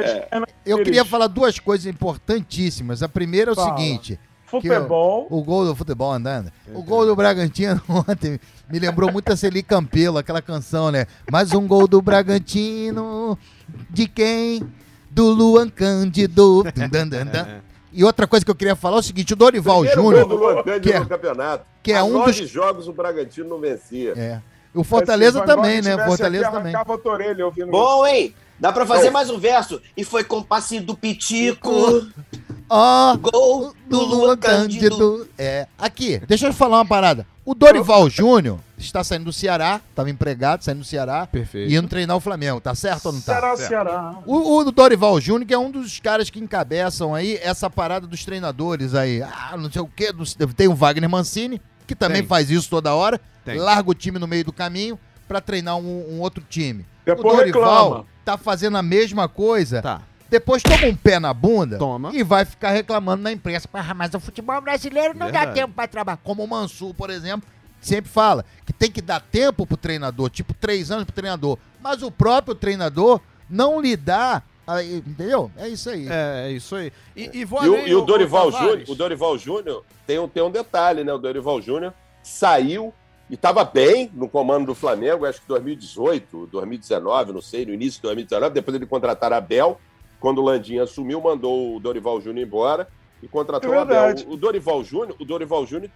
Eu 0.67 0.83
queria 0.83 1.05
falar 1.05 1.27
duas 1.29 1.59
coisas 1.59 1.87
importantíssimas. 1.87 3.03
A 3.03 3.09
primeira 3.09 3.51
é 3.51 3.53
o 3.53 3.55
Fala. 3.55 3.77
seguinte: 3.77 4.19
Futebol. 4.51 5.27
o 5.31 5.43
gol 5.43 5.65
do 5.67 5.75
futebol 5.77 6.13
andando. 6.13 6.51
O 6.75 6.83
gol 6.83 7.05
do 7.07 7.15
Bragantino 7.15 7.81
ontem 7.89 8.41
me 8.71 8.79
lembrou 8.79 9.13
muito 9.13 9.33
a 9.33 9.37
Celi 9.37 9.63
Campelo, 9.63 10.19
aquela 10.19 10.41
canção, 10.43 10.91
né? 10.91 11.07
Mais 11.31 11.53
um 11.53 11.67
gol 11.67 11.87
do 11.87 12.01
Bragantino. 12.01 13.39
De 13.91 14.07
quem? 14.09 14.63
Do 15.11 15.27
Luan 15.31 15.69
Cândido. 15.69 16.63
Dun, 16.65 16.89
dun, 16.89 17.09
dun, 17.09 17.25
dun. 17.27 17.61
E 17.93 18.05
outra 18.05 18.27
coisa 18.27 18.45
que 18.45 18.51
eu 18.51 18.55
queria 18.55 18.77
falar 18.77 18.97
é 18.97 19.01
o 19.01 19.03
seguinte: 19.03 19.33
o 19.33 19.37
Dorival 19.37 19.77
gol 19.77 19.85
do 19.85 19.91
Júnior. 19.91 20.27
Luan 20.27 20.63
Cândido 20.63 20.81
que 20.81 20.93
é- 20.93 21.01
no 21.01 21.07
campeonato. 21.07 21.65
que 21.83 21.93
é 21.93 22.03
um 22.03 22.25
dos- 22.25 22.37
jogos 22.49 22.89
o 22.89 22.93
Bragantino 22.93 23.49
não 23.49 23.59
vencia. 23.59 24.13
É. 24.17 24.41
O 24.75 24.85
Fortaleza 24.85 25.43
o 25.43 25.47
também, 25.47 25.81
né? 25.83 25.91
tivesse 25.93 26.09
Fortaleza 26.09 26.51
também. 26.51 26.73
orelha 27.05 27.45
Bom, 27.71 28.07
hein? 28.07 28.35
Dá 28.61 28.73
pra 28.73 28.85
fazer 28.85 29.11
mais 29.11 29.31
um 29.31 29.39
verso. 29.39 29.81
E 29.97 30.05
foi 30.05 30.23
com 30.25 30.43
passe 30.43 30.81
do 30.81 30.95
Pitico, 30.97 31.71
Ó, 32.69 33.17
gol 33.17 33.75
do 33.89 34.01
Luan 34.05 34.37
Cândido. 34.37 35.29
É. 35.39 35.67
Aqui, 35.79 36.19
deixa 36.27 36.49
eu 36.49 36.53
falar 36.53 36.79
uma 36.79 36.87
parada. 36.87 37.27
O 37.45 37.55
Dorival 37.55 38.11
Júnior 38.11 38.59
está 38.77 39.03
saindo 39.03 39.25
do 39.25 39.33
Ceará, 39.33 39.81
estava 39.89 40.11
empregado, 40.11 40.63
saindo 40.63 40.81
do 40.81 40.85
Ceará, 40.85 41.27
Perfeito. 41.27 41.73
e 41.73 41.77
indo 41.77 41.89
treinar 41.89 42.15
o 42.15 42.21
Flamengo, 42.21 42.61
tá 42.61 42.75
certo 42.75 43.07
ou 43.07 43.13
não 43.13 43.21
tá? 43.23 43.33
Ceará, 43.33 43.57
Ceará. 43.57 44.19
O, 44.27 44.59
o 44.59 44.71
Dorival 44.71 45.19
Júnior, 45.19 45.47
que 45.47 45.55
é 45.55 45.59
um 45.59 45.71
dos 45.71 45.99
caras 45.99 46.29
que 46.29 46.39
encabeçam 46.39 47.15
aí 47.15 47.39
essa 47.43 47.71
parada 47.71 48.07
dos 48.07 48.23
treinadores 48.23 48.95
aí. 48.95 49.23
Ah, 49.23 49.57
não 49.57 49.73
sei 49.73 49.81
o 49.81 49.89
quê. 49.89 50.13
Tem 50.55 50.69
o 50.69 50.75
Wagner 50.75 51.09
Mancini, 51.09 51.61
que 51.87 51.95
também 51.95 52.19
Tem. 52.21 52.29
faz 52.29 52.51
isso 52.51 52.69
toda 52.69 52.95
hora. 52.95 53.19
Tem. 53.47 53.59
Larga 53.59 53.91
o 53.91 53.95
time 53.95 54.19
no 54.19 54.27
meio 54.27 54.45
do 54.45 54.53
caminho 54.53 54.99
pra 55.27 55.41
treinar 55.41 55.79
um, 55.79 56.17
um 56.17 56.21
outro 56.21 56.45
time. 56.47 56.85
Depois 57.07 57.33
o 57.33 57.37
Dorival 57.39 57.85
reclama. 57.85 58.07
tá 58.27 58.37
fazendo 58.37 58.77
a 58.77 58.83
mesma 58.83 59.27
coisa. 59.27 59.81
Tá. 59.81 60.03
Depois 60.29 60.63
toma 60.63 60.87
um 60.87 60.95
pé 60.95 61.19
na 61.19 61.33
bunda 61.33 61.79
Toma. 61.79 62.11
e 62.15 62.23
vai 62.23 62.45
ficar 62.45 62.71
reclamando 62.71 63.23
na 63.23 63.33
imprensa. 63.33 63.69
Ah, 63.73 63.95
mas 63.95 64.13
o 64.15 64.21
futebol 64.21 64.61
brasileiro 64.61 65.15
não 65.15 65.27
dá 65.31 65.39
Verdade. 65.41 65.55
tempo 65.55 65.73
pra 65.75 65.89
trabalhar. 65.89 66.19
Como 66.23 66.45
o 66.45 66.49
Mansur, 66.49 66.93
por 66.95 67.09
exemplo, 67.11 67.49
sempre 67.81 68.11
fala 68.11 68.45
que 68.67 68.73
tem 68.73 68.91
que 68.91 69.01
dar 69.01 69.21
tempo 69.21 69.67
pro 69.67 69.77
treinador, 69.77 70.29
tipo 70.29 70.53
três 70.53 70.91
anos 70.91 71.05
pro 71.05 71.15
treinador. 71.15 71.57
Mas 71.81 72.03
o 72.03 72.11
próprio 72.11 72.55
treinador 72.55 73.21
não 73.49 73.81
lhe 73.81 73.97
dá. 73.97 74.43
aí, 74.67 74.97
Entendeu? 74.97 75.51
É 75.57 75.67
isso 75.69 75.89
aí. 75.89 76.07
É, 76.09 76.49
é 76.49 76.53
isso 76.53 76.77
aí. 76.77 76.93
E, 77.17 77.31
e 77.41 77.45
vou 77.47 77.65
E 77.65 77.69
o, 77.69 77.87
e 77.89 77.95
o 77.95 78.03
Dorival. 78.03 78.51
Júnior, 78.53 78.83
o 78.87 78.95
Dorival 78.95 79.39
Júnior 79.39 79.85
tem 80.07 80.19
um, 80.19 80.29
tem 80.29 80.43
um 80.43 80.51
detalhe, 80.51 81.05
né? 81.05 81.13
O 81.13 81.19
Dorival 81.19 81.61
Júnior 81.63 81.95
saiu 82.23 82.93
e 83.31 83.35
estava 83.35 83.65
bem 83.65 84.11
no 84.15 84.29
comando 84.29 84.67
do 84.67 84.75
Flamengo, 84.75 85.25
acho 85.27 85.41
que 85.41 85.49
2018, 85.49 86.49
2019, 86.53 87.33
não 87.33 87.41
sei, 87.43 87.65
no 87.65 87.73
início 87.73 87.97
de 87.99 88.03
2019. 88.03 88.55
Depois 88.55 88.75
ele 88.75 88.87
contrataram 88.87 89.37
a 89.37 89.39
Abel. 89.39 89.81
Quando 90.21 90.39
o 90.39 90.45
Landim 90.45 90.79
assumiu, 90.79 91.21
mandou 91.21 91.77
o 91.77 91.81
Dorival 91.81 92.21
Júnior 92.21 92.47
embora 92.47 92.89
e 93.23 93.29
contratou 93.29 93.73
É 93.73 93.79
o 93.79 93.81
Abel. 93.81 94.15
O 94.29 94.37
Dorival 94.37 94.83
Júnior, 94.85 95.17
o 95.19 95.25
Dorival 95.25 95.67
Júnior 95.67 95.91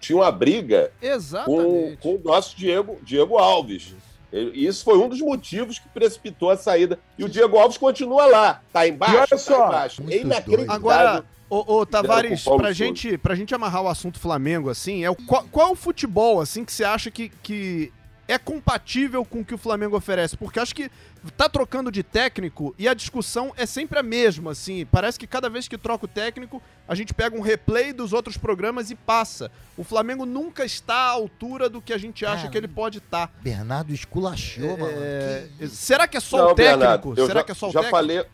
tinha 0.00 0.16
uma 0.18 0.30
briga 0.30 0.92
com, 1.00 1.06
Exatamente. 1.06 1.96
com 1.98 2.14
o 2.16 2.20
nosso 2.24 2.56
Diego, 2.56 2.98
Diego 3.02 3.38
Alves. 3.38 3.94
E 4.32 4.66
isso 4.66 4.82
foi 4.82 4.96
um 4.96 5.08
dos 5.08 5.20
motivos 5.20 5.78
que 5.78 5.88
precipitou 5.90 6.48
a 6.50 6.56
saída. 6.56 6.98
E 7.18 7.24
o 7.24 7.28
Diego 7.28 7.58
Alves 7.58 7.76
continua 7.76 8.24
lá. 8.26 8.62
Tá 8.72 8.88
embaixo, 8.88 9.14
E 9.14 9.18
olha 9.18 9.26
tá 9.26 9.38
só, 9.38 9.66
embaixo. 9.66 10.02
muito 10.02 10.14
É 10.16 10.20
inacreditável. 10.20 10.74
Agora, 10.74 11.24
ô, 11.50 11.74
ô 11.80 11.84
Tavares, 11.86 12.42
pra 12.44 12.72
gente, 12.72 13.18
pra 13.18 13.34
gente 13.34 13.54
amarrar 13.54 13.82
o 13.82 13.88
assunto 13.88 14.18
Flamengo, 14.18 14.70
assim, 14.70 15.04
é 15.04 15.10
o, 15.10 15.14
qual, 15.14 15.44
qual 15.52 15.68
é 15.68 15.72
o 15.72 15.76
futebol, 15.76 16.40
assim, 16.40 16.64
que 16.64 16.72
você 16.72 16.82
acha 16.82 17.10
que, 17.10 17.28
que 17.42 17.92
é 18.28 18.38
compatível 18.38 19.24
com 19.24 19.40
o 19.40 19.44
que 19.44 19.54
o 19.54 19.58
Flamengo 19.58 19.96
oferece? 19.96 20.36
Porque 20.36 20.58
acho 20.60 20.74
que 20.74 20.90
tá 21.36 21.48
trocando 21.48 21.90
de 21.90 22.02
técnico 22.02 22.74
e 22.78 22.88
a 22.88 22.94
discussão 22.94 23.52
é 23.56 23.66
sempre 23.66 23.98
a 23.98 24.02
mesma, 24.02 24.52
assim. 24.52 24.86
Parece 24.86 25.18
que 25.18 25.26
cada 25.26 25.48
vez 25.50 25.68
que 25.68 25.76
troca 25.76 26.04
o 26.04 26.08
técnico, 26.08 26.62
a 26.88 26.94
gente 26.94 27.12
pega 27.12 27.36
um 27.36 27.40
replay 27.40 27.92
dos 27.92 28.12
outros 28.12 28.36
programas 28.36 28.90
e 28.90 28.94
passa. 28.94 29.50
O 29.76 29.84
Flamengo 29.84 30.24
nunca 30.24 30.64
está 30.64 30.94
à 30.94 31.10
altura 31.10 31.68
do 31.68 31.80
que 31.82 31.92
a 31.92 31.98
gente 31.98 32.24
acha 32.24 32.46
Ah, 32.46 32.50
que 32.50 32.56
ele 32.56 32.68
pode 32.68 32.98
estar. 32.98 33.32
Bernardo 33.42 33.92
esculachou, 33.92 34.76
mano. 34.78 34.92
É, 34.96 35.46
Que- 35.58 35.68
será 35.68 36.06
que 36.08 36.16
é 36.16 36.20
só 36.20 36.38
Não, 36.38 36.52
o 36.52 36.54
técnico? 36.54 36.78
Bernardo, 36.78 37.14
será 37.16 37.40
já, 37.40 37.44
que 37.44 37.52
é 37.52 37.54
só 37.54 37.68
o 37.68 37.72
já 37.72 37.80
técnico? 37.80 37.96
falei, 37.96 38.24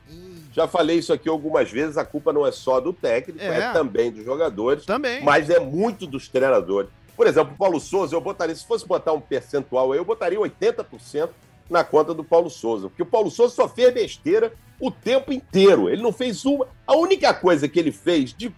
já 0.52 0.68
falei 0.68 0.98
isso 0.98 1.12
aqui 1.12 1.28
algumas 1.28 1.70
vezes. 1.70 1.96
A 1.96 2.04
culpa 2.04 2.32
não 2.32 2.46
é 2.46 2.52
só 2.52 2.80
do 2.80 2.92
técnico, 2.92 3.42
é, 3.42 3.58
É. 3.60 3.72
também 3.72 4.10
dos 4.10 4.24
jogadores, 4.24 4.84
Também. 4.84 5.22
mas 5.22 5.48
é 5.50 5.58
muito 5.60 6.06
dos 6.06 6.28
treinadores. 6.28 6.90
Por 7.18 7.26
exemplo, 7.26 7.52
o 7.52 7.58
Paulo 7.58 7.80
Souza, 7.80 8.14
eu 8.14 8.20
botaria, 8.20 8.54
se 8.54 8.64
fosse 8.64 8.86
botar 8.86 9.12
um 9.12 9.20
percentual 9.20 9.90
aí, 9.90 9.98
eu 9.98 10.04
botaria 10.04 10.38
80% 10.38 11.30
na 11.68 11.82
conta 11.82 12.14
do 12.14 12.22
Paulo 12.22 12.48
Souza. 12.48 12.88
Porque 12.88 13.02
o 13.02 13.06
Paulo 13.06 13.28
Souza 13.28 13.56
só 13.56 13.68
fez 13.68 13.92
besteira 13.92 14.52
o 14.78 14.88
tempo 14.88 15.32
inteiro. 15.32 15.90
Ele 15.90 16.00
não 16.00 16.12
fez 16.12 16.44
uma. 16.44 16.68
A 16.86 16.94
única 16.94 17.34
coisa 17.34 17.68
que 17.68 17.76
ele 17.76 17.90
fez 17.90 18.32
de 18.32 18.54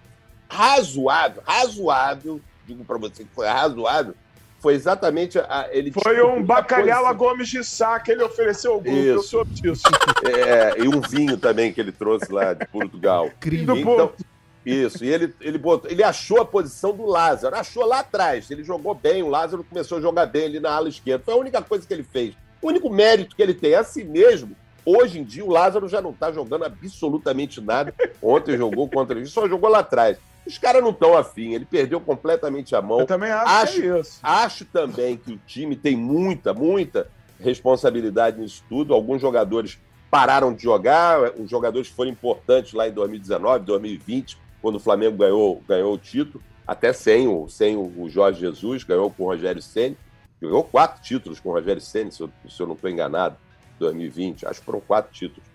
razoável, 0.46 1.42
razoável, 1.46 2.38
digo 2.66 2.84
pra 2.84 2.98
você 2.98 3.24
que 3.24 3.30
foi 3.34 3.46
razoável, 3.46 4.14
foi 4.58 4.74
exatamente 4.74 5.38
a, 5.38 5.66
ele 5.72 5.90
Foi 5.90 6.22
um 6.22 6.42
bacalhau 6.42 7.06
a 7.06 7.14
Gomes 7.14 7.48
de 7.48 7.64
Sá 7.64 7.98
que 7.98 8.12
ele 8.12 8.22
ofereceu 8.22 8.74
ao 8.74 8.80
grupo. 8.82 8.94
Isso. 8.94 9.08
Eu 9.08 9.22
soube 9.22 9.52
disso. 9.52 9.82
É, 10.22 10.78
e 10.78 10.86
um 10.86 11.00
vinho 11.00 11.38
também 11.38 11.72
que 11.72 11.80
ele 11.80 11.92
trouxe 11.92 12.30
lá 12.30 12.52
de 12.52 12.66
Portugal. 12.66 13.30
Do 13.40 13.56
Então, 13.78 13.82
Porto. 13.82 14.29
Isso, 14.64 15.04
e 15.04 15.08
ele, 15.08 15.34
ele, 15.40 15.56
botou, 15.58 15.90
ele 15.90 16.02
achou 16.02 16.40
a 16.40 16.44
posição 16.44 16.92
do 16.94 17.06
Lázaro, 17.06 17.56
achou 17.56 17.84
lá 17.86 18.00
atrás. 18.00 18.50
Ele 18.50 18.62
jogou 18.62 18.94
bem, 18.94 19.22
o 19.22 19.28
Lázaro 19.28 19.64
começou 19.64 19.98
a 19.98 20.00
jogar 20.00 20.26
bem 20.26 20.44
ali 20.44 20.60
na 20.60 20.70
ala 20.72 20.88
esquerda. 20.88 21.24
Foi 21.24 21.34
a 21.34 21.38
única 21.38 21.62
coisa 21.62 21.86
que 21.86 21.92
ele 21.94 22.02
fez. 22.02 22.34
O 22.60 22.68
único 22.68 22.90
mérito 22.90 23.34
que 23.34 23.42
ele 23.42 23.54
tem 23.54 23.72
é 23.72 23.76
assim 23.78 24.04
mesmo. 24.04 24.54
Hoje 24.84 25.18
em 25.18 25.24
dia, 25.24 25.44
o 25.44 25.50
Lázaro 25.50 25.88
já 25.88 26.00
não 26.02 26.12
tá 26.12 26.30
jogando 26.32 26.64
absolutamente 26.64 27.60
nada. 27.60 27.94
Ontem 28.22 28.56
jogou 28.56 28.88
contra 28.88 29.16
ele, 29.18 29.26
só 29.26 29.48
jogou 29.48 29.70
lá 29.70 29.78
atrás. 29.80 30.18
Os 30.46 30.56
caras 30.58 30.82
não 30.82 30.90
estão 30.90 31.16
afim, 31.16 31.52
ele 31.54 31.64
perdeu 31.66 32.00
completamente 32.00 32.74
a 32.74 32.80
mão. 32.82 33.00
Eu 33.00 33.06
também 33.06 33.30
acho, 33.30 33.52
Acho- 33.52 33.80
que 33.80 33.86
é 33.90 34.00
isso. 34.00 34.18
Acho 34.22 34.64
também 34.64 35.16
que 35.16 35.32
o 35.32 35.40
time 35.46 35.76
tem 35.76 35.96
muita, 35.96 36.52
muita 36.54 37.08
responsabilidade 37.38 38.40
nisso 38.40 38.64
tudo. 38.68 38.94
Alguns 38.94 39.20
jogadores 39.20 39.78
pararam 40.10 40.52
de 40.52 40.62
jogar, 40.62 41.32
os 41.38 41.48
jogadores 41.48 41.88
foram 41.88 42.10
importantes 42.10 42.72
lá 42.72 42.88
em 42.88 42.92
2019, 42.92 43.64
2020, 43.64 44.38
quando 44.60 44.76
o 44.76 44.80
Flamengo 44.80 45.16
ganhou, 45.16 45.62
ganhou 45.66 45.94
o 45.94 45.98
título, 45.98 46.42
até 46.66 46.92
sem 46.92 47.26
o, 47.26 47.48
sem 47.48 47.76
o 47.76 48.08
Jorge 48.08 48.40
Jesus, 48.40 48.84
ganhou 48.84 49.10
com 49.10 49.24
o 49.24 49.26
Rogério 49.26 49.60
Ceni, 49.60 49.96
ganhou 50.40 50.62
quatro 50.62 51.02
títulos 51.02 51.40
com 51.40 51.48
o 51.48 51.52
Rogério 51.52 51.80
Ceni, 51.80 52.12
se 52.12 52.20
eu, 52.20 52.30
se 52.48 52.60
eu 52.60 52.66
não 52.66 52.74
estou 52.74 52.88
enganado, 52.88 53.36
2020, 53.78 54.46
acho 54.46 54.60
que 54.60 54.66
foram 54.66 54.80
quatro 54.80 55.12
títulos. 55.12 55.48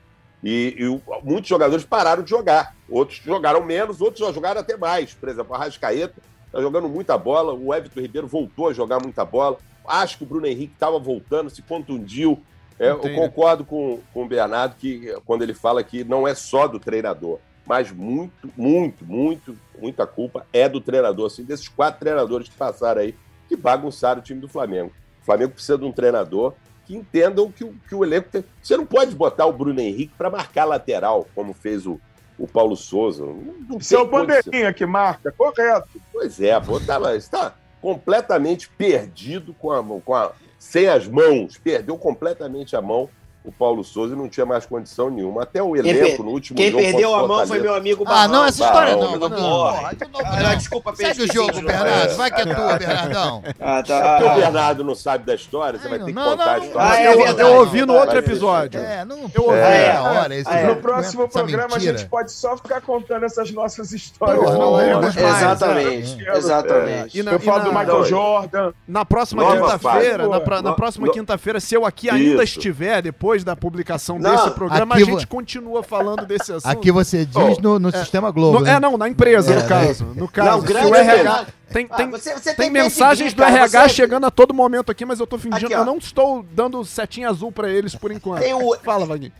E, 0.43 0.75
e 0.77 1.01
muitos 1.23 1.47
jogadores 1.47 1.85
pararam 1.85 2.21
de 2.21 2.29
jogar, 2.29 2.75
outros 2.89 3.19
jogaram 3.19 3.63
menos, 3.63 4.01
outros 4.01 4.25
já 4.25 4.31
jogaram 4.31 4.61
até 4.61 4.77
mais. 4.77 5.13
Por 5.13 5.29
exemplo, 5.29 5.53
o 5.53 5.55
Arrascaeta 5.55 6.21
está 6.45 6.61
jogando 6.61 6.87
muita 6.87 7.17
bola, 7.17 7.53
o 7.53 7.73
Everton 7.73 8.01
Ribeiro 8.01 8.27
voltou 8.27 8.69
a 8.69 8.73
jogar 8.73 9.01
muita 9.01 9.25
bola. 9.25 9.57
Acho 9.87 10.17
que 10.17 10.23
o 10.23 10.27
Bruno 10.27 10.45
Henrique 10.45 10.73
estava 10.73 10.99
voltando, 10.99 11.49
se 11.49 11.61
contundiu. 11.61 12.41
É, 12.77 12.89
eu 12.89 12.99
concordo 12.99 13.63
com, 13.63 14.01
com 14.13 14.23
o 14.23 14.27
Bernardo 14.27 14.75
que 14.75 15.15
quando 15.25 15.43
ele 15.43 15.53
fala 15.53 15.83
que 15.83 16.03
não 16.03 16.27
é 16.27 16.35
só 16.35 16.67
do 16.67 16.79
treinador, 16.79 17.39
mas 17.65 17.91
muito, 17.91 18.49
muito, 18.55 19.03
muito, 19.05 19.57
muita 19.79 20.05
culpa 20.05 20.45
é 20.53 20.69
do 20.69 20.79
treinador, 20.79 21.27
assim, 21.27 21.43
desses 21.43 21.67
quatro 21.67 21.99
treinadores 21.99 22.47
que 22.49 22.55
passaram 22.55 23.01
aí, 23.01 23.15
que 23.47 23.55
bagunçaram 23.55 24.19
o 24.19 24.23
time 24.23 24.39
do 24.39 24.47
Flamengo. 24.47 24.91
O 25.21 25.25
Flamengo 25.25 25.53
precisa 25.53 25.77
de 25.77 25.85
um 25.85 25.91
treinador 25.91 26.53
que 26.85 26.95
entenda 26.95 27.41
o 27.41 27.51
que, 27.51 27.63
o- 27.63 27.73
que 27.89 27.95
o 27.95 28.03
elenco 28.03 28.29
tem. 28.31 28.43
Você 28.61 28.77
não 28.77 28.85
pode 28.85 29.15
botar 29.15 29.45
o 29.47 29.51
Bruno 29.53 29.79
Henrique 29.79 30.13
para 30.17 30.29
marcar 30.29 30.65
lateral, 30.65 31.27
como 31.33 31.51
fez 31.53 31.87
o, 31.87 31.99
o 32.37 32.47
Paulo 32.47 32.75
Souza. 32.75 33.25
Não, 33.25 33.79
é 33.95 33.97
o 33.97 34.05
bandeirinha 34.05 34.71
que 34.73 34.85
marca, 34.85 35.31
correto. 35.31 35.87
Pois 36.13 36.39
é, 36.39 36.59
pô, 36.59 36.79
tava, 36.79 37.15
está 37.15 37.55
completamente 37.81 38.69
perdido 38.69 39.53
com 39.55 39.71
a, 39.71 39.83
com 40.01 40.13
a, 40.13 40.31
sem 40.59 40.87
as 40.87 41.07
mãos, 41.07 41.57
perdeu 41.57 41.97
completamente 41.97 42.75
a 42.75 42.81
mão 42.81 43.09
o 43.45 43.51
Paulo 43.51 43.83
Souza 43.83 44.15
não 44.15 44.27
tinha 44.27 44.45
mais 44.45 44.65
condição 44.65 45.09
nenhuma. 45.09 45.43
Até 45.43 45.61
o 45.61 45.73
Quem 45.73 45.87
elenco 45.91 46.23
no 46.23 46.31
último 46.31 46.57
Quem 46.57 46.71
jogo 46.71 46.83
perdeu 46.83 47.09
contra 47.11 47.25
a 47.25 47.27
mão 47.27 47.47
foi 47.47 47.59
meu 47.59 47.75
amigo 47.75 48.03
Ah, 48.07 48.27
não, 48.27 48.45
essa 48.45 48.63
história 48.65 48.95
Barão, 48.95 49.11
não. 49.11 49.29
não, 49.29 49.29
Porra. 49.29 49.81
não, 50.11 50.19
Ah, 50.25 50.39
não. 50.49 50.55
desculpa, 50.57 50.95
Segue 50.95 51.23
o 51.23 51.33
jogo. 51.33 51.53
Bernardo. 51.61 52.15
Vai 52.15 52.31
que 52.31 52.41
é 52.41 52.45
tua, 52.55 52.77
Bernardão. 52.77 53.43
Ah, 53.59 53.77
Se 53.81 53.87
tá. 53.87 54.19
o 54.23 54.27
Ah, 54.29 54.35
Bernardo 54.35 54.83
não 54.83 54.95
sabe 54.95 55.25
da 55.25 55.35
história, 55.35 55.79
você 55.79 55.87
vai 55.89 55.99
ter 55.99 56.05
que 56.05 56.13
Não, 56.13 56.31
contar 56.31 56.45
não, 56.45 56.53
a 56.53 56.57
não. 56.57 56.65
história. 56.65 56.89
Ah, 56.91 57.01
é 57.01 57.07
eu, 57.13 57.17
verdade, 57.17 57.41
eu 57.41 57.55
ouvi 57.57 57.85
no 57.85 57.93
outro 57.93 58.17
episódio. 58.17 58.79
É, 58.79 59.05
não 59.05 59.29
Eu 59.33 59.43
ouvi. 59.43 59.57
é, 59.57 59.87
É, 59.95 59.99
hora. 59.99 60.35
Esse 60.35 60.49
é. 60.51 60.63
No 60.67 60.75
próximo 60.77 61.23
essa 61.23 61.31
programa 61.39 61.75
a 61.75 61.79
gente 61.79 62.05
pode 62.07 62.31
só 62.31 62.57
ficar 62.57 62.81
contando 62.81 63.23
essas 63.25 63.51
nossas 63.51 63.91
histórias. 63.91 64.43
Não, 64.43 64.53
Não, 64.53 64.71
não, 64.77 65.01
não. 65.01 65.07
Exatamente, 65.09 66.27
É. 66.27 66.37
exatamente. 66.37 67.19
E 67.19 67.23
na- 67.23 67.31
Eu 67.33 67.39
falo 67.39 67.63
do 67.65 67.71
na- 67.71 67.79
Michael 67.79 67.99
Não, 67.99 68.05
Jordan. 68.05 68.73
Na 68.87 69.05
próxima 69.05 69.43
quinta-feira, 69.51 70.27
na, 70.27 70.61
na 70.61 70.73
próxima 70.73 71.09
quinta-feira, 71.11 71.59
se 71.59 71.75
eu 71.75 71.85
aqui 71.85 72.09
ainda 72.09 72.43
estiver, 72.43 73.01
depois 73.01 73.34
da 73.43 73.55
publicação 73.55 74.17
Não, 74.19 74.31
desse 74.35 74.51
programa, 74.51 74.95
aqui 74.95 75.03
a 75.03 75.05
gente 75.05 75.27
continua 75.27 75.83
falando 75.83 76.25
desse 76.25 76.51
assunto. 76.53 76.71
Aqui 76.71 76.91
você 76.91 77.25
diz 77.25 77.35
Oh, 77.35 77.61
no, 77.61 77.79
no 77.79 77.91
Sistema 77.91 78.31
Globo. 78.31 78.59
No- 78.59 78.65
né? 78.65 78.73
é, 78.73 78.79
não, 78.79 78.97
na 78.97 79.09
empresa, 79.09 79.53
É, 79.53 79.61
no 79.61 79.67
caso. 79.67 80.05
No 80.15 80.27
caso, 80.27 80.49
Não, 80.61 80.67
se 80.67 80.73
o 80.73 80.95
RH. 80.95 81.13
Bernardo. 81.15 81.53
Tem, 81.71 81.87
Ah, 81.89 81.95
tem, 81.95 82.09
você- 82.09 82.33
você 82.33 82.53
tem 82.53 82.55
tem 82.55 82.69
mensagens 82.69 83.33
do 83.33 83.41
cara, 83.41 83.55
RH 83.55 83.81
você- 83.89 83.89
chegando 83.95 84.25
a 84.25 84.31
todo 84.31 84.53
momento 84.53 84.91
aqui, 84.91 85.03
mas 85.03 85.19
eu 85.19 85.27
tô 85.27 85.37
fingindo. 85.37 85.65
Aqui, 85.65 85.73
eu 85.73 85.83
não 85.85 85.97
estou 85.97 86.45
dando 86.53 86.83
setinha 86.85 87.29
azul 87.29 87.51
pra 87.51 87.69
eles 87.69 87.95
por 87.95 88.11
enquanto. 88.11 88.41
Tem 88.41 88.53
o- 88.53 88.75
Fala, 88.83 89.05
Vaguinho. 89.05 89.33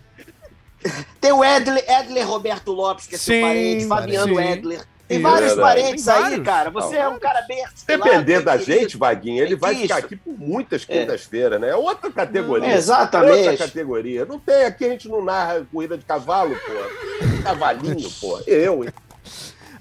Tem 1.21 1.31
o 1.31 1.43
Edler, 1.43 1.83
Edler 1.87 2.27
Roberto 2.27 2.71
Lopes, 2.71 3.07
que 3.07 3.15
é 3.15 3.17
seu 3.17 3.35
Sim, 3.35 3.41
parente, 3.41 3.87
Fabiano 3.87 4.35
sim. 4.35 4.41
Edler. 4.41 4.81
Tem 5.07 5.19
Isso. 5.19 5.29
vários 5.29 5.53
parentes 5.53 6.05
Tem 6.05 6.13
aí, 6.13 6.21
vários. 6.21 6.45
cara. 6.45 6.69
Você 6.71 6.95
é 6.95 7.07
um 7.07 7.19
cara 7.19 7.41
bem 7.47 7.63
Depender 7.85 8.41
da 8.41 8.57
gente, 8.57 8.97
Vaguinho, 8.97 9.43
ele 9.43 9.55
vai 9.55 9.75
ficar 9.75 9.97
aqui 9.97 10.15
por 10.15 10.33
muitas 10.37 10.83
quintas-feiras, 10.83 11.61
né? 11.61 11.69
É 11.69 11.75
outra 11.75 12.11
categoria. 12.11 12.73
Exatamente. 12.73 13.49
Outra 13.49 13.67
categoria. 13.67 14.25
Não 14.25 14.39
tem 14.39 14.63
aqui, 14.65 14.85
a 14.85 14.89
gente 14.89 15.07
não 15.07 15.23
narra 15.23 15.65
corrida 15.71 15.97
de 15.97 16.05
cavalo, 16.05 16.55
pô. 16.55 17.43
Cavalinho, 17.43 18.09
pô. 18.19 18.39
Eu, 18.47 18.83
hein? 18.83 18.89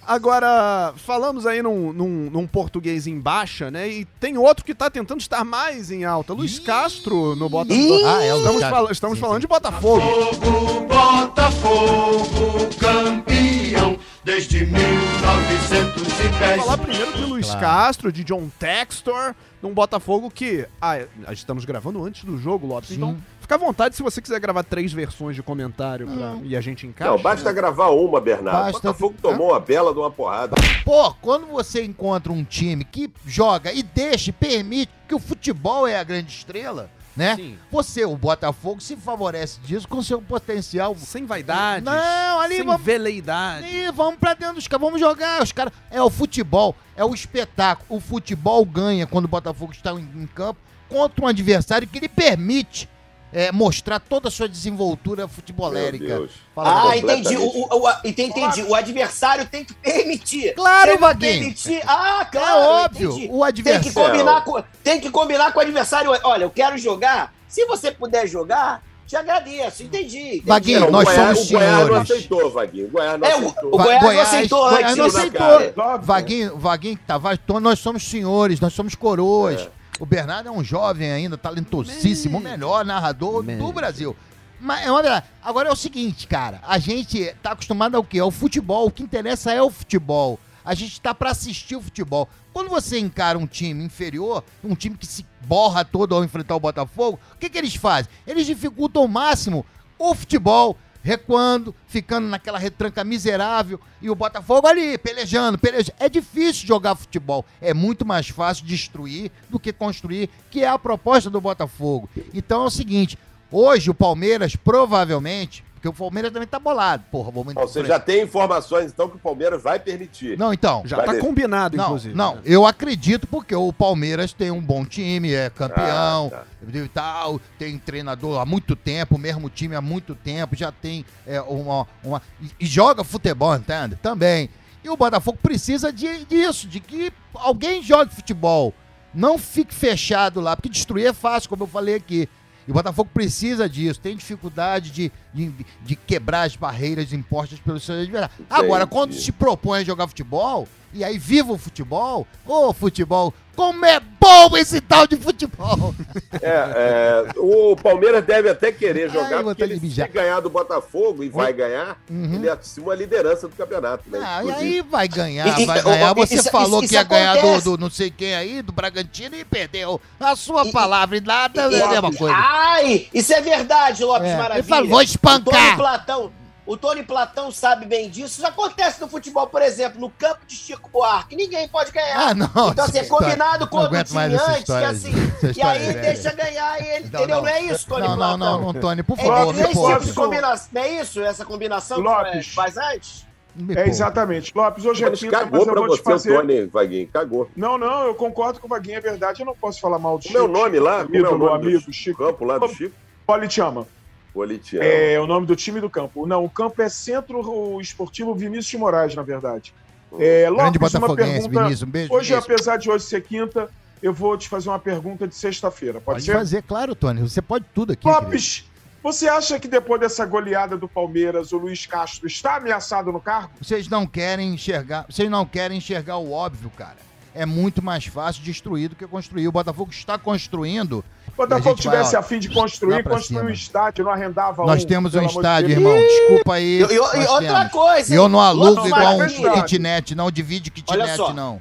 Agora, 0.06 0.92
falamos 0.96 1.46
aí 1.46 1.62
num, 1.62 1.92
num, 1.92 2.30
num 2.30 2.46
português 2.46 3.06
em 3.06 3.18
baixa, 3.18 3.70
né? 3.70 3.88
E 3.88 4.04
tem 4.20 4.36
outro 4.38 4.64
que 4.64 4.74
tá 4.74 4.88
tentando 4.90 5.20
estar 5.20 5.44
mais 5.44 5.90
em 5.90 6.04
alta. 6.04 6.32
Luiz 6.32 6.58
Castro 6.58 7.34
no 7.36 7.48
Botafogo. 7.48 8.06
Ah, 8.06 8.22
é 8.22 8.32
o 8.32 8.36
Luiz 8.36 8.44
Estamos, 8.44 8.60
Castro. 8.60 8.70
fala- 8.76 8.92
estamos 8.92 9.16
Sim, 9.18 9.20
falando 9.22 9.36
sim. 9.36 9.40
de 9.40 9.46
Botafogo. 9.46 10.00
Fogo, 10.00 10.86
Botafogo, 10.86 12.68
campeão 12.78 13.98
desde 14.24 14.64
1910. 14.66 16.56
Vou 16.56 16.64
falar 16.64 16.78
primeiro 16.78 17.12
de 17.12 17.24
Luiz 17.24 17.46
Claro. 17.46 17.60
Castro, 17.60 18.12
de 18.12 18.24
John 18.24 18.48
Textor, 18.58 19.34
num 19.62 19.72
Botafogo 19.72 20.30
que. 20.30 20.66
Ah, 20.80 20.98
estamos 21.32 21.64
gravando 21.64 22.02
antes 22.04 22.24
do 22.24 22.36
jogo, 22.38 22.66
Lopes. 22.66 22.90
Sim. 22.90 22.96
Então, 22.96 23.16
fica 23.44 23.54
à 23.54 23.58
vontade 23.58 23.94
se 23.96 24.02
você 24.02 24.20
quiser 24.20 24.40
gravar 24.40 24.62
três 24.64 24.92
versões 24.92 25.36
de 25.36 25.42
comentário 25.42 26.06
pra- 26.06 26.36
e 26.42 26.56
a 26.56 26.60
gente 26.60 26.86
encaixa. 26.86 27.10
Não, 27.10 27.18
basta 27.22 27.52
gravar 27.52 27.88
uma, 27.90 28.20
Bernardo. 28.20 28.72
Basta- 28.72 28.88
Botafogo 28.88 29.14
tomou 29.22 29.50
uma 29.50 29.60
bela 29.60 29.92
de 29.92 29.98
uma 29.98 30.10
porrada. 30.10 30.56
Pô, 30.84 31.14
quando 31.14 31.46
você 31.46 31.84
encontra 31.84 32.32
um 32.32 32.42
time 32.42 32.84
que 32.84 33.10
joga 33.26 33.72
e 33.72 33.82
deixa, 33.82 34.32
permite, 34.32 34.92
que 35.08 35.14
o 35.14 35.18
futebol 35.18 35.86
é 35.86 35.98
a 35.98 36.02
grande 36.04 36.32
estrela, 36.32 36.90
né? 37.16 37.36
Sim. 37.36 37.58
Você, 37.70 38.04
o 38.04 38.16
Botafogo, 38.16 38.80
se 38.80 38.96
favorece 38.96 39.60
disso 39.60 39.86
com 39.86 40.02
seu 40.02 40.20
potencial. 40.20 40.96
Sem 40.96 41.24
vaidades. 41.26 41.84
Não, 41.84 42.40
ali 42.40 42.56
sem 42.56 42.64
vamos- 42.66 42.82
veleidade. 42.82 43.66
E 43.68 43.90
vamos 43.92 44.18
pra 44.18 44.34
dentro 44.34 44.54
dos 44.56 44.66
caras, 44.66 44.84
vamos 44.84 44.98
jogar. 45.00 45.42
Os 45.42 45.52
caras. 45.52 45.72
É 45.90 46.02
o 46.02 46.10
futebol, 46.10 46.74
é 46.96 47.04
o 47.04 47.12
espetáculo. 47.14 47.86
O 47.98 48.00
futebol 48.00 48.64
ganha 48.64 49.06
quando 49.06 49.26
o 49.26 49.28
Botafogo 49.28 49.72
está 49.72 49.92
em, 49.92 50.08
em 50.16 50.26
campo 50.26 50.58
contra 50.88 51.24
um 51.24 51.28
adversário 51.28 51.86
que 51.88 51.98
lhe 52.00 52.08
permite 52.08 52.88
é, 53.34 53.50
mostrar 53.50 53.98
toda 53.98 54.28
a 54.28 54.30
sua 54.30 54.48
desenvoltura 54.48 55.26
futebolérica. 55.26 56.28
Ah, 56.56 56.96
entendi. 56.96 57.36
O, 57.36 57.42
o, 57.42 57.88
o- 57.88 57.92
entendi. 58.04 58.62
O 58.62 58.74
adversário 58.74 59.44
tem 59.46 59.64
que 59.64 59.74
permitir. 59.74 60.54
Claro, 60.54 60.92
não 60.92 60.98
Vaguinho. 61.00 61.32
permitir, 61.40 61.82
ah, 61.86 62.20
É 62.22 62.24
claro. 62.26 62.60
óbvio, 62.60 63.10
entendi. 63.10 63.28
o 63.30 63.44
Tem 63.44 63.52
que, 63.62 63.68
adversário. 63.70 64.10
combinar 64.12 64.44
com, 64.44 64.64
tem 64.84 65.00
que 65.00 65.10
combinar 65.10 65.52
com 65.52 65.58
o 65.58 65.62
adversário. 65.62 66.10
Olha, 66.22 66.44
eu 66.44 66.50
quero 66.50 66.78
jogar. 66.78 67.34
Se 67.48 67.64
você 67.66 67.90
puder 67.90 68.26
jogar, 68.28 68.82
te 69.06 69.16
agradeço. 69.16 69.82
Entendi. 69.82 70.18
entendi. 70.18 70.42
Vaguinho, 70.46 70.86
o 70.86 70.90
nós 70.92 71.04
Goiás- 71.04 71.38
somos 71.38 71.50
o 71.50 71.52
Goiás 71.52 71.72
não 71.72 71.86
senhores. 71.86 72.10
aceitou, 72.10 72.50
Vaguinho. 72.50 72.86
O 72.86 72.90
Goiás 72.90 73.20
não 73.20 73.26
É, 73.28 73.30
o, 73.34 73.38
aceitou. 73.38 73.74
o 73.74 73.76
Va- 73.78 73.84
Goiás, 73.84 74.02
Goiás- 74.02 74.16
não 74.16 74.22
aceitou 74.38 74.60
Goiás 74.70 74.96
não 74.96 75.04
né, 75.04 75.10
aceitou. 75.18 75.98
Vaguinho, 76.02 76.56
Vaguinho, 76.58 76.98
Tavares, 77.06 77.40
to- 77.46 77.60
nós 77.60 77.78
somos 77.80 78.02
senhores, 78.08 78.60
nós 78.60 78.72
somos 78.72 78.94
coroas. 78.94 79.68
O 80.00 80.06
Bernardo 80.06 80.48
é 80.48 80.52
um 80.52 80.64
jovem 80.64 81.10
ainda, 81.12 81.38
talentosíssimo, 81.38 82.38
o 82.38 82.40
melhor 82.40 82.84
narrador 82.84 83.42
do 83.42 83.72
Brasil. 83.72 84.16
Mas 84.60 84.86
é 84.86 84.90
uma 84.90 85.02
verdade. 85.02 85.26
Agora 85.42 85.68
é 85.68 85.72
o 85.72 85.76
seguinte, 85.76 86.26
cara, 86.26 86.60
a 86.66 86.78
gente 86.78 87.34
tá 87.42 87.52
acostumado 87.52 87.96
ao 87.96 88.02
quê? 88.02 88.18
Ao 88.18 88.30
futebol. 88.30 88.86
O 88.86 88.90
que 88.90 89.02
interessa 89.02 89.52
é 89.52 89.62
o 89.62 89.70
futebol. 89.70 90.38
A 90.64 90.74
gente 90.74 91.00
tá 91.00 91.14
pra 91.14 91.30
assistir 91.30 91.76
o 91.76 91.82
futebol. 91.82 92.28
Quando 92.52 92.70
você 92.70 92.98
encara 92.98 93.38
um 93.38 93.46
time 93.46 93.84
inferior, 93.84 94.42
um 94.62 94.74
time 94.74 94.96
que 94.96 95.06
se 95.06 95.26
borra 95.42 95.84
todo 95.84 96.14
ao 96.14 96.24
enfrentar 96.24 96.56
o 96.56 96.60
Botafogo, 96.60 97.20
o 97.34 97.38
que, 97.38 97.50
que 97.50 97.58
eles 97.58 97.74
fazem? 97.74 98.10
Eles 98.26 98.46
dificultam 98.46 99.02
ao 99.02 99.08
máximo 99.08 99.66
o 99.98 100.14
futebol, 100.14 100.78
recuando, 101.04 101.74
ficando 101.86 102.26
naquela 102.26 102.58
retranca 102.58 103.04
miserável 103.04 103.78
e 104.00 104.08
o 104.08 104.14
Botafogo 104.14 104.66
ali, 104.66 104.96
pelejando, 104.96 105.58
pelejando. 105.58 105.96
É 106.00 106.08
difícil 106.08 106.66
jogar 106.66 106.96
futebol. 106.96 107.44
É 107.60 107.74
muito 107.74 108.06
mais 108.06 108.30
fácil 108.30 108.64
destruir 108.64 109.30
do 109.50 109.60
que 109.60 109.72
construir, 109.72 110.30
que 110.50 110.64
é 110.64 110.68
a 110.68 110.78
proposta 110.78 111.28
do 111.28 111.40
Botafogo. 111.42 112.08
Então 112.32 112.62
é 112.64 112.66
o 112.66 112.70
seguinte: 112.70 113.18
hoje 113.52 113.90
o 113.90 113.94
Palmeiras 113.94 114.56
provavelmente. 114.56 115.62
Porque 115.84 115.88
o 115.88 115.92
Palmeiras 115.92 116.32
também 116.32 116.48
tá 116.48 116.58
bolado. 116.58 117.04
Porra, 117.10 117.30
vamos 117.30 117.52
Você 117.52 117.84
já 117.84 118.00
tem 118.00 118.22
informações, 118.22 118.90
então, 118.90 119.06
que 119.06 119.16
o 119.16 119.18
Palmeiras 119.18 119.62
vai 119.62 119.78
permitir. 119.78 120.38
Não, 120.38 120.50
então. 120.50 120.82
Já 120.86 120.96
Vai 120.96 121.06
tá 121.06 121.18
combinado, 121.18 121.76
Não, 121.76 121.84
inclusive. 121.84 122.14
não, 122.14 122.38
eu 122.42 122.64
acredito 122.64 123.26
porque 123.26 123.54
o 123.54 123.70
Palmeiras 123.70 124.32
tem 124.32 124.50
um 124.50 124.62
bom 124.62 124.86
time, 124.86 125.34
é 125.34 125.50
campeão 125.50 126.32
Ah, 126.32 126.38
tá. 126.38 126.44
e 126.72 126.88
tal, 126.88 127.38
tem 127.58 127.76
treinador 127.76 128.40
há 128.40 128.46
muito 128.46 128.74
tempo, 128.74 129.16
o 129.16 129.18
mesmo 129.18 129.50
time 129.50 129.76
há 129.76 129.82
muito 129.82 130.14
tempo, 130.14 130.56
já 130.56 130.72
tem 130.72 131.04
é, 131.26 131.38
uma. 131.42 131.86
uma 132.02 132.22
e, 132.40 132.50
e 132.60 132.66
joga 132.66 133.04
futebol, 133.04 133.54
entende? 133.54 133.96
Também. 133.96 134.48
E 134.82 134.88
o 134.88 134.96
Botafogo 134.96 135.38
precisa 135.42 135.92
de, 135.92 136.24
disso, 136.24 136.66
de 136.66 136.80
que 136.80 137.12
alguém 137.34 137.82
jogue 137.82 138.14
futebol. 138.14 138.72
Não 139.12 139.36
fique 139.36 139.74
fechado 139.74 140.40
lá, 140.40 140.56
porque 140.56 140.70
destruir 140.70 141.08
é 141.08 141.12
fácil, 141.12 141.50
como 141.50 141.64
eu 141.64 141.68
falei 141.68 141.96
aqui. 141.96 142.26
E 142.66 142.70
o 142.70 142.74
Botafogo 142.74 143.10
precisa 143.12 143.68
disso, 143.68 144.00
tem 144.00 144.16
dificuldade 144.16 144.90
de, 144.90 145.12
de, 145.32 145.52
de 145.82 145.96
quebrar 145.96 146.42
as 146.42 146.56
barreiras 146.56 147.12
impostas 147.12 147.58
pelos 147.60 147.82
seus 147.82 148.02
adversários. 148.02 148.46
Agora, 148.48 148.86
quando 148.86 149.12
se 149.12 149.30
propõe 149.30 149.80
a 149.80 149.84
jogar 149.84 150.08
futebol, 150.08 150.66
E 150.94 151.02
aí, 151.02 151.18
viva 151.18 151.52
o 151.52 151.58
futebol? 151.58 152.24
Ô, 152.46 152.72
futebol, 152.72 153.34
como 153.56 153.84
é 153.84 153.98
bom 153.98 154.56
esse 154.56 154.80
tal 154.80 155.06
de 155.08 155.16
futebol! 155.16 155.92
É, 156.40 156.48
é, 156.48 157.24
o 157.36 157.74
Palmeiras 157.76 158.24
deve 158.24 158.48
até 158.48 158.70
querer 158.70 159.10
jogar, 159.10 159.38
Ai, 159.38 159.42
porque 159.44 159.62
ele 159.64 159.78
se 159.90 160.06
ganhar 160.08 160.38
do 160.38 160.48
Botafogo 160.48 161.24
e 161.24 161.28
vai 161.28 161.52
ganhar, 161.52 161.98
Uhum. 162.08 162.34
ele 162.34 162.48
assume 162.48 162.92
a 162.92 162.94
liderança 162.94 163.48
do 163.48 163.56
campeonato. 163.56 164.04
Né? 164.08 164.20
Ah, 164.22 164.44
e 164.44 164.50
aí 164.52 164.80
vai 164.82 165.08
ganhar, 165.08 165.58
E- 165.60 165.66
vai 165.66 165.82
ganhar. 165.82 166.14
Você 166.14 166.36
isso- 166.36 166.50
falou 166.50 166.78
isso- 166.80 166.88
que 166.90 166.94
ia 166.94 167.00
isso 167.00 167.10
ganhar 167.10 167.32
do, 167.34 167.38
acontece. 167.40 167.64
do 167.64 167.76
não 167.78 167.90
sei 167.90 168.10
quem 168.10 168.34
aí, 168.34 168.62
do 168.62 168.72
Bragantino, 168.72 169.34
e 169.36 169.44
perdeu. 169.44 170.00
A 170.20 170.36
sua 170.36 170.64
E- 170.66 170.70
palavra 170.72 171.16
e 171.16 171.20
nada 171.20 171.62
é 171.62 171.82
a 171.82 171.88
mesma 171.88 172.12
coisa. 172.12 172.36
Ai, 172.36 173.08
isso 173.12 173.32
é 173.34 173.40
verdade, 173.40 174.04
Lopes 174.04 174.28
É, 174.30 174.36
Maravilha. 174.36 174.58
ele 174.60 174.68
fala, 174.68 174.86
vou 174.86 175.02
espancar. 175.02 175.40
O 175.40 175.50
Tony 175.66 175.76
Platão, 175.76 176.32
o 176.66 176.76
Tony 176.76 177.02
Platão 177.02 177.50
sabe 177.50 177.84
bem 177.86 178.08
disso. 178.08 178.38
Isso 178.38 178.46
acontece 178.46 179.00
no 179.00 179.08
futebol, 179.08 179.46
por 179.46 179.60
exemplo, 179.62 180.00
no 180.00 180.08
campo 180.10 180.46
de 180.46 180.54
Chico 180.56 180.88
Buarque. 180.90 181.36
Ninguém 181.36 181.68
pode 181.68 181.92
ganhar. 181.92 182.28
Ah, 182.30 182.34
não. 182.34 182.46
Então, 182.46 182.84
assim, 182.84 182.96
é 182.98 183.00
essa 183.00 183.02
história- 183.02 183.26
combinado 183.28 183.66
com 183.68 183.76
não 183.76 183.90
o 183.90 184.04
time 184.04 184.18
antes, 184.20 184.64
que 184.64 184.72
assim. 184.72 185.12
E 185.56 185.62
aí 185.62 185.78
velha. 185.92 186.00
deixa 186.00 186.32
ganhar 186.32 186.80
e 186.80 186.86
ele. 186.86 187.00
Não, 187.12 187.20
entendeu? 187.20 187.28
não. 187.36 187.42
Não, 187.42 187.48
é 187.48 187.60
isso, 187.62 187.86
Tony 187.86 188.00
Não, 188.02 188.08
não, 188.10 188.16
Platão? 188.16 188.38
não, 188.38 188.60
não, 188.72 188.80
Tony, 188.80 189.02
por 189.02 189.18
É, 189.18 189.22
favor, 189.24 189.54
é, 189.54 189.66
sempre 189.66 190.12
combinação. 190.14 190.68
Não 190.72 190.82
é 190.82 191.00
isso? 191.00 191.22
Essa 191.22 191.44
combinação 191.44 191.96
que 191.98 192.02
Lopes. 192.02 192.48
é, 192.50 192.54
faz 192.54 192.76
antes? 192.76 193.26
Me 193.54 193.72
É 193.72 193.76
poupe. 193.76 193.90
exatamente. 193.90 194.52
Lopes, 194.52 194.84
hoje 194.84 195.04
é 195.04 195.10
quinta, 195.12 195.30
mas 195.30 195.42
cagou 195.44 195.60
eu 195.60 195.66
pra 195.66 195.74
vou 195.74 195.88
te 195.90 196.02
você 196.02 196.02
fazer... 196.02 196.32
o 196.32 196.40
Tony, 196.40 196.66
Vaguinho, 196.66 197.08
cagou. 197.08 197.48
Não, 197.56 197.78
não, 197.78 198.06
eu 198.06 198.14
concordo 198.16 198.58
com 198.58 198.66
o 198.66 198.70
Vaguinho, 198.70 198.96
é 198.96 199.00
verdade. 199.00 199.42
Eu 199.42 199.46
não 199.46 199.54
posso 199.54 199.80
falar 199.80 199.98
mal 199.98 200.18
do 200.18 200.24
Como 200.24 200.38
é 200.38 200.42
o 200.42 200.48
nome 200.48 200.80
lá? 200.80 201.02
É 201.02 201.04
Ídolo, 201.18 201.38
nome 201.38 201.54
amigo, 201.68 201.82
do 201.86 201.92
Chico. 201.92 202.24
campo 202.24 202.44
lá 202.44 202.58
do 202.58 202.66
Chico? 202.68 202.94
Politiama. 203.24 203.86
Politiano. 204.34 204.84
É 204.84 205.18
o 205.20 205.26
nome 205.28 205.46
do 205.46 205.54
time 205.54 205.80
do 205.80 205.88
campo. 205.88 206.26
Não, 206.26 206.44
o 206.44 206.50
campo 206.50 206.82
é 206.82 206.88
Centro 206.88 207.80
Esportivo 207.80 208.34
Vinícius 208.34 208.66
de 208.66 208.78
Moraes, 208.78 209.14
na 209.14 209.22
verdade. 209.22 209.72
É, 210.18 210.50
Grande 210.50 210.78
Lopes, 210.78 210.94
uma 210.94 211.00
Botafoguense, 211.06 211.32
pergunta. 211.32 211.60
Vinícius, 211.60 211.82
um 211.82 211.90
beijo. 211.90 212.12
Hoje, 212.12 212.28
Vinícius. 212.30 212.52
apesar 212.52 212.76
de 212.76 212.90
hoje 212.90 213.04
ser 213.04 213.22
quinta, 213.22 213.70
eu 214.02 214.12
vou 214.12 214.36
te 214.36 214.48
fazer 214.48 214.68
uma 214.68 214.78
pergunta 214.78 215.26
de 215.26 215.34
sexta-feira. 215.36 215.94
Pode, 215.94 216.04
Pode 216.04 216.24
ser? 216.24 216.32
fazer, 216.34 216.62
claro, 216.62 216.94
Tony. 216.96 217.20
Você 217.20 217.40
pode 217.40 217.64
tudo 217.72 217.92
aqui. 217.92 218.02
querido. 218.02 218.24
Lopes, 218.24 218.64
você 219.02 219.28
acha 219.28 219.60
que 219.60 219.68
depois 219.68 220.00
dessa 220.00 220.26
goleada 220.26 220.76
do 220.76 220.88
Palmeiras, 220.88 221.52
o 221.52 221.58
Luiz 221.58 221.86
Castro 221.86 222.26
está 222.26 222.56
ameaçado 222.56 223.12
no 223.12 223.20
cargo? 223.20 223.50
Vocês 223.60 223.88
não 223.88 224.04
querem 224.06 224.52
enxergar. 224.54 225.06
Vocês 225.08 225.30
não 225.30 225.46
querem 225.46 225.78
enxergar 225.78 226.16
o 226.16 226.32
óbvio, 226.32 226.70
cara. 226.70 226.96
É 227.34 227.46
muito 227.46 227.82
mais 227.82 228.06
fácil 228.06 228.42
destruir 228.42 228.88
do 228.88 228.96
que 228.96 229.06
construir. 229.06 229.46
O 229.46 229.52
Botafogo 229.52 229.90
está 229.90 230.18
construindo. 230.18 231.04
O 231.34 231.36
Botafogo 231.36 231.74
vai, 231.74 231.82
tivesse 231.82 232.16
ó, 232.16 232.20
a 232.20 232.22
fim 232.22 232.38
de 232.38 232.48
construir, 232.48 233.02
construir 233.02 233.38
um 233.38 233.40
cima. 233.42 233.52
estádio, 233.52 234.04
não 234.04 234.12
arrendava 234.12 234.64
Nós 234.64 234.84
um, 234.84 234.86
temos 234.86 235.14
um 235.16 235.20
de 235.20 235.26
estádio, 235.26 235.68
Deus. 235.68 235.80
irmão. 235.80 235.96
Desculpa 235.98 236.54
aí. 236.54 236.78
E, 236.78 236.98
outra 237.26 237.40
temos. 237.56 237.72
coisa. 237.72 238.14
E 238.14 238.16
eu 238.16 238.28
não 238.28 238.40
alugo 238.40 238.86
igual 238.86 239.16
um 239.18 239.26
kitnet, 239.62 240.14
não 240.14 240.30
divide 240.30 240.70
kitnet, 240.70 241.16
só. 241.16 241.32
não. 241.32 241.60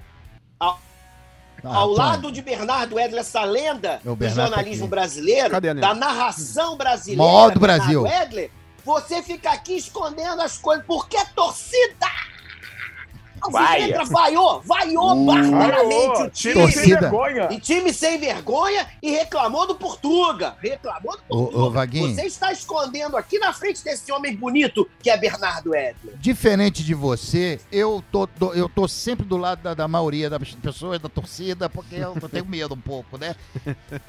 Ao- 0.60 0.80
Ah, 1.66 1.76
Ao 1.78 1.88
Tony. 1.96 1.98
lado 1.98 2.32
de 2.32 2.42
Bernardo 2.42 3.00
Edler, 3.00 3.22
essa 3.22 3.44
lenda 3.46 3.94
É 3.94 4.00
do 4.10 4.16
Bernardo 4.18 4.50
jornalismo 4.50 4.84
aqui. 4.84 4.90
brasileiro, 4.92 5.50
Cadê 5.50 5.74
da 5.74 5.94
narração 5.96 6.76
brasileira, 6.76 7.24
Maior 7.24 7.52
do 7.52 7.60
Brasil. 7.60 8.06
Edler, 8.06 8.52
você 8.86 9.24
fica 9.24 9.50
aqui 9.52 9.78
escondendo 9.78 10.42
as 10.42 10.58
coisas, 10.58 10.86
porque 10.86 11.16
a 11.16 11.24
torcida 11.26 11.96
Vai. 12.02 12.23
Alvinegra 13.44 14.06
vaiou, 14.06 14.62
vaiou 14.66 15.12
Uh. 15.14 15.26
barbaramente 15.26 16.22
o 16.24 16.30
time. 16.30 16.54
Torcida. 16.54 17.00
vergonha. 17.02 17.48
E 17.52 17.60
time 17.60 17.94
sem 17.94 18.18
vergonha 18.18 18.88
e 19.02 19.12
reclamou 19.12 19.68
do 19.68 19.76
Portuga. 19.76 20.56
Reclamou 20.62 21.18
do 21.18 21.24
Portuga. 21.24 21.58
ô, 21.60 21.70
Vaguinho. 21.72 22.14
Você 22.16 22.26
está 22.26 22.52
escondendo 22.52 23.18
aqui 23.18 23.40
na 23.40 23.54
frente 23.54 23.84
desse 23.84 24.12
homem 24.12 24.36
bonito 24.36 24.88
que 25.02 25.10
é 25.10 25.18
Bernardo 25.18 25.76
Edler. 25.76 26.16
Diferente 26.18 26.84
de 26.84 26.94
você, 26.94 27.60
eu 27.72 28.04
tô, 28.12 28.26
do- 28.28 28.54
eu 28.54 28.70
tô 28.70 28.88
sempre 28.88 29.26
do 29.26 29.38
lado 29.38 29.62
da, 29.62 29.74
da 29.74 29.88
maioria 29.88 30.30
das 30.30 30.54
pessoas, 30.56 31.00
da 31.00 31.10
torcida, 31.10 31.70
porque 31.70 31.96
eu, 31.96 32.16
eu 32.22 32.30
tenho 32.30 32.46
medo 32.46 32.74
um 32.74 32.80
pouco, 32.82 33.18
né? 33.18 33.36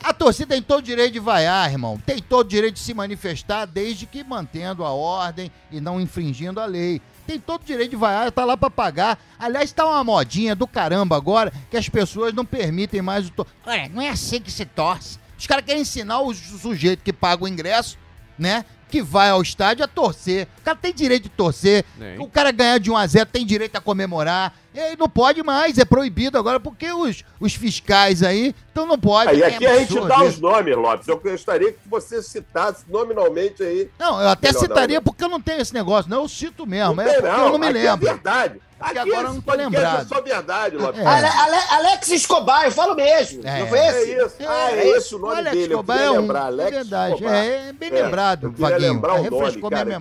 A 0.03 0.13
torcida 0.13 0.55
tem 0.55 0.63
todo 0.63 0.79
o 0.79 0.83
direito 0.83 1.13
de 1.13 1.21
vaiar, 1.21 1.71
irmão. 1.71 1.99
Tem 2.05 2.19
todo 2.21 2.47
o 2.47 2.49
direito 2.49 2.75
de 2.75 2.81
se 2.81 2.95
manifestar, 2.95 3.67
desde 3.67 4.07
que 4.07 4.23
mantendo 4.25 4.85
a 4.85 4.91
ordem 4.93 5.51
e 5.71 5.81
não 5.81 6.01
infringindo 6.01 6.61
a 6.61 6.67
lei. 6.67 7.01
Tem 7.27 7.39
todo 7.39 7.63
o 7.63 7.65
direito 7.65 7.91
de 7.91 7.97
vaiar, 7.97 8.31
tá 8.31 8.45
lá 8.45 8.57
pra 8.57 8.71
pagar. 8.71 9.19
Aliás, 9.39 9.73
tá 9.73 9.87
uma 9.87 10.05
modinha 10.05 10.55
do 10.55 10.67
caramba 10.67 11.17
agora 11.17 11.53
que 11.71 11.77
as 11.77 11.89
pessoas 11.89 12.33
não 12.35 12.45
permitem 12.45 13.01
mais 13.03 13.29
o. 13.29 13.31
To... 13.31 13.47
Olha, 13.67 13.89
não 13.89 14.03
é 14.03 14.11
assim 14.11 14.41
que 14.41 14.51
se 14.51 14.65
torce. 14.65 15.19
Os 15.39 15.47
caras 15.47 15.65
querem 15.65 15.83
ensinar 15.83 16.21
o 16.21 16.33
su- 16.35 16.59
sujeito 16.59 17.03
que 17.03 17.13
paga 17.13 17.45
o 17.45 17.49
ingresso, 17.49 17.99
né? 18.39 18.65
Que 18.91 19.03
vai 19.03 19.31
ao 19.31 19.43
estádio 19.43 19.85
a 19.85 19.89
torcer. 19.89 20.47
O 20.59 20.63
cara 20.63 20.77
tem 20.77 20.93
direito 20.95 21.25
de 21.25 21.29
torcer. 21.31 21.85
O 22.21 22.29
cara 22.29 22.53
ganhar 22.53 22.79
de 22.79 22.91
1 22.91 22.97
a 22.97 23.07
0 23.07 23.27
tem 23.31 23.45
direito 23.45 23.75
a 23.77 23.81
comemorar. 23.81 24.55
E 24.75 24.81
aí 24.81 24.97
não 24.99 25.09
pode 25.09 25.41
mais, 25.43 25.79
é 25.79 25.85
proibido 25.85 26.37
agora, 26.37 26.59
porque 26.59 26.91
os, 26.91 27.23
os 27.39 27.55
fiscais 27.55 28.25
aí, 28.25 28.53
então 28.73 28.85
não 28.87 28.99
pode. 28.99 29.31
Aí 29.31 29.41
É 29.43 29.47
aqui 29.47 29.65
a 29.67 29.79
gente 29.79 30.01
dá 30.01 30.25
os 30.25 30.41
nomes, 30.41 30.77
Lopes. 30.77 31.07
Eu 31.07 31.17
gostaria 31.21 31.73
que 31.73 31.79
você 31.89 32.21
citasse 32.21 32.85
nominalmente 32.89 33.63
aí. 33.63 33.89
Não, 33.99 34.21
eu 34.21 34.29
até 34.29 34.49
Melhor 34.49 34.61
citaria 34.61 34.97
não, 34.97 35.01
né? 35.01 35.05
porque 35.05 35.23
eu 35.23 35.29
não 35.29 35.41
tenho 35.41 35.61
esse 35.61 35.73
negócio, 35.73 36.11
não. 36.11 36.23
Eu 36.23 36.29
cito 36.29 36.67
mesmo, 36.67 37.01
é 37.01 37.05
tem, 37.05 37.15
porque 37.23 37.41
eu 37.41 37.51
não 37.53 37.59
me 37.59 37.67
aqui 37.69 37.79
lembro. 37.79 38.09
É 38.09 38.13
verdade. 38.13 38.61
Porque 38.77 38.99
Aqui 38.99 39.13
agora 39.13 39.29
eu 39.29 39.35
não 39.35 39.41
tô 39.41 39.43
podcast 39.53 39.77
lembrado. 39.77 40.03
É 40.03 40.05
só 40.17 40.21
verdade, 40.21 40.77
Lopes. 40.77 41.01
É. 41.01 41.07
Ale- 41.07 41.27
Ale- 41.27 41.65
Alex 41.87 42.09
Escobar, 42.09 42.65
eu 42.65 42.73
falo 42.73 42.95
mesmo. 42.97 43.41
É. 43.47 43.61
Não 43.61 43.67
foi 43.69 43.79
É 43.79 43.89
esse? 44.03 44.13
isso. 44.27 44.37
Ah, 44.41 44.71
é 44.73 44.89
esse 44.89 45.15
o 45.15 45.19
nome 45.21 45.35
Alex 45.37 45.51
dele. 45.53 45.63
Eu 45.63 45.69
Escobar 45.79 45.97
queria 45.97 46.09
é 46.09 46.11
um, 46.11 46.21
lembrar. 46.21 46.41
é 46.41 46.47
Alex 46.47 46.71
verdade. 46.73 47.15
Escobar. 47.15 47.35
É, 47.35 47.69
é 47.69 47.73
bem 47.73 47.89
É, 47.91 48.03
lembrado, 48.03 48.45
eu 48.49 48.51
queria 48.53 48.69
Vaguinho. 48.71 48.93
lembrar 48.93 49.13
o 49.15 49.23
refrescou 49.23 49.41
nome, 49.41 49.55
minha 49.55 49.71
cara, 49.71 49.83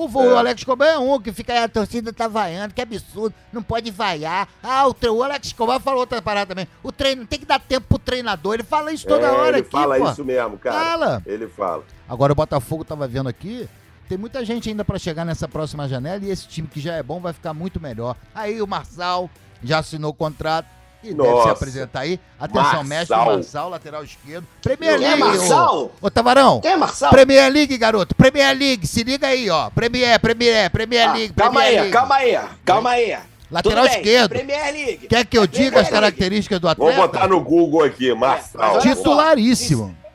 O, 0.00 0.06
vo- 0.08 0.22
o 0.22 0.36
Alex 0.36 0.60
Escobar 0.60 0.88
é 0.88 0.98
um 0.98 1.20
que 1.20 1.32
fica 1.32 1.52
aí, 1.52 1.58
a 1.64 1.68
torcida 1.68 2.12
tá 2.12 2.28
vaiando, 2.28 2.72
que 2.72 2.80
absurdo, 2.80 3.34
não 3.52 3.62
pode 3.62 3.90
vaiar. 3.90 4.46
Ah, 4.62 4.86
o, 4.86 4.94
tre- 4.94 5.10
o 5.10 5.22
Alex 5.22 5.48
Escobar 5.48 5.80
falou 5.80 6.00
outra 6.00 6.22
parada 6.22 6.54
também. 6.54 6.68
O 6.82 6.92
treino 6.92 7.26
tem 7.26 7.38
que 7.38 7.44
dar 7.46 7.58
tempo 7.58 7.86
pro 7.88 7.98
treinador, 7.98 8.54
ele 8.54 8.62
fala 8.62 8.92
isso 8.92 9.06
toda 9.06 9.26
É, 9.26 9.30
hora 9.30 9.48
ele 9.56 9.58
aqui, 9.60 9.70
fala 9.70 9.96
pô. 9.98 10.10
isso 10.10 10.24
mesmo, 10.24 10.56
cara. 10.58 10.78
Fala. 10.78 11.22
Ele 11.26 11.48
fala. 11.48 11.82
Agora 12.08 12.32
o 12.32 12.36
Botafogo 12.36 12.84
tava 12.84 13.08
vendo 13.08 13.28
aqui, 13.28 13.68
tem 14.08 14.16
muita 14.16 14.44
gente 14.44 14.68
ainda 14.68 14.84
pra 14.84 14.98
chegar 14.98 15.24
nessa 15.24 15.48
próxima 15.48 15.88
janela 15.88 16.24
e 16.24 16.30
esse 16.30 16.46
time 16.46 16.68
que 16.68 16.80
já 16.80 16.94
é 16.94 17.02
bom 17.02 17.18
vai 17.20 17.32
ficar 17.32 17.52
muito 17.52 17.80
melhor. 17.80 18.14
Aí 18.34 18.62
o 18.62 18.66
Marçal 18.66 19.28
já 19.64 19.78
assinou 19.80 20.12
o 20.12 20.14
contrato 20.14 20.68
e 21.02 21.14
deve 21.14 21.22
se 21.28 21.28
Nossa. 21.34 21.50
apresentar 21.52 22.00
aí. 22.00 22.20
Atenção, 22.40 22.84
mestre 22.84 23.16
Marçal. 23.16 23.26
Marçal, 23.34 23.70
lateral 23.70 24.04
esquerdo. 24.04 24.46
Premier 24.62 24.98
Quem 24.98 25.06
é 25.06 25.08
League, 25.14 25.22
ô- 25.22 25.26
Marçal? 25.26 25.92
Ô, 26.00 26.10
Tavarão. 26.10 26.60
Quem 26.60 26.72
é 26.72 26.76
Marçal? 26.76 27.10
Premier 27.10 27.52
League, 27.52 27.76
garoto. 27.78 28.14
Premier 28.14 28.56
League, 28.56 28.86
se 28.86 29.02
liga 29.02 29.26
aí, 29.28 29.48
ó. 29.48 29.70
Premier, 29.70 30.18
Premier, 30.20 30.70
Premier 30.70 31.08
Ah, 31.08 31.12
League. 31.12 31.32
calma 31.34 31.60
Premier 31.60 31.68
aí, 31.68 31.80
League. 31.80 31.92
calma 31.92 32.14
aí, 32.16 32.38
calma 32.64 32.90
aí. 32.90 33.18
Lateral 33.50 33.84
Tudo 33.84 33.90
bem, 33.90 33.98
esquerdo. 34.02 34.28
Premier 34.30 34.72
League. 34.74 35.06
Quer 35.08 35.24
que 35.24 35.38
eu 35.38 35.44
É 35.44 35.46
diga 35.46 35.62
Premier 35.70 35.84
as 35.84 35.88
características 35.88 36.60
do 36.60 36.64
Vou 36.66 36.88
atleta? 36.88 36.96
botar 37.00 37.28
no 37.28 37.40
Google 37.40 37.82
aqui, 37.84 38.12
Marçal. 38.14 38.50
mas 38.54 38.70
olha 38.72 38.80
só. 38.82 38.88
Titularíssimo. 38.94 39.96
Tô- 40.02 40.07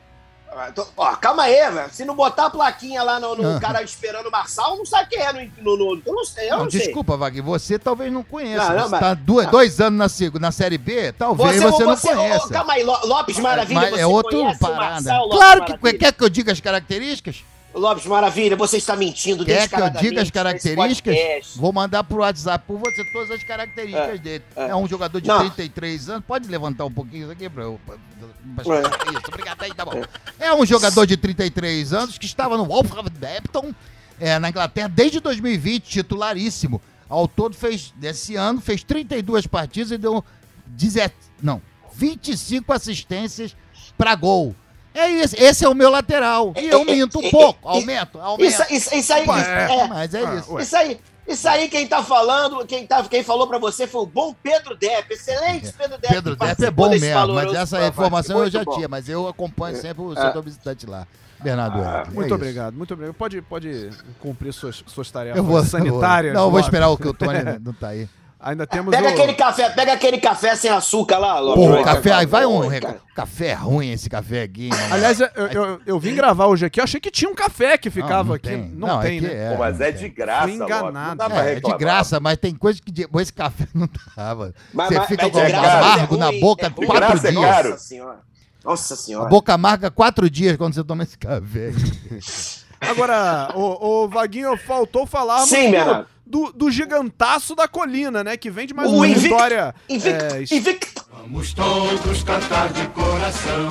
Ó, 0.96 1.16
calma 1.16 1.44
aí, 1.44 1.70
velho. 1.70 1.90
Se 1.92 2.04
não 2.04 2.14
botar 2.14 2.46
a 2.46 2.50
plaquinha 2.50 3.02
lá 3.02 3.18
no, 3.18 3.34
no 3.34 3.56
Ah. 3.56 3.60
cara 3.60 3.82
esperando 3.82 4.26
o 4.28 4.30
Marçal, 4.30 4.76
não 4.76 4.86
sabe 4.86 5.10
quem 5.10 5.20
é 5.20 5.32
no, 5.60 5.76
no, 5.76 6.02
Eu 6.06 6.14
não 6.14 6.24
sei, 6.24 6.46
eu 6.46 6.52
não, 6.52 6.58
Não, 6.60 6.68
desculpa, 6.68 7.16
Wagner, 7.16 7.42
você 7.42 7.78
talvez 7.78 8.12
não 8.12 8.22
conheça. 8.22 8.68
Não, 8.68 8.74
não, 8.76 8.82
você 8.84 8.90
mas- 8.90 9.00
tá 9.00 9.14
duas- 9.14 9.46
dois 9.48 9.80
anos 9.80 10.20
na, 10.20 10.38
na 10.40 10.52
Série 10.52 10.78
B, 10.78 11.12
talvez 11.12 11.60
você, 11.60 11.84
não 11.84 11.96
você- 11.96 12.14
conheça. 12.14 12.48
calma 12.48 12.72
aí, 12.74 12.82
Lo- 12.84 13.06
Lopes 13.06 13.38
Maravilha, 13.38 13.80
Mas 13.80 13.90
você 13.90 14.00
é 14.00 14.06
outro 14.06 14.38
conhece 14.38 14.58
parada. 14.60 14.80
Marçal, 14.84 15.22
Lopes 15.24 15.38
Claro 15.38 15.64
que 15.64 15.70
Maravilha? 15.72 15.98
quer 15.98 16.12
que 16.12 16.24
eu 16.24 16.28
diga 16.28 16.52
as 16.52 16.60
características? 16.60 17.44
Lopes 17.74 18.06
Maravilha, 18.06 18.56
você 18.56 18.76
está 18.76 18.94
mentindo 18.94 19.44
Quer 19.44 19.68
que 19.68 19.74
eu 19.74 19.90
diga 19.90 20.22
as 20.22 20.30
características? 20.30 21.16
Vou 21.56 21.72
mandar 21.72 22.04
pro 22.04 22.18
WhatsApp 22.18 22.64
por 22.66 22.78
você 22.78 23.04
todas 23.12 23.32
as 23.32 23.42
características 23.42 24.20
dele. 24.20 24.44
É. 24.54 24.68
é. 24.68 24.76
um 24.76 24.86
jogador 24.86 25.20
de 25.20 25.26
Não. 25.28 25.40
33 25.40 26.08
anos. 26.08 26.24
Pode 26.24 26.48
levantar 26.48 26.84
um 26.84 26.92
pouquinho 26.92 27.24
isso 27.24 27.32
aqui 27.32 27.48
pra 27.48 27.64
eu. 27.64 27.80
pra- 27.84 27.96
pra- 27.96 28.76
É. 28.76 28.80
Isso, 29.10 29.22
obrigado 29.28 29.62
aí, 29.62 29.74
tá 29.74 29.84
bom. 29.84 30.02
É 30.38 30.54
um 30.54 30.64
jogador 30.64 31.04
de 31.06 31.16
33 31.16 31.92
anos 31.92 32.16
que 32.16 32.26
estava 32.26 32.56
no 32.56 32.64
Wolverhampton, 32.64 33.74
é, 34.20 34.38
na 34.38 34.48
Inglaterra, 34.50 34.88
desde 34.88 35.18
2020, 35.20 35.84
titularíssimo. 35.84 36.80
Ao 37.08 37.26
todo 37.28 37.54
fez, 37.54 37.92
desse 37.96 38.36
ano, 38.36 38.60
fez 38.60 38.82
32 38.84 39.46
partidas 39.46 39.90
e 39.90 39.98
deu 39.98 40.24
17, 40.66 41.14
não, 41.42 41.60
25 41.94 42.72
assistências 42.72 43.54
pra 43.98 44.14
gol. 44.14 44.54
É 44.94 45.08
isso, 45.08 45.34
esse 45.36 45.64
é 45.64 45.68
o 45.68 45.74
meu 45.74 45.90
lateral. 45.90 46.52
E 46.56 46.66
eu 46.68 46.84
minto 46.84 47.18
um 47.18 47.30
pouco, 47.30 47.68
aumento, 47.68 48.20
aumento. 48.20 48.48
Isso, 48.48 48.62
isso, 48.72 48.94
isso 48.94 49.12
aí, 49.12 49.26
Ué, 49.28 49.40
é, 49.40 49.88
Mas 49.88 50.14
é 50.14 50.24
Ah, 50.24 50.34
isso. 50.36 50.52
ué. 50.54 50.62
isso 50.62 50.76
aí. 50.76 51.00
Isso 51.26 51.48
aí, 51.48 51.68
quem 51.70 51.86
tá 51.86 52.02
falando, 52.02 52.66
quem, 52.66 52.86
tá, 52.86 53.02
quem 53.04 53.22
falou 53.22 53.46
pra 53.48 53.56
você 53.58 53.86
foi 53.86 54.02
o 54.02 54.06
bom 54.06 54.34
Pedro 54.42 54.76
Depp. 54.76 55.14
Excelente 55.14 55.72
Pedro 55.72 55.96
Depp. 55.98 56.14
Pedro 56.14 56.36
Depp 56.36 56.64
é 56.64 56.70
bom 56.70 56.90
mesmo, 56.90 57.28
mas 57.34 57.54
essa 57.54 57.86
informação 57.86 58.40
eu 58.44 58.50
já 58.50 58.62
bom. 58.62 58.74
tinha, 58.74 58.86
mas 58.88 59.08
eu 59.08 59.26
acompanho 59.26 59.74
sempre 59.76 60.02
o 60.02 60.14
setor 60.14 60.42
visitante 60.42 60.86
lá. 60.86 61.06
Bernardo 61.42 61.78
Edler, 61.78 61.94
é 61.94 61.98
Ah, 61.98 62.04
Muito 62.10 62.26
isso. 62.26 62.34
obrigado, 62.34 62.74
muito 62.74 62.94
obrigado. 62.94 63.14
Pode, 63.16 63.40
pode 63.42 63.90
cumprir 64.20 64.52
suas, 64.52 64.84
suas 64.86 65.10
tarefas 65.10 65.38
Eu 65.38 65.44
vou, 65.44 65.62
sanitárias. 65.64 66.34
Não, 66.34 66.44
eu 66.44 66.50
vou 66.50 66.60
esperar 66.60 66.88
o 66.88 66.96
que 66.96 67.08
o 67.08 67.14
Tony 67.14 67.38
não 67.60 67.72
tá 67.72 67.88
aí. 67.88 68.06
Ainda 68.46 68.66
temos 68.66 68.94
Pega 68.94 69.08
o... 69.08 69.10
aquele 69.10 69.32
café, 69.32 69.70
pega 69.70 69.92
aquele 69.94 70.18
café 70.18 70.54
sem 70.54 70.70
açúcar 70.70 71.16
lá, 71.16 71.38
Lopes. 71.38 71.64
Porra, 71.64 71.74
Vai, 71.76 71.84
café, 71.84 72.12
aí 72.12 72.26
vai 72.26 72.44
um. 72.44 72.68
Cara. 72.78 72.98
Café 73.16 73.46
é 73.48 73.54
ruim 73.54 73.90
esse 73.90 74.10
café 74.10 74.42
aqui, 74.42 74.64
irmão. 74.66 74.92
Aliás, 74.92 75.18
eu, 75.18 75.28
eu, 75.50 75.80
eu 75.86 75.98
vim 75.98 76.14
gravar 76.14 76.44
hoje 76.46 76.66
aqui, 76.66 76.78
eu 76.78 76.84
achei 76.84 77.00
que 77.00 77.10
tinha 77.10 77.30
um 77.30 77.34
café 77.34 77.78
que 77.78 77.88
ficava 77.88 78.24
não 78.28 78.34
aqui. 78.34 78.48
tem. 78.50 78.68
Não, 78.68 78.88
Não, 78.88 79.00
é 79.02 79.06
tem, 79.06 79.20
que 79.20 79.26
né? 79.26 79.46
é. 79.46 79.50
Pô, 79.52 79.58
mas 79.60 79.78
não 79.78 79.86
é 79.86 79.92
de 79.92 80.08
graça, 80.10 80.42
Fui 80.42 80.52
enganado. 80.56 80.92
Não 80.92 81.16
dá 81.16 81.30
pra 81.30 81.46
É, 81.48 81.52
é 81.52 81.60
de 81.60 81.76
graça, 81.78 82.20
mas 82.20 82.36
tem 82.36 82.54
coisa 82.54 82.82
que 82.82 82.92
de- 82.92 83.08
esse 83.18 83.32
café 83.32 83.66
não 83.72 83.86
tava. 83.86 84.52
Mas- 84.74 84.88
Você 84.88 84.98
mas- 84.98 85.08
fica 85.08 85.22
mas 85.22 85.32
com 85.32 85.38
é 85.40 85.48
graça, 85.48 85.66
caro. 85.70 85.84
amargo 85.86 86.14
é 86.14 86.18
na 86.18 86.32
boca 86.32 86.66
é 86.66 86.70
quatro 86.70 86.94
graça 86.96 87.28
é 87.28 87.30
dias. 87.30 87.42
Nossa 87.42 87.78
senhora. 87.78 88.18
Nossa 88.62 88.92
A 88.94 88.96
senhora. 88.98 89.28
boca 89.30 89.54
amarga 89.54 89.90
quatro 89.90 90.28
dias 90.28 90.56
quando 90.58 90.74
você 90.74 90.84
toma 90.84 91.02
esse 91.02 91.16
café. 91.16 91.72
Agora, 92.90 93.50
o, 93.54 94.04
o 94.04 94.08
Vaguinho, 94.08 94.56
faltou 94.56 95.06
falarmos 95.06 95.48
Sim, 95.48 95.72
do, 95.72 96.06
do, 96.46 96.52
do 96.52 96.70
gigantaço 96.70 97.54
da 97.54 97.66
colina, 97.68 98.22
né? 98.24 98.36
Que 98.36 98.50
vem 98.50 98.66
de 98.66 98.74
mais 98.74 98.88
O 98.90 98.96
uma 98.96 99.06
invicto- 99.08 99.28
vitória. 99.28 99.74
Invicto, 99.88 100.34
é, 100.34 100.42
invicto. 100.56 101.04
Vamos 101.12 101.52
todos 101.54 102.22
cantar 102.22 102.68
de 102.72 102.86
coração. 102.88 103.68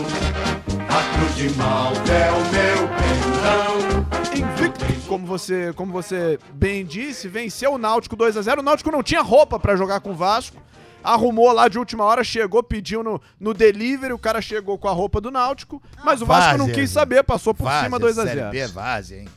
A 0.90 1.18
cruz 1.18 1.36
de 1.36 1.50
Malta 1.58 2.12
é 2.12 2.32
o 2.32 2.42
meu 2.52 2.88
pendão. 2.88 4.04
invicto, 4.36 4.86
como 5.08 5.26
você, 5.26 5.72
como 5.76 5.92
você 5.92 6.40
bem 6.54 6.86
disse, 6.86 7.28
venceu 7.28 7.74
o 7.74 7.78
Náutico 7.78 8.16
2 8.16 8.38
a 8.38 8.42
0 8.42 8.62
O 8.62 8.64
Náutico 8.64 8.92
não 8.92 9.04
tinha 9.04 9.22
roupa 9.22 9.60
pra 9.60 9.76
jogar 9.76 10.00
com 10.00 10.12
o 10.12 10.16
Vasco. 10.16 10.58
Arrumou 11.04 11.52
lá 11.52 11.68
de 11.68 11.78
última 11.78 12.04
hora, 12.06 12.24
chegou, 12.24 12.64
pediu 12.64 13.04
no, 13.04 13.22
no 13.40 13.54
delivery, 13.54 14.14
o 14.14 14.18
cara 14.20 14.42
chegou 14.42 14.78
com 14.78 14.88
a 14.88 14.92
roupa 14.92 15.20
do 15.20 15.30
Náutico, 15.30 15.82
mas 16.04 16.22
o 16.22 16.26
Vasco 16.26 16.58
não 16.58 16.70
quis 16.70 16.90
saber, 16.90 17.24
passou 17.24 17.54
por 17.54 17.70
cima 17.72 18.00
2 18.00 18.18
a 18.20 18.24
Série 18.24 18.40
0 18.40 18.52
B 18.52 18.58
é 18.60 18.68
várzea, 18.68 19.20
hein? 19.20 19.28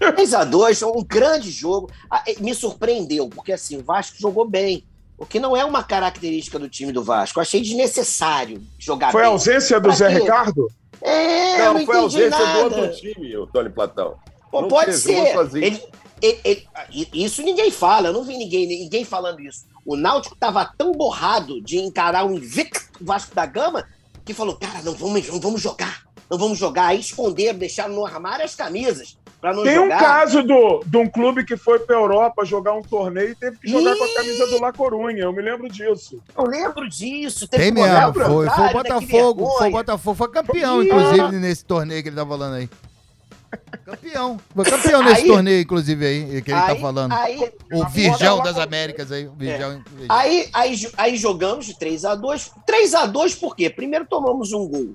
3x2, 0.00 0.86
um 0.88 1.04
grande 1.04 1.50
jogo. 1.50 1.90
Ah, 2.10 2.22
Me 2.40 2.54
surpreendeu, 2.54 3.28
porque 3.28 3.52
assim, 3.52 3.76
o 3.76 3.82
Vasco 3.84 4.16
jogou 4.18 4.48
bem. 4.48 4.84
O 5.18 5.26
que 5.26 5.38
não 5.38 5.56
é 5.56 5.64
uma 5.64 5.84
característica 5.84 6.58
do 6.58 6.68
time 6.68 6.90
do 6.90 7.04
Vasco. 7.04 7.38
Eu 7.38 7.42
achei 7.42 7.60
desnecessário 7.60 8.60
jogar 8.78 9.12
Foi 9.12 9.20
a 9.22 9.24
bem. 9.26 9.32
ausência 9.32 9.78
do 9.78 9.88
Pra 9.88 9.94
Zé 9.96 10.08
quê? 10.08 10.20
Ricardo? 10.20 10.68
É, 11.00 11.58
Não, 11.58 11.74
não 11.74 11.86
foi 11.86 11.96
a 11.96 12.00
entendi 12.00 12.16
ausência 12.24 12.30
nada. 12.46 12.70
do 12.70 12.76
outro 12.80 12.96
time, 12.96 13.36
o 13.36 13.46
Tony 13.46 13.70
Platão. 13.70 14.16
Pô, 14.50 14.62
Não 14.62 14.68
pode 14.68 14.92
ser. 14.94 15.36
Ele- 15.56 15.82
ele- 16.22 16.40
ele- 16.44 16.66
isso 17.12 17.42
ninguém 17.42 17.70
fala, 17.70 18.08
eu 18.08 18.12
não 18.12 18.22
vi 18.24 18.36
ninguém, 18.36 18.66
ninguém 18.66 19.04
falando 19.04 19.40
isso. 19.40 19.64
O 19.84 19.96
Náutico 19.96 20.36
tava 20.36 20.64
tão 20.64 20.92
borrado 20.92 21.60
de 21.60 21.78
encarar 21.78 22.24
um 22.24 22.34
invicto 22.34 22.80
Vasco 23.00 23.34
da 23.34 23.44
Gama 23.44 23.84
que 24.24 24.32
falou: 24.32 24.54
cara, 24.56 24.80
não 24.84 24.92
vamos, 24.94 25.26
não 25.28 25.40
vamos 25.40 25.60
jogar. 25.60 26.02
Não 26.30 26.38
vamos 26.38 26.56
jogar. 26.56 26.86
Aí 26.86 27.00
esconderam, 27.00 27.58
deixaram 27.58 27.92
no 27.92 28.06
armário 28.06 28.44
as 28.44 28.54
camisas 28.54 29.18
pra 29.40 29.52
não 29.52 29.64
Tem 29.64 29.78
um 29.78 29.82
jogar. 29.82 29.98
caso 29.98 30.42
do, 30.44 30.82
de 30.86 30.96
um 30.96 31.06
clube 31.08 31.44
que 31.44 31.56
foi 31.56 31.80
pra 31.80 31.96
Europa 31.96 32.44
jogar 32.44 32.72
um 32.74 32.80
torneio 32.80 33.30
e 33.30 33.34
teve 33.34 33.58
que 33.58 33.68
jogar 33.68 33.96
com 33.96 34.04
a 34.04 34.14
camisa 34.14 34.46
do 34.46 34.60
La 34.60 34.72
Corunha. 34.72 35.24
Eu 35.24 35.32
me 35.32 35.42
lembro 35.42 35.68
disso. 35.68 36.22
Eu 36.38 36.44
lembro 36.44 36.88
disso. 36.88 37.46
Tem 37.48 37.72
mesmo, 37.72 38.14
foi. 38.14 38.24
Foi 38.24 38.46
o 38.46 38.66
né? 38.66 38.72
Botafogo. 38.72 39.46
Foi 39.58 39.68
o. 39.68 39.72
Botafogo. 39.72 40.16
Foi 40.16 40.28
campeão, 40.30 40.82
inclusive, 40.82 41.32
nesse 41.40 41.64
torneio 41.64 42.02
que 42.02 42.08
ele 42.08 42.16
tá 42.16 42.24
falando 42.24 42.54
aí. 42.54 42.70
Campeão. 43.84 44.40
Foi 44.54 44.64
campeão 44.64 45.02
nesse 45.02 45.22
Aí- 45.22 45.26
torneio, 45.28 45.60
inclusive, 45.62 46.06
aí, 46.06 46.42
que 46.42 46.50
ele 46.50 46.60
tá 46.60 46.66
Aí- 46.68 46.80
falando. 46.80 47.12
Aí, 47.12 47.52
O 47.72 47.86
Virgão 47.88 48.42
das 48.42 48.56
Américas 48.58 49.10
aí. 49.12 49.28
Virgão. 49.36 49.82
Aí, 50.08 50.48
aí, 50.52 50.90
aí 50.96 51.16
jogamos 51.16 51.66
de 51.66 51.74
3x2. 51.74 52.50
3x2 52.66 53.34
por 53.38 53.54
quê? 53.56 53.68
Primeiro 53.68 54.06
tomamos 54.06 54.52
um 54.52 54.66
gol. 54.66 54.94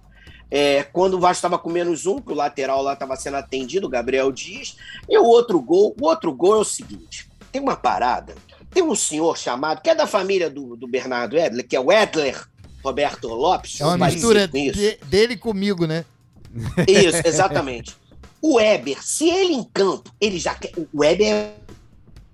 É, 0.49 0.83
quando 0.83 1.15
o 1.15 1.19
Vasco 1.19 1.39
estava 1.39 1.59
com 1.59 1.69
menos 1.69 2.05
um, 2.05 2.19
que 2.21 2.31
o 2.31 2.35
lateral 2.35 2.81
lá 2.81 2.93
estava 2.93 3.15
sendo 3.17 3.35
atendido, 3.37 3.85
o 3.87 3.89
Gabriel 3.89 4.31
Dias. 4.31 4.77
E 5.09 5.17
o 5.17 5.23
outro 5.25 5.59
gol, 5.61 5.93
o 5.99 6.05
outro 6.07 6.33
gol 6.33 6.55
é 6.55 6.59
o 6.59 6.63
seguinte: 6.63 7.29
tem 7.51 7.61
uma 7.61 7.75
parada, 7.75 8.33
tem 8.71 8.81
um 8.81 8.95
senhor 8.95 9.37
chamado, 9.37 9.81
que 9.81 9.89
é 9.89 9.95
da 9.95 10.07
família 10.07 10.49
do, 10.49 10.75
do 10.77 10.87
Bernardo 10.87 11.37
Edler, 11.37 11.67
que 11.67 11.75
é 11.75 11.79
o 11.79 11.91
Edler 11.91 12.47
Roberto 12.83 13.27
Lopes. 13.27 13.81
É 13.81 13.85
uma 13.85 13.97
mistura 13.97 14.47
com 14.47 14.53
de- 14.71 14.97
dele 15.05 15.35
comigo, 15.35 15.85
né? 15.85 16.05
Isso, 16.87 17.21
exatamente. 17.27 17.95
O 18.41 18.55
Weber, 18.55 19.03
se 19.03 19.29
ele 19.29 19.53
em 19.53 19.63
campo, 19.63 20.13
ele 20.21 20.37
já 20.39 20.53
quer. 20.55 20.71
O 20.77 20.87
Weber 21.01 21.27
é 21.27 21.53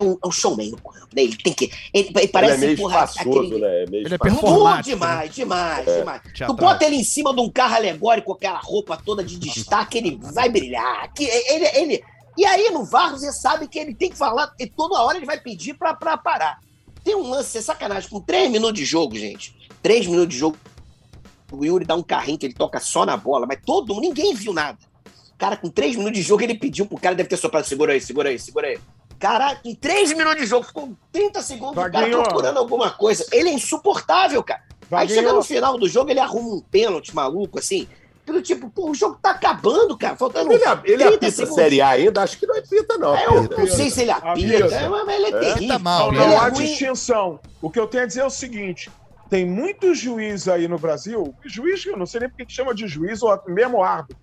um, 0.01 0.17
é 0.23 0.27
um 0.27 0.31
showman 0.31 0.69
no 0.71 0.77
campo, 0.77 1.07
né? 1.15 1.23
Ele 1.23 1.37
tem 1.37 1.53
que. 1.53 1.65
Ele, 1.93 2.09
ele 2.09 2.13
Ele 2.19 2.27
parece 2.27 2.53
é 2.55 2.57
meio 2.57 2.73
empurrar 2.73 3.05
espaçoso, 3.05 3.39
aquele- 3.39 3.59
né? 3.59 3.83
É 3.83 3.89
meio 3.89 4.05
Ele 4.07 4.13
é 4.15 4.17
performático, 4.17 4.89
demais, 4.89 5.33
demais, 5.33 5.87
É. 5.87 5.99
demais. 5.99 6.21
Tu 6.23 6.33
Teatral. 6.33 6.57
bota 6.57 6.85
ele 6.85 6.97
em 6.97 7.03
cima 7.03 7.33
de 7.33 7.39
um 7.41 7.49
carro 7.49 7.75
alegórico 7.75 8.27
com 8.27 8.33
aquela 8.33 8.59
roupa 8.59 8.97
toda 8.97 9.23
de 9.23 9.37
destaque, 9.39 9.97
ele 9.97 10.19
vai 10.21 10.49
brilhar. 10.49 11.11
Que 11.13 11.23
ele, 11.23 11.65
ele... 11.77 12.03
E 12.37 12.45
aí 12.45 12.69
no 12.71 12.83
VAR 12.83 13.11
você 13.11 13.31
sabe 13.31 13.67
que 13.67 13.77
ele 13.79 13.93
tem 13.93 14.09
que 14.09 14.17
falar, 14.17 14.51
e 14.59 14.65
toda 14.67 14.99
hora 15.01 15.17
ele 15.17 15.25
vai 15.25 15.39
pedir 15.39 15.75
pra, 15.75 15.93
pra 15.93 16.17
parar. 16.17 16.59
Tem 17.03 17.15
um 17.15 17.29
lance, 17.29 17.57
é 17.57 17.61
sacanagem, 17.61 18.09
com 18.09 18.19
três 18.19 18.49
minutos 18.49 18.79
de 18.79 18.85
jogo, 18.85 19.15
gente. 19.17 19.55
Três 19.81 20.05
minutos 20.07 20.33
de 20.33 20.39
jogo. 20.39 20.57
O 21.51 21.63
Yuri 21.63 21.85
dá 21.85 21.95
um 21.95 22.01
carrinho 22.01 22.37
que 22.39 22.45
ele 22.47 22.53
toca 22.55 22.79
só 22.79 23.05
na 23.05 23.15
bola, 23.15 23.45
mas 23.45 23.59
todo 23.63 23.93
mundo, 23.93 24.01
ninguém 24.01 24.33
viu 24.33 24.51
nada. 24.51 24.79
Cara, 25.43 25.57
com 25.57 25.69
três 25.69 25.95
minutos 25.97 26.17
de 26.19 26.23
jogo, 26.23 26.41
ele 26.41 26.55
pediu 26.55 26.85
pro 26.85 26.97
cara, 26.97 27.13
deve 27.15 27.27
ter 27.27 27.35
soprado, 27.35 27.65
segura 27.65 27.91
aí, 27.91 27.99
segura 27.99 28.29
aí, 28.29 28.39
segura 28.39 28.67
aí. 28.67 28.79
Cara, 29.19 29.59
em 29.65 29.75
três 29.75 30.13
minutos 30.13 30.37
de 30.41 30.45
jogo, 30.45 30.65
ficou 30.65 30.93
30 31.11 31.41
segundos 31.41 31.71
o 31.83 31.91
cara 31.91 32.07
procurando 32.09 32.57
alguma 32.59 32.91
coisa. 32.91 33.25
Ele 33.29 33.49
é 33.49 33.53
insuportável, 33.53 34.41
cara. 34.41 34.61
Aí 34.83 34.87
Vaguinho. 34.89 35.15
chega 35.19 35.33
no 35.33 35.43
final 35.43 35.77
do 35.77 35.87
jogo, 35.89 36.11
ele 36.11 36.19
arruma 36.21 36.55
um 36.55 36.61
pênalti 36.61 37.13
maluco, 37.13 37.59
assim. 37.59 37.87
Do 38.25 38.41
tipo, 38.41 38.69
pô, 38.69 38.89
o 38.91 38.95
jogo 38.95 39.17
tá 39.21 39.31
acabando, 39.31 39.97
cara. 39.97 40.15
Faltando. 40.15 40.53
Ele, 40.53 40.63
ele 40.85 40.97
30 40.97 41.07
apita 41.09 41.31
segundos. 41.31 41.55
Série 41.55 41.81
A 41.81 41.89
ainda? 41.89 42.21
Acho 42.21 42.37
que 42.39 42.47
não 42.47 42.57
apita, 42.57 42.97
não. 42.97 43.13
É, 43.13 43.25
eu 43.25 43.39
apita. 43.39 43.57
não 43.57 43.67
sei 43.67 43.89
se 43.89 44.01
ele 44.03 44.11
apita, 44.11 44.29
Apita. 44.65 44.75
é, 44.75 44.87
mas 44.89 45.07
ele 45.09 45.25
é, 45.25 45.27
É, 45.27 45.39
terrível. 45.53 45.67
tá 45.67 45.79
mal, 45.79 46.11
Não, 46.13 46.21
Ele 46.21 46.27
não 46.29 46.33
é 46.33 46.37
há 46.37 46.47
ruim. 46.47 46.65
distinção. 46.65 47.39
O 47.61 47.69
que 47.69 47.77
eu 47.77 47.85
tenho 47.87 48.03
a 48.03 48.07
dizer 48.07 48.21
é 48.21 48.25
o 48.25 48.29
seguinte: 48.29 48.89
tem 49.29 49.45
muitos 49.45 49.99
juízes 49.99 50.47
aí 50.47 50.69
no 50.69 50.77
Brasil, 50.79 51.35
juiz, 51.43 51.85
eu 51.85 51.97
não 51.97 52.05
sei 52.05 52.21
nem 52.21 52.29
porque 52.29 52.45
que 52.45 52.53
chama 52.53 52.73
de 52.73 52.87
juiz 52.87 53.21
ou 53.21 53.37
mesmo 53.47 53.83
árbitro, 53.83 54.17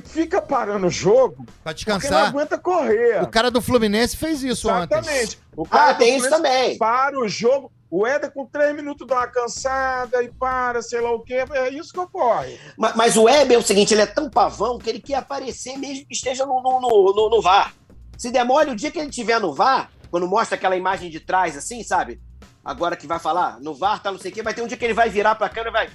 que 0.00 0.08
fica 0.08 0.40
parando 0.40 0.86
o 0.86 0.90
jogo 0.90 1.44
Pra 1.62 1.72
porque 1.74 1.90
não 1.90 1.98
descansar. 1.98 2.28
aguenta 2.28 2.56
correr. 2.58 3.22
O 3.22 3.26
cara 3.26 3.50
do 3.50 3.60
Fluminense 3.60 4.16
fez 4.16 4.42
isso 4.42 4.68
ontem. 4.70 4.96
Exatamente. 4.98 5.38
O 5.56 5.66
Ah, 5.70 5.92
do 5.92 5.98
tem 5.98 6.16
isso 6.16 6.30
também. 6.30 6.78
Para 6.78 7.18
o 7.18 7.28
jogo. 7.28 7.70
O 7.90 8.06
Éder 8.06 8.30
com 8.30 8.46
três 8.46 8.74
minutos 8.74 9.06
dá 9.06 9.16
uma 9.16 9.26
cansada 9.26 10.22
e 10.22 10.30
para, 10.30 10.80
sei 10.80 11.00
lá 11.02 11.12
o 11.12 11.20
quê. 11.20 11.44
É 11.52 11.68
isso 11.68 11.92
que 11.92 12.00
ocorre. 12.00 12.58
Mas, 12.76 12.96
mas 12.96 13.16
o 13.18 13.24
Weber 13.24 13.56
é 13.56 13.60
o 13.60 13.62
seguinte, 13.62 13.92
ele 13.92 14.00
é 14.00 14.06
tão 14.06 14.30
pavão 14.30 14.78
que 14.78 14.88
ele 14.88 14.98
quer 15.00 15.16
aparecer 15.16 15.76
mesmo 15.76 16.06
que 16.06 16.14
esteja 16.14 16.46
no, 16.46 16.62
no, 16.62 16.80
no, 16.80 17.12
no- 17.14 17.28
no 17.30 17.42
VAR. 17.42 17.74
Se 18.16 18.30
demora 18.30 18.70
o 18.70 18.74
dia 18.76 18.90
que 18.90 18.98
ele 18.98 19.10
estiver 19.10 19.38
no 19.38 19.52
VAR, 19.52 19.90
quando 20.10 20.26
mostra 20.26 20.56
aquela 20.56 20.74
imagem 20.76 21.10
de 21.10 21.20
trás, 21.20 21.54
assim, 21.56 21.82
sabe? 21.82 22.18
Agora 22.64 22.96
que 22.96 23.06
vai 23.06 23.18
falar, 23.18 23.60
no 23.60 23.74
VAR, 23.74 24.00
tá 24.02 24.10
não 24.10 24.18
sei 24.18 24.30
o 24.30 24.34
quê, 24.34 24.42
vai 24.42 24.54
ter 24.54 24.62
um 24.62 24.66
dia 24.66 24.76
que 24.78 24.84
ele 24.86 24.94
vai 24.94 25.10
virar 25.10 25.34
pra 25.34 25.48
câmera 25.50 25.68
e 25.68 25.72
vai, 25.72 25.90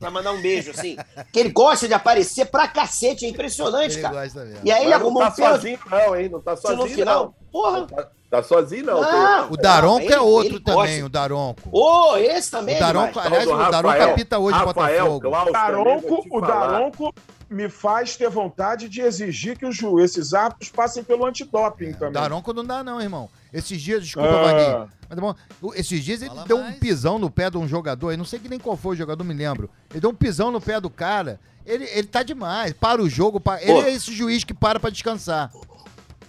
vai 0.00 0.10
mandar 0.10 0.32
um 0.32 0.40
beijo, 0.40 0.70
assim. 0.70 0.96
que 1.32 1.40
ele 1.40 1.50
gosta 1.50 1.86
de 1.88 1.94
aparecer 1.94 2.46
pra 2.46 2.68
cacete, 2.68 3.24
é 3.24 3.28
impressionante, 3.28 3.94
Ele 3.94 4.02
cara. 4.02 4.22
gosta 4.22 4.44
mesmo. 4.44 4.60
E 4.64 4.70
aí 4.70 4.82
ele 4.82 4.90
Mas 4.92 5.00
arrumou 5.00 5.22
tá 5.22 5.28
um 5.28 5.32
pênalti 5.32 5.54
sozinho, 5.56 5.78
não, 5.90 6.16
hein? 6.16 6.28
Não 6.28 6.40
tá 6.40 6.56
sozinho, 6.56 6.78
no 6.82 6.86
final. 6.88 7.24
não. 7.24 7.34
Porra! 7.50 7.86
Tá, 7.86 8.08
tá 8.30 8.42
sozinho, 8.42 8.84
não. 8.86 9.00
Não, 9.00 9.50
O 9.52 9.56
Daronco 9.56 10.04
ele- 10.04 10.12
é 10.14 10.20
outro 10.20 10.54
ele 10.56 10.60
também, 10.60 10.76
gosta. 11.00 11.04
o 11.06 11.08
Daronco. 11.08 11.68
Ô, 11.72 12.16
esse 12.16 12.50
também 12.50 12.74
O 12.74 12.76
é 12.76 12.80
Daronco, 12.80 13.08
demais. 13.12 13.26
aliás, 13.26 13.46
o 13.48 13.56
Daronco 13.56 13.86
Rafael- 13.88 14.10
apita 14.10 14.38
hoje 14.38 14.56
o 14.56 14.64
Rafael 14.66 15.04
Botafogo. 15.06 15.20
Klaus 15.30 15.48
O 15.48 15.52
Daronco, 15.52 16.26
o. 16.30 16.40
Daronco 16.40 17.14
me 17.50 17.68
faz 17.70 18.14
ter 18.16 18.28
vontade 18.28 18.88
de 18.90 19.00
exigir 19.00 19.56
que 19.58 19.64
os 19.64 19.74
juízes, 19.74 20.18
esses 20.18 20.34
árbitros, 20.34 20.68
passem 20.70 21.02
pelo 21.02 21.24
antidoping 21.24 21.90
O 21.92 21.96
também. 21.96 22.12
Daronco 22.12 22.52
não 22.52 22.62
dá, 22.64 22.84
não, 22.84 23.00
irmão. 23.00 23.30
Esses 23.52 23.80
dias, 23.80 24.02
desculpa, 24.04 24.28
Ah. 24.28 24.42
Vaguinho. 24.42 24.90
Mas, 25.08 25.18
tá 25.18 25.34
bom, 25.60 25.72
esses 25.74 26.04
dias 26.04 26.20
ele 26.20 26.30
Fala 26.30 26.44
deu 26.46 26.58
um 26.58 26.62
mais. 26.64 26.78
pisão 26.78 27.18
no 27.18 27.30
pé 27.30 27.48
de 27.50 27.56
um 27.56 27.66
jogador, 27.66 28.10
eu 28.12 28.18
não 28.18 28.24
sei 28.24 28.38
que 28.38 28.48
nem 28.48 28.58
qual 28.58 28.76
foi 28.76 28.94
o 28.94 28.98
jogador, 28.98 29.24
me 29.24 29.32
lembro. 29.34 29.70
Ele 29.90 30.00
deu 30.00 30.10
um 30.10 30.14
pisão 30.14 30.50
no 30.50 30.60
pé 30.60 30.80
do 30.80 30.90
cara. 30.90 31.40
Ele, 31.64 31.84
ele 31.92 32.06
tá 32.06 32.22
demais. 32.22 32.72
Para 32.74 33.02
o 33.02 33.08
jogo. 33.08 33.38
Para... 33.40 33.62
Ele 33.62 33.72
é 33.88 33.92
esse 33.92 34.12
juiz 34.12 34.44
que 34.44 34.52
para 34.54 34.78
pra 34.80 34.90
descansar. 34.90 35.50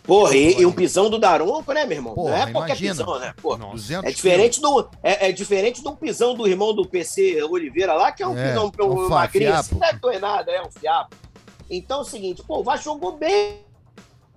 Porra, 0.04 0.36
e, 0.36 0.62
e 0.62 0.66
um 0.66 0.72
pisão 0.72 1.08
do 1.10 1.20
Daronco, 1.20 1.72
né, 1.72 1.86
meu 1.86 1.98
irmão? 1.98 2.16
Porra, 2.16 2.32
não 2.32 2.38
é 2.48 2.52
qualquer 2.52 2.70
imagina. 2.82 2.92
pisão, 2.96 3.20
né? 3.20 3.34
Pô, 3.42 3.56
200 3.56 4.06
É 4.10 4.12
diferente, 4.12 4.60
do, 4.60 4.90
é, 5.04 5.30
é 5.30 5.32
diferente 5.32 5.84
de 5.84 5.88
um 5.88 5.96
pisão 5.96 6.34
do 6.34 6.48
irmão 6.48 6.74
do 6.74 6.84
PC 6.88 7.44
Oliveira 7.44 7.94
lá, 7.94 8.12
que 8.12 8.24
é 8.24 8.28
um 8.28 8.36
É, 8.36 8.48
pisão 8.50 8.72
é 8.76 8.84
um 8.84 9.06
um 9.06 9.10
magrinho, 9.10 9.46
fiapo. 9.52 9.60
assim, 9.60 9.74
não 9.76 9.80
deve 9.82 10.00
doer 10.00 10.20
nada, 10.20 10.52
é 10.52 10.62
um 10.64 10.72
fiapo. 10.72 11.16
Então 11.70 12.00
é 12.00 12.02
o 12.02 12.06
seguinte, 12.06 12.42
pô, 12.42 12.60
o 12.60 12.64
Vasco 12.64 12.86
jogou 12.86 13.18
bem, 13.18 13.60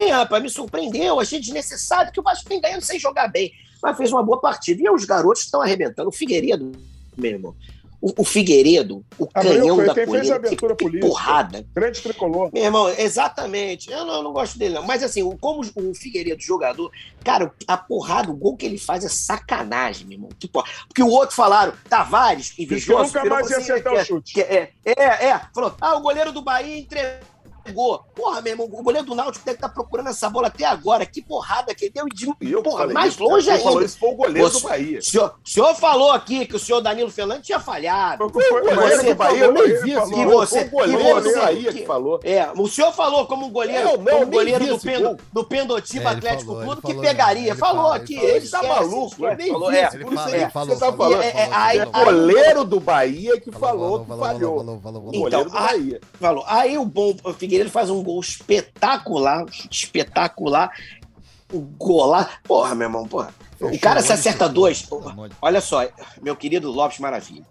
rapaz, 0.01 0.43
me 0.43 0.51
surpreendeu, 0.51 1.21
achei 1.21 1.41
desnecessário 1.41 2.13
que 2.13 2.21
o 2.21 2.23
Vasco 2.23 2.49
vem 2.49 2.61
ganhando 2.61 2.83
sem 2.83 2.99
jogar 2.99 3.29
bem, 3.29 3.53
mas 3.83 3.97
fez 3.97 4.13
uma 4.13 4.23
boa 4.23 4.41
partida. 4.41 4.83
E 4.83 4.91
os 4.91 5.05
garotos 5.05 5.43
estão 5.43 5.63
arrebentando. 5.63 6.09
O 6.09 6.13
Figueiredo, 6.13 6.73
meu 7.17 7.31
irmão, 7.31 7.55
o, 8.03 8.23
o 8.23 8.25
Figueiredo, 8.25 9.05
o 9.17 9.29
canhão 9.29 9.77
foi 9.77 9.87
da 9.87 9.95
quem 9.95 10.07
fez 10.07 10.09
a 10.09 10.19
colina, 10.19 10.35
abertura 10.35 10.75
que, 10.75 10.85
que 10.85 10.91
política. 10.91 11.07
porrada. 11.07 11.67
Grande 11.73 12.01
tricolor. 12.01 12.51
Meu 12.53 12.65
irmão, 12.65 12.89
exatamente. 12.89 13.93
Eu 13.93 14.05
não, 14.05 14.15
eu 14.15 14.23
não 14.25 14.33
gosto 14.33 14.59
dele, 14.59 14.75
não. 14.75 14.83
Mas 14.83 15.05
assim, 15.05 15.25
como 15.37 15.61
o 15.61 15.95
Figueiredo, 15.95 16.43
jogador, 16.43 16.91
cara, 17.23 17.53
a 17.69 17.77
porrada, 17.77 18.29
o 18.29 18.35
gol 18.35 18.57
que 18.57 18.67
ele 18.67 18.77
faz 18.77 19.05
é 19.05 19.09
sacanagem, 19.09 20.05
meu 20.05 20.17
irmão. 20.17 20.31
Tipo, 20.37 20.65
porque 20.89 21.01
o 21.01 21.09
outro 21.09 21.37
falaram, 21.37 21.75
Tavares, 21.89 22.51
que 22.51 22.65
invejoso. 22.65 23.05
nunca 23.05 23.25
mais 23.25 23.49
ia 23.49 23.59
assim, 23.59 23.71
acertar 23.71 23.93
que 23.93 23.99
o 23.99 24.01
é- 24.01 24.05
chute. 24.05 24.35
que 24.35 24.41
é, 24.41 24.73
é, 24.85 25.27
é, 25.29 25.41
falou, 25.55 25.73
ah, 25.81 25.95
o 25.95 26.01
goleiro 26.01 26.33
do 26.33 26.43
Bahia 26.43 26.77
entregou 26.77 27.32
pegou. 27.63 28.03
Porra, 28.15 28.41
meu 28.41 28.53
irmão, 28.53 28.67
o 28.71 28.83
goleiro 28.83 29.07
do 29.07 29.15
Náutico 29.15 29.45
deve 29.45 29.57
estar 29.57 29.69
procurando 29.69 30.09
essa 30.09 30.29
bola 30.29 30.49
até 30.49 30.65
agora. 30.65 31.07
Que 31.07 31.23
porrada 31.23 31.75
que 31.75 31.87
ele 31.87 31.93
deu. 31.95 32.07
E 32.07 32.15
de, 32.15 32.53
eu 32.53 32.63
porra, 32.63 32.79
falei 32.79 32.95
mais 32.95 33.15
isso, 33.15 33.23
longe 33.25 33.47
quem 33.51 33.59
falou 33.59 33.73
ainda. 33.79 33.85
isso 33.87 33.99
foi 33.99 34.09
o 34.11 34.15
goleiro 34.15 34.51
do 34.51 34.61
Bahia. 34.61 34.99
O 34.99 35.03
senhor, 35.03 35.35
o 35.45 35.49
senhor 35.49 35.75
falou 35.75 36.13
aqui 36.13 36.47
que 36.47 36.57
o 36.57 36.59
senhor 36.59 36.81
Danilo 36.81 37.11
Fernandes 37.11 37.47
tinha 37.47 37.61
falhado. 37.61 38.29
Foi 38.31 38.45
o 38.51 38.61
goleiro 38.61 38.81
Você 39.03 39.09
do 39.11 39.15
Bahia, 39.15 39.45
eu 39.45 39.53
nem 39.53 39.83
vi 39.83 39.95
falou. 39.95 40.03
esse 40.05 40.15
Que 40.15 40.25
gol. 40.25 40.33
você- 40.47 40.69
Foi 40.69 40.89
o 40.89 40.93
goleiro 40.93 41.23
que 41.23 41.29
do 41.33 41.41
Bahia 41.41 41.73
que- 41.73 41.79
que 41.81 41.87
falou. 41.87 42.21
É, 42.23 42.51
o 42.57 42.69
senhor 42.69 42.93
falou 42.93 43.27
como 43.27 43.47
um 43.47 43.51
goleiro, 43.51 43.89
Eu 43.91 43.99
não, 43.99 44.05
como 44.21 44.27
goleiro 44.33 44.67
do, 44.67 44.75
esse 44.75 44.87
Pendo, 44.87 45.05
gol. 45.09 45.17
do 45.33 45.45
Pendotiba 45.45 46.11
É, 46.11 46.13
Atlético 46.15 46.53
falou, 46.53 46.63
Clube 46.65 46.81
que 46.83 46.87
falou, 46.89 47.03
pegaria. 47.03 47.49
ele 47.51 47.57
falou 47.57 47.93
aqui, 47.93 48.17
ele 48.17 48.49
Tá 48.49 48.63
maluco? 48.63 49.27
é. 49.27 49.35
esse 49.35 49.51
gol. 49.51 49.71
Você 50.67 50.77
tá 50.77 50.93
falando. 50.93 51.23
É, 51.23 51.43
é, 51.45 51.49
O 51.49 51.55
aí- 51.55 51.87
goleiro 51.87 52.65
do 52.65 52.81
Bahia 52.81 53.41
que 53.41 53.51
falou, 53.51 54.01
que 54.01 54.07
falhou. 54.09 54.59
falou, 54.59 54.81
falou, 54.81 54.81
falou, 54.81 55.03
O 55.05 55.09
Então, 55.09 55.21
goleiro 55.23 55.51
do 55.51 55.57
a- 55.57 55.61
Bahia. 55.61 56.01
Falou. 56.21 56.45
Aí 56.47 56.79
o 56.79 56.85
bom 56.85 57.15
Figueiredo 57.53 57.71
faz 57.71 57.91
um 57.91 58.03
gol 58.03 58.19
espetacular, 58.19 59.45
espetacular. 59.71 60.71
O 61.53 61.61
golaço. 61.61 62.31
Porra, 62.45 62.75
meu 62.75 62.87
irmão, 62.87 63.07
porra. 63.07 63.35
O 63.61 63.79
cara 63.79 64.01
se 64.01 64.11
acerta 64.11 64.49
dois. 64.49 64.89
Olha 65.41 65.61
só, 65.61 65.87
meu 66.23 66.35
querido 66.35 66.71
Lopes 66.71 66.99
Maravilha. 66.99 67.45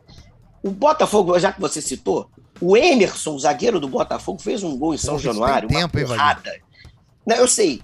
O 0.64 0.72
Botafogo, 0.72 1.38
já 1.38 1.52
que 1.54 1.62
você 1.62 1.82
citou, 1.82 2.30
o 2.60 2.76
Emerson, 2.76 3.36
o 3.36 3.40
zagueiro 3.40 3.80
do 3.80 3.88
Botafogo, 3.88 4.42
fez 4.42 4.64
um 4.64 4.76
gol 4.76 4.96
em 4.96 4.98
São 4.98 5.14
Porra, 5.14 5.24
Januário. 5.24 5.70
tem 5.70 5.78
uma 5.78 5.84
tempo, 5.84 6.00
hein, 6.00 6.08
porrada. 6.08 6.60
Não, 7.26 7.36
eu 7.36 7.48
sei. 7.48 7.82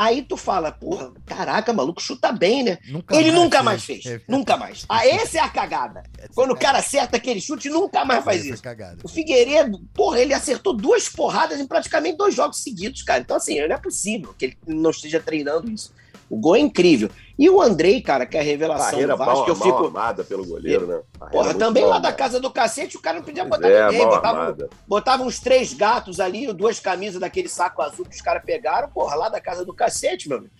Aí 0.00 0.22
tu 0.22 0.34
fala, 0.34 0.72
porra, 0.72 1.12
caraca, 1.26 1.74
maluco, 1.74 2.00
chuta 2.00 2.32
bem, 2.32 2.62
né? 2.62 2.78
Nunca 2.88 3.14
Ele 3.14 3.30
mais 3.30 3.42
nunca 3.42 3.62
mais 3.62 3.84
fez. 3.84 4.06
É, 4.06 4.18
Nunca 4.26 4.56
mais. 4.56 4.86
Ah, 4.88 5.06
essa 5.06 5.36
é 5.36 5.40
a 5.42 5.48
cagada. 5.50 6.02
Quando 6.34 6.52
o 6.52 6.56
cara 6.56 6.78
acerta 6.78 7.18
aquele 7.18 7.38
chute, 7.38 7.68
nunca 7.68 8.02
mais 8.02 8.24
faz 8.24 8.40
essa 8.40 8.54
isso. 8.54 8.62
cagada. 8.62 8.96
O 9.04 9.08
Figueiredo, 9.08 9.78
porra, 9.92 10.18
ele 10.18 10.32
acertou 10.32 10.72
duas 10.72 11.06
porradas 11.06 11.60
em 11.60 11.66
praticamente 11.66 12.16
dois 12.16 12.34
jogos 12.34 12.62
seguidos, 12.62 13.02
cara. 13.02 13.20
Então, 13.20 13.36
assim, 13.36 13.60
não 13.60 13.74
é 13.74 13.78
possível 13.78 14.34
que 14.38 14.46
ele 14.46 14.58
não 14.66 14.88
esteja 14.88 15.20
treinando 15.20 15.70
isso. 15.70 15.92
O 16.30 16.36
gol 16.36 16.54
é 16.54 16.60
incrível. 16.60 17.10
E 17.36 17.50
o 17.50 17.60
Andrei, 17.60 18.00
cara, 18.00 18.24
que 18.24 18.36
é 18.36 18.40
a 18.40 18.42
revelação 18.42 18.90
Carreira 18.90 19.14
do 19.14 19.18
Vasco, 19.18 19.34
mal, 19.34 19.44
que 19.44 19.50
eu 19.50 19.56
mal 19.56 19.66
fico. 19.66 19.86
amada 19.86 20.22
pelo 20.22 20.46
goleiro, 20.46 20.86
né? 20.86 21.00
Carreira 21.18 21.30
Porra, 21.32 21.54
também 21.54 21.82
mal 21.82 21.92
lá 21.92 21.98
da 21.98 22.12
casa 22.12 22.38
do 22.38 22.50
cacete, 22.50 22.96
o 22.96 23.00
cara 23.00 23.18
não 23.18 23.24
podia 23.24 23.44
botar 23.44 23.68
é, 23.68 23.86
ninguém. 23.86 24.06
Botava, 24.06 24.56
botava 24.86 25.22
uns 25.24 25.40
três 25.40 25.74
gatos 25.74 26.20
ali, 26.20 26.52
duas 26.52 26.78
camisas 26.78 27.20
daquele 27.20 27.48
saco 27.48 27.82
azul 27.82 28.04
que 28.04 28.14
os 28.14 28.22
caras 28.22 28.44
pegaram, 28.44 28.88
porra, 28.90 29.16
lá 29.16 29.28
da 29.28 29.40
casa 29.40 29.64
do 29.64 29.74
cacete, 29.74 30.28
meu 30.28 30.38
amigo. 30.38 30.52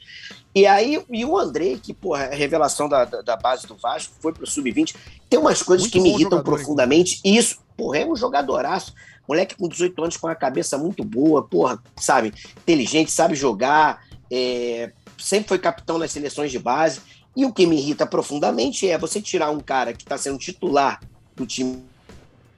E 0.53 0.67
aí, 0.67 1.01
e 1.09 1.25
o 1.25 1.39
Andrei, 1.39 1.79
que, 1.79 1.95
porra, 1.95 2.25
é 2.25 2.33
a 2.33 2.37
revelação 2.37 2.89
da, 2.89 3.05
da, 3.05 3.23
da 3.23 3.37
base 3.37 3.67
do 3.67 3.77
Vasco, 3.77 4.15
foi 4.19 4.33
pro 4.33 4.47
Sub-20. 4.47 4.97
Tem 5.29 5.39
umas 5.39 5.63
coisas 5.63 5.85
Muito 5.85 5.93
que 5.93 6.01
me 6.01 6.09
irritam 6.09 6.39
jogador, 6.39 6.45
profundamente. 6.45 7.21
E 7.25 7.37
isso, 7.37 7.59
porra, 7.77 7.99
é 7.99 8.07
um 8.07 8.17
jogadoraço. 8.17 8.93
Moleque 9.29 9.55
com 9.55 9.69
18 9.69 10.03
anos 10.03 10.17
com 10.17 10.27
a 10.27 10.35
cabeça 10.35 10.77
muito 10.77 11.05
boa, 11.05 11.47
porra, 11.47 11.79
sabe? 11.97 12.35
Inteligente, 12.63 13.13
sabe 13.13 13.37
jogar, 13.37 14.03
é, 14.31 14.93
sempre 15.19 15.49
foi 15.49 15.59
capitão 15.59 15.99
nas 15.99 16.13
seleções 16.13 16.51
de 16.51 16.59
base. 16.59 17.01
E 17.37 17.45
o 17.47 17.53
que 17.53 17.67
me 17.67 17.77
irrita 17.77 18.05
profundamente 18.07 18.89
é 18.89 18.99
você 18.99 19.21
tirar 19.21 19.51
um 19.51 19.61
cara 19.61 19.93
que 19.93 20.03
está 20.03 20.19
sendo 20.19 20.39
titular 20.39 21.01
do 21.37 21.47
time 21.47 21.83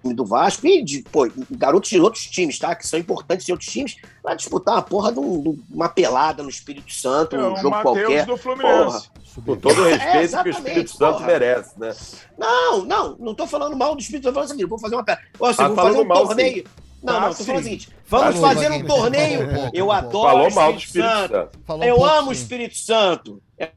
do 0.04 0.24
Vasco 0.24 0.66
e 0.66 0.82
de 0.82 1.02
pô, 1.12 1.30
garotos 1.50 1.88
de 1.90 2.00
outros 2.00 2.24
times, 2.26 2.58
tá? 2.58 2.74
Que 2.74 2.84
são 2.88 2.98
importantes 2.98 3.48
em 3.48 3.52
outros 3.52 3.70
times, 3.70 3.96
para 4.20 4.34
disputar 4.34 4.74
uma 4.74 4.82
porra 4.82 5.12
de, 5.12 5.20
um- 5.20 5.42
de 5.52 5.62
uma 5.72 5.88
pelada 5.88 6.42
no 6.42 6.48
Espírito 6.48 6.92
Santo, 6.92 7.36
É 7.36 7.38
um 7.46 7.52
o 7.52 7.56
jogo 7.56 7.70
Matheus 7.70 7.98
qualquer. 7.98 8.26
do 8.26 8.36
Fluminense. 8.36 8.84
Porra. 8.84 9.02
Com 9.46 9.56
todo 9.56 9.80
o 9.80 9.84
respeito 9.84 10.42
que 10.42 10.48
o 10.48 10.50
Espírito 10.50 10.90
Santo 10.90 11.12
porra. 11.18 11.26
merece, 11.26 11.78
né? 11.78 11.94
Não, 12.36 12.84
não, 12.84 13.16
não 13.18 13.34
tô 13.34 13.46
falando 13.46 13.76
mal 13.76 13.94
do 13.94 14.00
Espírito, 14.00 14.24
tô 14.24 14.34
falando 14.34 14.68
vou 14.68 14.78
fazer 14.78 14.96
uma. 14.96 15.04
Ó, 15.38 15.46
assim, 15.46 15.62
Ah, 15.62 15.66
vou 15.68 15.76
falando 15.76 15.92
fazer 15.92 16.04
um 16.04 16.08
mal, 16.08 16.26
torneio. 16.26 16.64
Não, 17.02 17.16
Ah, 17.16 17.20
não, 17.20 17.34
tô 17.34 17.44
falando 17.44 17.60
o 17.60 17.64
seguinte, 17.64 17.88
vamos 18.06 18.34
Falou, 18.36 18.48
fazer 18.48 18.66
um 18.66 18.70
Vaguinho. 18.70 18.86
torneio. 18.86 19.38
Falou 19.38 19.52
um 19.52 19.70
Eu 19.72 19.72
falou 19.72 19.86
um 19.86 19.92
adoro 19.92 20.28
Falou 20.28 20.48
o 20.50 20.54
mal 20.54 20.72
do 20.72 20.78
Espírito 20.78 21.08
Espírito 21.08 21.18
Santo. 21.18 21.32
Santo. 21.34 21.58
Falou 21.66 21.82
um 21.82 21.86
Eu 21.88 21.96
pouco, 21.96 22.10
amo 22.10 22.28
o. 22.28 22.32
Espírito 22.32 22.76
Santo. 22.76 23.42
É, 23.58 23.70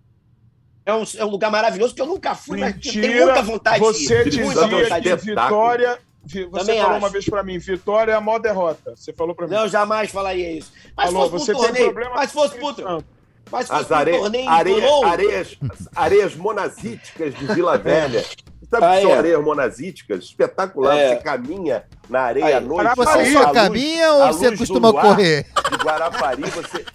é 0.86 0.94
um, 0.94 1.04
é 1.18 1.26
um 1.26 1.30
lugar 1.30 1.50
maravilhoso 1.52 1.96
que 1.96 2.02
eu 2.02 2.06
nunca 2.06 2.36
fui, 2.36 2.60
mas 2.60 2.74
tenho 2.76 2.96
Mentira, 2.96 3.26
muita 3.26 3.42
vontade 3.42 3.80
você 3.80 3.98
de 3.98 4.04
ir. 4.04 4.04
Espírito 4.04 4.30
dizia 4.54 4.66
um 4.66 4.82
vontade 4.84 5.04
de. 5.10 5.16
Vitória. 5.16 6.00
vi- 6.24 6.46
Você 6.46 6.60
Também 6.60 6.78
falou 6.82 6.92
acho. 6.96 7.00
uma 7.06 7.10
vez 7.10 7.26
pra 7.26 7.44
mim, 7.44 7.58
Vitória 7.58 8.12
é 8.12 8.16
a 8.16 8.22
maior 8.22 8.40
derrota. 8.40 8.94
Você 8.96 9.12
falou 9.14 9.34
pra 9.36 9.48
mim. 9.48 9.54
Não, 9.56 9.68
jamais 9.68 10.12
falaria 10.12 10.52
isso. 10.52 10.72
Mas 10.96 11.12
Falou, 11.12 11.26
se 11.26 11.32
fosse 11.32 11.46
você 11.46 11.52
um 11.52 11.56
tem 11.56 11.64
torneio, 11.66 11.86
problema 11.94 12.16
mas 12.16 12.32
fosse 12.32 12.56
Espírito 12.56 12.76
puto, 12.84 13.06
mas 13.52 13.68
se 13.68 13.72
fosse 13.74 13.84
As 13.86 13.92
um 13.92 13.96
are... 13.96 14.12
torneio 14.18 14.50
areia- 14.50 15.06
areias, 15.08 15.58
areias 15.96 16.36
monazíticas 16.36 17.34
de 17.36 17.46
Vila 17.48 17.78
Velha. 17.80 18.24
Sabe 18.70 18.86
Ah, 18.86 18.92
o 18.92 18.96
que 18.96 19.02
são 19.02 19.12
é. 19.12 19.18
areias 19.18 19.44
monazíticas? 19.44 20.24
Espetacular. 20.26 20.98
É. 20.98 21.10
Você 21.10 21.16
caminha 21.24 21.84
na 22.10 22.22
areia 22.22 22.46
Aí. 22.46 22.54
à 22.54 22.62
noite. 22.62 22.96
Você 22.96 23.32
só 23.34 23.52
caminha 23.52 24.12
ou 24.14 24.28
você 24.34 24.58
costuma 24.58 24.92
correr? 24.92 25.46
De 25.70 25.78
Guarapari, 25.78 26.42
você 26.44 26.86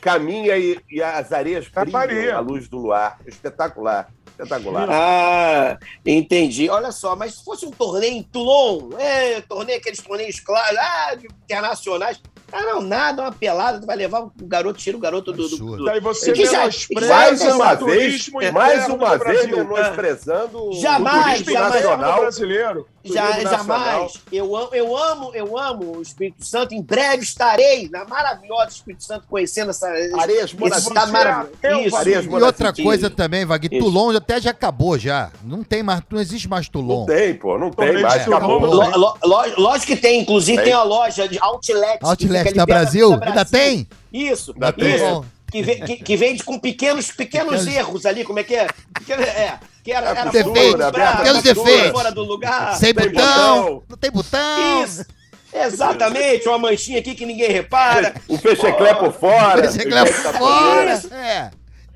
caminha 0.00 0.56
e, 0.56 0.78
e 0.90 1.02
as 1.02 1.32
areias 1.32 1.68
brilham 1.68 2.36
à 2.36 2.40
luz 2.40 2.68
do 2.68 2.78
luar. 2.78 3.18
Espetacular. 3.26 4.08
Espetacular. 4.42 4.88
Ah, 4.90 5.78
entendi. 6.04 6.68
Olha 6.70 6.92
só, 6.92 7.14
mas 7.14 7.34
se 7.34 7.44
fosse 7.44 7.66
um 7.66 7.70
torneio 7.70 8.14
em 8.14 8.22
Toulon, 8.22 8.90
é, 8.98 9.40
torneio, 9.42 9.78
aqueles 9.78 10.00
torneios 10.00 10.40
claros, 10.40 10.78
ah, 10.78 11.16
internacionais. 11.44 12.20
Ah, 12.52 12.62
não, 12.62 12.80
nada, 12.82 13.22
uma 13.22 13.30
pelada, 13.30 13.78
tu 13.80 13.86
vai 13.86 13.94
levar 13.96 14.22
o 14.22 14.32
garoto, 14.42 14.76
tira 14.80 14.96
o 14.96 15.00
garoto 15.00 15.32
do. 15.32 15.48
do, 15.48 15.76
do- 15.76 15.84
Daí 15.84 16.00
você 16.00 16.32
Que 16.32 16.44
já- 16.46 16.68
Mais 17.08 17.40
uma 17.42 17.74
o 17.74 17.86
vez, 17.86 18.28
mais 18.52 18.88
uma 18.88 19.16
vez 19.18 19.46
menosprezando 19.46 20.68
o 20.70 20.72
Jamais, 20.72 21.34
turismo 21.38 21.52
jamais. 21.52 21.74
nacional. 21.84 22.20
brasileiro. 22.20 22.88
Já, 23.04 23.40
jamais. 23.40 24.14
Eu 24.30 24.54
amo, 24.56 24.68
eu 24.74 24.96
amo, 24.96 25.30
eu 25.34 25.58
amo 25.58 25.96
o 25.98 26.02
Espírito 26.02 26.44
Santo. 26.44 26.74
Em 26.74 26.82
breve 26.82 27.22
estarei 27.22 27.88
na 27.90 28.04
maravilhosa 28.04 28.68
Espírito 28.70 29.04
Santo, 29.04 29.24
conhecendo 29.28 29.70
essa, 29.70 29.88
Areias 30.18 30.52
Isso. 31.86 31.96
Areias 31.96 32.24
E 32.24 32.28
outra 32.28 32.72
coisa 32.72 33.08
também, 33.08 33.44
Vaguinho, 33.46 33.74
Isso. 33.74 33.84
Toulon 33.84 34.14
até 34.16 34.40
já 34.40 34.50
acabou 34.50 34.98
já. 34.98 35.30
Não 35.44 35.62
tem 35.62 35.82
mais, 35.82 36.02
não 36.10 36.20
existe 36.20 36.48
mais 36.48 36.68
Toulon. 36.68 37.00
Não 37.00 37.06
tem, 37.06 37.34
pô, 37.34 37.58
não 37.58 37.70
tem 37.70 37.86
Torneio 37.86 38.06
mais. 38.06 38.22
Acabou. 38.22 38.60
Lo- 38.60 38.90
lo- 38.98 39.16
lo- 39.24 39.44
lógico 39.62 39.86
que 39.92 39.96
tem, 39.96 40.20
inclusive 40.20 40.56
Tem. 40.58 40.66
tem 40.66 40.74
a 40.74 40.82
loja 40.82 41.26
de 41.28 41.38
Outlet. 41.40 41.98
Outlet 42.02 42.52
da 42.54 42.66
Brasil? 42.66 43.16
da 43.18 43.26
Ainda 43.26 43.44
tem? 43.44 43.88
Isso, 44.12 44.52
Ainda 44.52 44.72
tem. 44.72 44.94
isso. 44.94 45.24
Que, 45.50 45.62
ve- 45.62 45.80
que- 45.80 45.96
que 45.96 46.16
vende 46.16 46.42
com 46.44 46.58
pequenos, 46.58 47.10
pequenos 47.10 47.60
Pequenos- 47.60 47.66
erros 47.76 48.06
ali, 48.06 48.24
como 48.24 48.38
é 48.38 48.44
que 48.44 48.54
é? 48.54 48.66
Pequeno- 48.94 49.22
é 49.22 49.58
que 49.82 49.92
era, 49.92 50.10
era 50.10 50.30
pequenos 50.30 50.52
fora, 51.24 51.42
defeitos. 51.42 51.90
fora 51.92 52.12
do 52.12 52.22
lugar. 52.22 52.76
sem 52.76 52.94
tem 52.94 53.08
botão, 53.10 53.56
botão. 53.64 53.82
não 53.88 53.96
tem 53.96 54.10
botão. 54.10 54.84
Isso, 54.84 55.04
exatamente, 55.52 56.48
uma 56.48 56.58
manchinha 56.58 56.98
aqui 57.00 57.14
que 57.14 57.26
ninguém 57.26 57.50
repara. 57.50 58.14
O 58.28 58.36
fecheclé 58.38 58.94
por 58.94 59.12
fora. 59.12 59.64
Esse 59.66 59.84
claro 59.86 60.22
Tá 60.22 60.32
fora. 60.34 60.94
Isso. 60.94 61.12
É. 61.14 61.50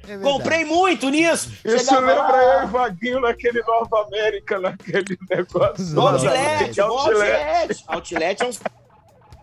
é. 0.08 0.16
Comprei 0.18 0.64
muito 0.64 1.08
nisso. 1.08 1.50
Isso 1.64 1.78
Chegava 1.78 2.00
lembra 2.00 2.14
lá, 2.22 2.42
eu 2.62 2.64
e 2.64 2.66
Vaguinho 2.66 3.20
naquele 3.20 3.62
Nova 3.62 4.06
América, 4.06 4.58
naquele 4.60 5.16
negócio. 5.30 5.84
No 5.94 6.08
Outlet, 6.08 6.76
no 6.78 6.84
Outlet. 6.84 7.32
Outlet. 7.32 7.84
Outlet 7.88 8.42
é 8.42 8.46
um 8.46 8.50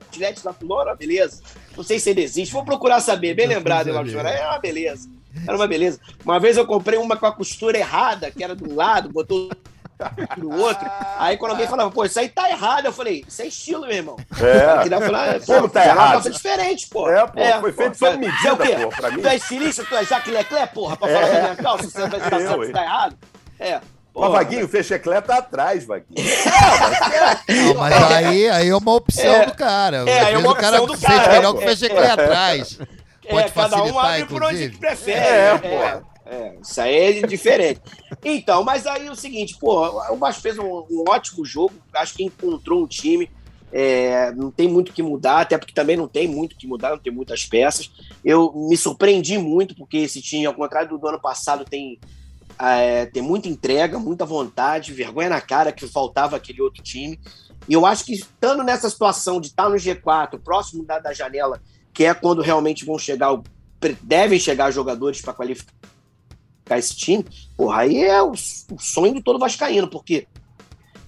Outlet 0.07 0.43
da 0.43 0.53
Flora, 0.53 0.95
beleza. 0.95 1.41
Não 1.81 1.87
sei 1.87 1.99
se 1.99 2.09
ainda 2.09 2.21
existe. 2.21 2.53
Vou 2.53 2.63
procurar 2.63 2.99
saber. 3.01 3.33
Bem 3.33 3.47
lembrado, 3.47 3.87
hein, 3.87 3.93
Lauro 3.93 4.09
É 4.27 4.47
uma 4.47 4.59
beleza. 4.59 5.09
Era 5.47 5.57
uma 5.57 5.67
beleza. 5.67 5.99
Uma 6.23 6.39
vez 6.39 6.57
eu 6.57 6.65
comprei 6.65 6.99
uma 6.99 7.17
com 7.17 7.25
a 7.25 7.31
costura 7.31 7.77
errada, 7.77 8.29
que 8.29 8.43
era 8.43 8.55
de 8.55 8.63
um 8.63 8.75
lado, 8.75 9.09
botou 9.09 9.49
do 10.37 10.49
outro. 10.51 10.87
Aí 11.17 11.37
quando 11.37 11.51
alguém 11.51 11.67
falava, 11.67 11.89
pô, 11.89 12.05
isso 12.05 12.19
aí 12.19 12.29
tá 12.29 12.49
errado, 12.49 12.85
eu 12.85 12.93
falei, 12.93 13.23
isso 13.27 13.41
é 13.41 13.47
estilo, 13.47 13.81
meu 13.81 13.91
irmão. 13.91 14.17
É. 14.39 14.93
Eu 14.93 15.01
falei, 15.01 15.35
ah, 15.35 15.39
Como 15.43 15.61
pô, 15.61 15.69
tá 15.69 15.79
uma 15.81 15.89
errado? 15.89 16.11
calça 16.13 16.29
diferente, 16.29 16.87
pô. 16.87 17.09
É, 17.09 17.25
pô, 17.25 17.61
foi 17.61 17.71
feito 17.71 17.97
sob 17.97 18.17
medida, 18.17 18.47
é 18.47 18.53
o 18.53 18.57
quê? 18.57 18.75
pô, 18.83 18.89
pra 18.89 19.11
mim. 19.11 19.21
Tu 19.21 19.27
é 19.27 19.35
estilista, 19.35 19.83
tu 19.83 19.95
é 19.95 20.05
Jacques 20.05 20.33
Leclerc, 20.33 20.73
porra, 20.73 20.97
pra 20.97 21.07
falar 21.07 21.27
da 21.27 21.41
minha 21.41 21.55
calça, 21.55 21.89
você 21.89 22.07
vai 22.07 22.19
se 22.67 22.71
tá 22.71 22.83
errado. 22.83 23.17
É. 23.59 23.81
Mas, 24.13 24.25
porra. 24.25 24.29
Vaguinho, 24.29 24.65
o 24.65 24.69
fecheclé 24.69 25.21
tá 25.21 25.37
atrás, 25.37 25.85
Vaguinho. 25.85 26.15
Não, 27.47 27.75
mas 27.75 27.93
aí, 28.11 28.49
aí 28.49 28.67
é 28.67 28.75
uma 28.75 28.93
opção 28.93 29.33
É. 29.33 29.45
do 29.45 29.53
cara. 29.55 29.97
É, 30.09 30.19
Às 30.21 30.27
é 30.33 30.37
uma 30.37 30.51
o 30.51 30.55
cara 30.55 30.81
opção 30.81 30.95
do 30.95 31.01
cara, 31.01 31.31
melhor 31.33 31.55
é, 31.55 31.57
que 31.57 31.65
o 31.65 31.69
é, 31.69 31.75
Fecheclé 31.75 32.11
atrás. 32.11 32.77
Pode 33.29 33.47
é, 33.47 33.51
cada 33.51 33.75
um 33.77 33.79
facilitar, 33.79 34.05
abre 34.05 34.25
por 34.25 34.43
onde 34.43 34.69
prefere. 34.69 35.19
É, 35.19 35.61
é, 35.63 36.01
é, 36.25 36.55
isso 36.61 36.81
aí 36.81 37.19
é 37.19 37.27
diferente. 37.27 37.81
Então, 38.23 38.63
mas 38.63 38.85
aí 38.85 39.07
é 39.07 39.11
o 39.11 39.15
seguinte, 39.15 39.57
pô, 39.59 39.87
o 40.11 40.17
Vasco 40.17 40.41
fez 40.41 40.57
um, 40.57 40.65
um 40.89 41.03
ótimo 41.07 41.45
jogo, 41.45 41.73
acho 41.93 42.13
que 42.13 42.23
encontrou 42.23 42.83
um 42.83 42.87
time, 42.87 43.29
é, 43.71 44.31
não 44.33 44.51
tem 44.51 44.67
muito 44.67 44.89
o 44.89 44.93
que 44.93 45.01
mudar, 45.01 45.41
até 45.41 45.57
porque 45.57 45.73
também 45.73 45.95
não 45.95 46.07
tem 46.07 46.27
muito 46.27 46.53
o 46.53 46.57
que 46.57 46.67
mudar, 46.67 46.89
não 46.91 46.97
tem 46.97 47.13
muitas 47.13 47.45
peças. 47.45 47.89
Eu 48.23 48.51
me 48.53 48.75
surpreendi 48.75 49.37
muito, 49.37 49.75
porque 49.75 49.97
esse 49.97 50.21
time, 50.21 50.45
ao 50.45 50.53
contrário 50.53 50.97
do 50.97 51.07
ano 51.07 51.19
passado, 51.19 51.63
tem, 51.63 51.99
é, 52.69 53.05
tem 53.07 53.21
muita 53.23 53.47
entrega, 53.49 53.97
muita 53.97 54.25
vontade, 54.25 54.93
vergonha 54.93 55.29
na 55.29 55.41
cara 55.41 55.71
que 55.71 55.87
faltava 55.87 56.35
aquele 56.35 56.61
outro 56.61 56.83
time. 56.83 57.19
E 57.67 57.73
eu 57.73 57.85
acho 57.85 58.05
que 58.05 58.13
estando 58.13 58.63
nessa 58.63 58.89
situação 58.89 59.39
de 59.41 59.47
estar 59.47 59.69
no 59.69 59.75
G4, 59.75 60.39
próximo 60.39 60.83
da, 60.85 60.99
da 60.99 61.13
janela, 61.13 61.61
que 61.93 62.05
é 62.05 62.13
quando 62.13 62.41
realmente 62.41 62.85
vão 62.85 62.97
chegar, 62.97 63.33
o- 63.33 63.43
devem 64.01 64.39
chegar 64.39 64.71
jogadores 64.71 65.21
para 65.21 65.33
qualificar 65.33 65.71
esse 66.71 66.95
time, 66.95 67.25
porra, 67.57 67.81
aí 67.81 68.03
é 68.03 68.21
o, 68.21 68.31
o 68.31 68.79
sonho 68.79 69.13
de 69.13 69.21
todo 69.21 69.37
Vascaíno, 69.39 69.89
porque 69.89 70.27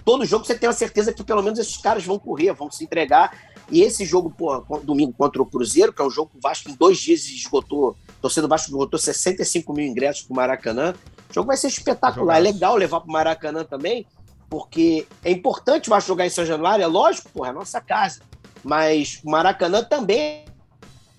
todo 0.04 0.26
jogo 0.26 0.45
você 0.45 0.56
tem 0.56 0.68
a 0.68 0.74
certeza 0.74 1.14
que 1.14 1.24
pelo 1.24 1.41
menos 1.41 1.58
esses 1.60 1.78
caras 1.78 2.04
vão 2.04 2.20
correr, 2.20 2.51
vão 2.54 2.70
se 2.70 2.84
entregar. 2.84 3.54
E 3.72 3.82
esse 3.82 4.04
jogo, 4.04 4.30
pô, 4.30 4.60
domingo 4.84 5.14
contra 5.14 5.41
o 5.41 5.45
Cruzeiro, 5.45 5.93
que 5.93 6.01
é 6.01 6.06
um 6.06 6.10
jogo 6.10 6.32
que 6.32 6.38
o 6.38 6.41
Vasco 6.41 6.70
em 6.70 6.76
dois 6.76 6.97
dias 6.97 7.26
esgotou, 7.26 7.95
a 8.10 8.22
torcida 8.22 8.41
do 8.41 8.49
Vasco 8.49 8.70
esgotou 8.70 8.99
65 8.99 9.72
mil 9.74 9.86
ingressos 9.88 10.24
pro 10.24 10.36
Maracanã. 10.36 10.93
O 11.34 11.41
jogo 11.41 11.47
vai 11.47 11.57
ser 11.57 11.67
espetacular. 11.67 12.38
É 12.38 12.39
legal 12.39 12.75
levar 12.75 13.01
pro 13.01 13.11
Maracanã 13.11 13.63
também, 13.63 14.05
porque 14.47 15.07
é 15.23 15.31
importante 15.31 15.89
o 15.89 15.89
Vasco 15.89 16.09
jogar 16.09 16.27
em 16.27 16.29
São 16.29 16.45
Januário, 16.45 16.84
é 16.84 16.88
lógico, 16.88 17.27
porra, 17.31 17.47
é 17.47 17.49
a 17.49 17.53
nossa 17.53 17.81
casa. 17.81 18.21
Mas 18.63 19.19
o 19.25 19.31
Maracanã 19.31 19.84
também 19.84 20.45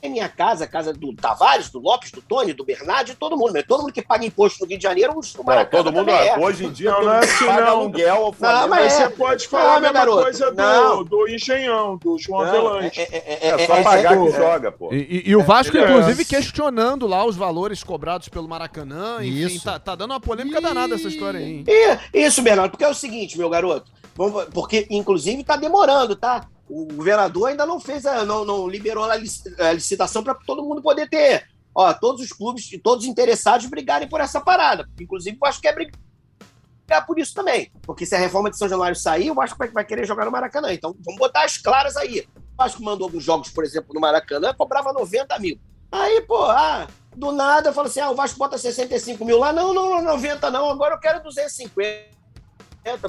é 0.07 0.09
minha 0.11 0.29
casa, 0.29 0.65
a 0.65 0.67
casa 0.69 0.93
do 0.93 1.15
Tavares, 1.15 1.71
do 1.71 1.79
Lopes, 1.79 2.11
do 2.11 2.21
Tony, 2.21 2.53
do 2.53 2.65
Bernardo, 2.65 3.07
de 3.07 3.15
todo 3.15 3.37
mundo. 3.37 3.53
né? 3.55 3.63
Todo 3.63 3.81
mundo 3.83 3.93
que 3.93 4.03
paga 4.03 4.25
imposto 4.25 4.61
no 4.63 4.69
Rio 4.69 4.77
de 4.79 4.83
Janeiro, 4.83 5.13
o 5.13 5.21
Não, 5.39 5.45
Maracanã 5.45 5.83
todo 5.83 5.93
mundo, 5.93 6.07
também 6.07 6.29
é. 6.29 6.39
hoje 6.39 6.67
em 6.67 6.71
dia, 6.73 6.91
Não, 6.93 7.03
não 7.05 7.13
é 7.13 7.19
assim, 7.21 7.47
paga 7.47 7.61
não. 7.63 7.69
aluguel 7.69 8.33
Flamengo. 8.39 8.69
mas 8.69 8.93
é. 8.93 8.97
você 8.97 9.11
pode 9.11 9.49
falar 9.49 9.65
Não, 9.65 9.71
meu 9.71 9.77
a 9.77 9.81
mesma 9.93 9.93
garoto, 9.99 10.23
coisa 10.23 10.51
não. 10.53 10.97
do, 10.99 11.05
do 11.05 11.29
Engenhão, 11.29 11.97
do 11.97 12.19
João 12.19 12.43
Não, 12.43 12.49
Avelante. 12.49 13.01
é, 13.01 13.09
é, 13.13 13.49
É 13.63 13.67
só 13.67 13.83
pagar 13.83 14.17
que 14.19 14.31
joga, 14.31 14.73
pô. 14.73 14.93
E, 14.93 14.97
e- 14.97 15.31
e 15.31 15.37
o 15.37 15.43
Vasco, 15.43 15.77
É. 15.77 15.83
inclusive, 15.85 16.25
questionando 16.25 17.07
lá 17.07 17.25
os 17.25 17.37
valores 17.37 17.83
cobrados 17.83 18.29
pelo 18.29 18.47
Maracanã. 18.49 19.19
Enfim, 19.21 19.47
Isso. 19.57 19.65
tá, 19.65 19.79
tá 19.79 19.95
dando 19.95 20.11
uma 20.13 20.21
polêmica 20.21 20.61
danada 20.61 20.95
essa 20.95 21.09
história 21.09 21.41
aí. 21.41 21.45
hein? 21.59 21.65
E- 21.67 22.25
Isso, 22.27 22.43
Bernardo, 22.43 22.71
porque 22.73 22.85
é 22.85 22.89
o 22.89 22.95
seguinte, 22.95 23.39
meu 23.39 23.49
garoto. 23.49 23.91
Porque, 24.53 24.87
inclusive, 24.91 25.43
tá 25.43 25.57
demorando, 25.57 26.15
tá? 26.15 26.47
O 26.69 26.87
governador 26.87 27.49
ainda 27.51 27.67
não 27.67 27.79
fez, 27.79 28.07
a, 28.07 28.25
não, 28.25 28.45
não 28.45 28.67
liberou 28.67 29.05
a 29.05 29.17
lic- 29.17 29.61
a 29.61 29.73
licitação 29.73 30.23
para 30.25 30.35
todo 30.35 30.63
mundo 30.65 30.81
poder 30.83 31.09
ter. 31.09 31.47
Ó, 31.75 31.93
todos 31.93 32.23
os 32.23 32.33
clubes 32.33 32.69
todos 32.83 33.05
os 33.05 33.11
interessados 33.11 33.67
brigarem 33.67 34.09
por 34.09 34.21
essa 34.21 34.41
parada. 34.41 34.89
Inclusive, 35.01 35.37
eu 35.41 35.49
acho 35.49 35.61
que 35.61 35.69
é 35.69 35.73
brigar 35.75 37.07
por 37.07 37.19
isso 37.19 37.35
também. 37.35 37.71
Porque 37.83 38.07
se 38.07 38.15
a 38.15 38.19
reforma 38.19 38.51
de 38.51 38.57
São 38.57 38.69
Januário 38.69 38.97
sair, 38.97 39.27
eu 39.29 39.41
acho 39.41 39.55
que 39.55 39.59
vai, 39.59 39.69
vai 39.69 39.85
querer 39.85 40.07
jogar 40.07 40.25
no 40.25 40.31
Maracanã. 40.31 40.73
Então, 40.73 40.95
vamos 41.05 41.19
botar 41.19 41.45
as 41.45 41.59
claras 41.59 41.97
aí. 41.97 42.21
O 42.37 42.57
Vasco 42.57 42.83
mandou 42.83 43.07
alguns 43.07 43.25
jogos, 43.25 43.51
por 43.51 43.65
exemplo, 43.65 43.93
no 43.93 44.01
Maracanã, 44.01 44.55
cobrava 44.55 44.93
90 44.93 45.39
mil. 45.41 45.59
Aí, 45.91 46.21
pô, 46.23 46.45
ah, 46.45 46.87
do 47.15 47.31
nada 47.33 47.69
eu 47.71 47.73
falo 47.75 47.89
assim: 47.89 48.01
ah, 48.01 48.11
o 48.11 48.15
Vasco 48.15 48.39
bota 48.39 48.57
65 48.57 49.25
mil 49.25 49.39
lá. 49.39 49.53
Não, 49.53 49.75
não, 49.75 49.91
não, 49.91 50.03
90 50.03 50.51
não, 50.51 50.71
agora 50.71 50.95
eu 50.95 51.01
quero 51.01 51.23
250. 51.23 52.15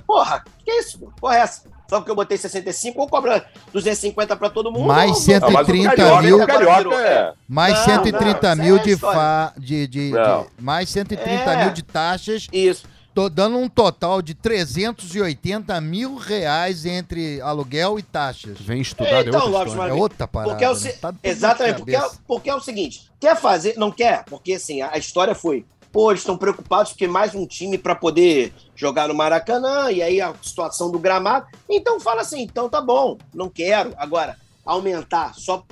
Porra, 0.05 0.43
que 0.63 0.71
isso? 0.71 1.11
Porra, 1.19 1.37
é 1.37 1.39
essa? 1.41 1.74
Só 1.89 1.99
porque 1.99 2.09
eu 2.11 2.15
botei 2.15 2.37
65, 2.37 2.99
ou 3.01 3.07
cobra 3.07 3.45
250 3.71 4.35
pra 4.35 4.49
todo 4.49 4.71
mundo. 4.71 4.87
Mais 4.87 5.11
ou- 5.11 5.15
130 5.17 5.45
Ah, 5.47 5.51
mas 5.51 5.67
o 5.67 5.71
130 5.71 5.95
Carioca, 5.95 6.21
mil. 6.21 6.45
Carioca 6.47 6.95
é... 7.01 7.33
Mais 7.47 7.77
Não, 7.77 7.85
130 7.85 8.55
não, 8.55 8.63
mil 8.63 8.75
é 8.77 8.79
de, 8.79 8.89
história. 8.91 9.19
fa... 9.19 9.53
de, 9.57 9.87
de, 9.87 10.07
de- 10.07 10.11
Não. 10.11 10.47
Mais 10.59 10.89
130 10.89 11.29
É. 11.31 11.63
mil 11.65 11.73
de 11.73 11.83
taxas, 11.83 12.47
Isso. 12.51 12.85
tô 13.13 13.29
dando 13.29 13.57
um 13.57 13.69
total 13.69 14.21
de 14.21 14.33
380 14.33 15.79
mil 15.81 16.15
reais 16.15 16.85
entre 16.85 17.39
aluguel 17.41 17.99
e 17.99 18.03
taxas. 18.03 18.57
Vem 18.59 18.81
estudado, 18.81 19.27
Então, 19.29 19.41
é 19.41 19.43
outra 19.43 19.59
Lopes. 19.59 19.75
É 19.89 19.93
outra 19.93 20.27
parada. 20.27 20.51
Porque 20.51 20.65
é 20.65 20.69
o 20.69 20.73
né? 20.73 20.79
se- 20.79 20.93
Tá 20.97 21.13
Exatamente, 21.23 21.77
porque 21.77 21.95
é, 21.95 22.01
porque 22.27 22.49
é 22.49 22.55
o 22.55 22.59
seguinte: 22.61 23.09
quer 23.19 23.35
fazer, 23.35 23.75
não 23.77 23.91
quer? 23.91 24.23
Porque 24.25 24.53
assim, 24.53 24.81
a, 24.81 24.91
a 24.93 24.97
história 24.97 25.35
foi. 25.35 25.65
Pô, 25.95 26.11
eles 26.11 26.23
estão 26.23 26.37
preocupados 26.37 26.91
porque 26.91 27.07
mais 27.07 27.33
um 27.33 27.47
time 27.47 27.77
para 27.77 27.95
poder 27.95 28.53
jogar 28.75 29.07
no 29.07 29.13
Maracanã, 29.13 29.89
e 29.89 30.03
aí 30.03 30.19
a 30.19 30.35
situação 30.41 30.91
do 30.91 30.99
gramado. 30.99 31.47
Então 31.69 32.01
fala 32.01 32.19
assim, 32.19 32.41
então 32.41 32.67
tá 32.67 32.81
bom, 32.81 33.17
não 33.33 33.47
quero. 33.49 33.93
Agora, 33.95 34.35
aumentar 34.65 35.33
só 35.35 35.65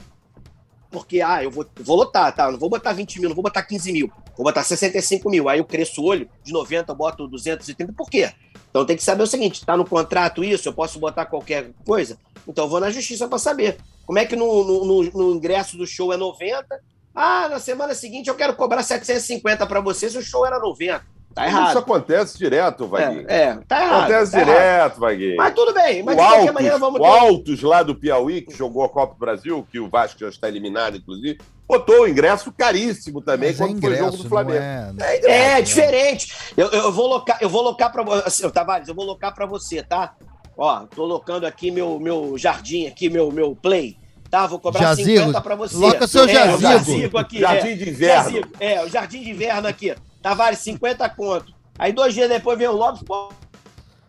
porque, 0.90 1.20
ah, 1.20 1.44
eu 1.44 1.52
vou, 1.52 1.66
vou 1.82 1.98
lotar, 1.98 2.34
tá? 2.34 2.50
Não 2.50 2.58
vou 2.58 2.70
botar 2.70 2.94
20 2.94 3.20
mil, 3.20 3.28
não 3.28 3.36
vou 3.36 3.44
botar 3.44 3.64
15 3.64 3.92
mil, 3.92 4.10
vou 4.38 4.46
botar 4.46 4.64
65 4.64 5.30
mil. 5.30 5.50
Aí 5.50 5.60
eu 5.60 5.66
cresço 5.66 6.02
o 6.02 6.06
olho, 6.06 6.30
de 6.42 6.54
90 6.54 6.90
eu 6.94 6.96
boto 6.96 7.28
230, 7.28 7.92
por 7.92 8.10
quê? 8.10 8.32
Então 8.70 8.86
tem 8.86 8.96
que 8.96 9.04
saber 9.04 9.24
o 9.24 9.28
seguinte: 9.28 9.66
tá 9.66 9.76
no 9.76 9.84
contrato 9.84 10.42
isso, 10.42 10.70
eu 10.70 10.74
posso 10.74 11.00
botar 11.00 11.26
qualquer 11.26 11.72
coisa? 11.86 12.18
Então 12.48 12.64
eu 12.64 12.70
vou 12.70 12.80
na 12.80 12.90
justiça 12.90 13.28
para 13.28 13.40
saber. 13.40 13.76
Como 14.06 14.18
é 14.20 14.26
que 14.26 14.38
no, 14.38 14.64
no, 14.64 14.86
no- 14.86 15.12
no 15.12 15.36
ingresso 15.36 15.76
do 15.78 15.86
show 15.86 16.14
é 16.14 16.18
90? 16.18 16.80
Ah, 17.16 17.48
na 17.50 17.60
semana 17.60 17.94
seguinte 17.94 18.28
eu 18.28 18.36
quero 18.36 18.56
cobrar 18.56 18.82
750 18.84 19.66
para 19.68 19.80
você 19.82 20.10
se 20.10 20.18
o 20.18 20.22
show 20.22 20.46
era 20.46 20.60
90. 20.60 21.14
Tá 21.36 21.48
Isso 21.48 21.58
errado. 21.58 21.78
acontece 21.80 22.38
direto, 22.38 22.88
Vaguinho. 22.88 23.26
É, 23.28 23.42
é, 23.44 23.60
tá 23.68 23.82
errado. 23.84 24.00
Acontece 24.04 24.32
tá 24.34 24.38
errado. 24.42 24.54
direto, 24.56 25.00
Vaguinho. 25.00 25.36
Mas 25.38 25.54
tudo 25.56 25.74
bem, 25.74 26.04
mas 26.04 26.16
o 26.16 26.18
de 26.20 26.24
qualquer 26.24 26.38
Altos, 26.40 26.54
maneira 26.54 26.78
vamos 26.78 27.00
o 27.02 27.06
Altos 27.06 27.62
lá 27.64 27.82
do 27.82 27.96
Piauí, 27.96 28.42
que 28.42 28.56
jogou 28.56 28.84
a 28.84 28.90
Copa 28.90 29.14
do 29.16 29.20
Brasil, 29.20 29.68
que 29.72 29.80
o 29.80 29.90
Vasco 29.90 30.20
já 30.20 30.30
está 30.30 30.48
eliminado, 30.48 30.96
inclusive, 30.98 31.40
botou 31.68 32.02
o 32.02 32.08
ingresso 32.08 32.52
caríssimo 32.52 33.20
também 33.20 33.50
Mas 33.50 33.60
é 33.60 33.66
quando 33.66 33.82
foi 33.82 33.90
o 33.90 33.96
jogo 33.96 34.04
ingresso, 34.10 34.18
do 34.18 34.24
não 34.24 34.30
Flamengo. 34.30 34.60
é- 35.02 35.56
É, 35.58 35.62
diferente. 35.64 36.36
Eu, 36.56 36.68
eu 36.68 36.92
vou 36.92 37.08
locar, 37.08 37.38
eu 37.42 37.50
vou 37.50 37.64
locar 37.64 37.92
para 37.92 38.04
você, 38.04 38.52
Tavares, 38.52 38.88
eu 38.88 38.94
vou 38.94 39.06
locar 39.06 39.34
para 39.34 39.48
você, 39.48 39.82
tá? 39.82 40.14
Ó, 40.56 40.82
tô 40.96 41.04
locando 41.04 41.48
aqui 41.48 41.72
meu 41.72 42.00
meu 42.00 42.38
jardim 42.38 42.86
aqui, 42.86 43.10
meu 43.10 43.32
meu 43.32 43.56
play. 43.56 43.98
Tá, 44.34 44.48
vou 44.48 44.60
cobrar 44.60 44.82
Jazigo. 44.82 45.20
50 45.20 45.42
para 45.42 45.54
você. 45.54 45.78
Loca 45.78 46.08
seu 46.08 46.24
é, 46.24 46.26
o 46.26 46.28
jazigo. 46.28 46.62
jazigo 46.62 47.18
aqui, 47.20 47.40
Jardim 47.40 47.68
é. 47.68 47.76
de 47.76 47.90
inverno. 47.92 48.24
Jazigo, 48.24 48.50
é, 48.60 48.84
o 48.84 48.90
jardim 48.90 49.22
de 49.22 49.30
inverno 49.30 49.68
aqui. 49.68 49.96
Tavares, 50.24 50.58
50 50.58 51.08
conto. 51.10 51.54
Aí 51.78 51.94
dois 51.94 52.16
dias 52.16 52.28
depois 52.28 52.58
vem 52.58 52.68
o 52.68 52.72
Lopes, 52.72 53.04
pô, 53.04 53.32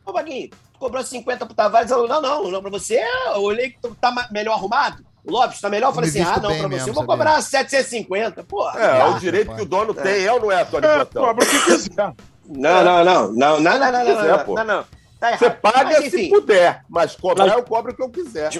ô 0.06 0.12
Baguinho, 0.14 0.48
tu 0.48 0.78
cobrou 0.78 1.04
50 1.04 1.44
pro 1.44 1.54
Tavares, 1.54 1.90
eu, 1.90 2.08
não, 2.08 2.22
não, 2.22 2.50
não, 2.50 2.62
pra 2.62 2.70
você, 2.70 3.04
eu 3.34 3.42
olhei 3.42 3.68
que 3.68 3.78
tu 3.82 3.94
tá 4.00 4.28
melhor 4.30 4.54
arrumado. 4.54 5.04
O 5.26 5.30
Lopes 5.30 5.60
tá 5.60 5.68
melhor, 5.68 5.88
eu 5.88 5.94
falei 5.94 6.08
assim, 6.08 6.22
ah, 6.22 6.40
não, 6.40 6.58
pra 6.58 6.68
você, 6.68 6.88
eu 6.88 6.94
vou 6.94 7.04
cobrar 7.04 7.42
750, 7.42 8.44
pô. 8.44 8.66
É, 8.70 8.82
é 8.82 9.00
ah, 9.02 9.08
o 9.08 9.20
direito 9.20 9.54
que 9.54 9.60
o 9.60 9.66
dono 9.66 9.92
tem, 9.92 10.24
é 10.24 10.32
ou 10.32 10.40
não 10.40 10.50
é, 10.50 10.64
Tony 10.64 10.86
É, 10.86 10.98
Botão? 11.00 11.22
cobra 11.22 11.44
o 11.44 11.46
que 11.46 11.64
quiser. 11.66 12.14
Não, 12.48 12.82
não, 12.82 13.04
não, 13.04 13.04
não, 13.04 13.32
não, 13.32 13.60
não, 13.60 13.78
não, 13.78 14.04
não, 14.04 14.26
não, 14.26 14.38
pô. 14.38 14.54
não, 14.54 14.64
não, 14.64 14.84
tá 15.24 15.28
errado. 15.32 15.38
Você 15.38 15.50
paga 15.50 15.84
Mas, 16.00 16.10
se 16.10 16.28
puder, 16.28 16.84
mas 16.88 17.16
cobrar 17.16 17.46
Mas- 17.46 17.56
eu 17.56 17.62
cobro 17.64 17.92
o 17.92 17.94
que 17.94 18.02
eu 18.02 18.10
quiser. 18.10 18.50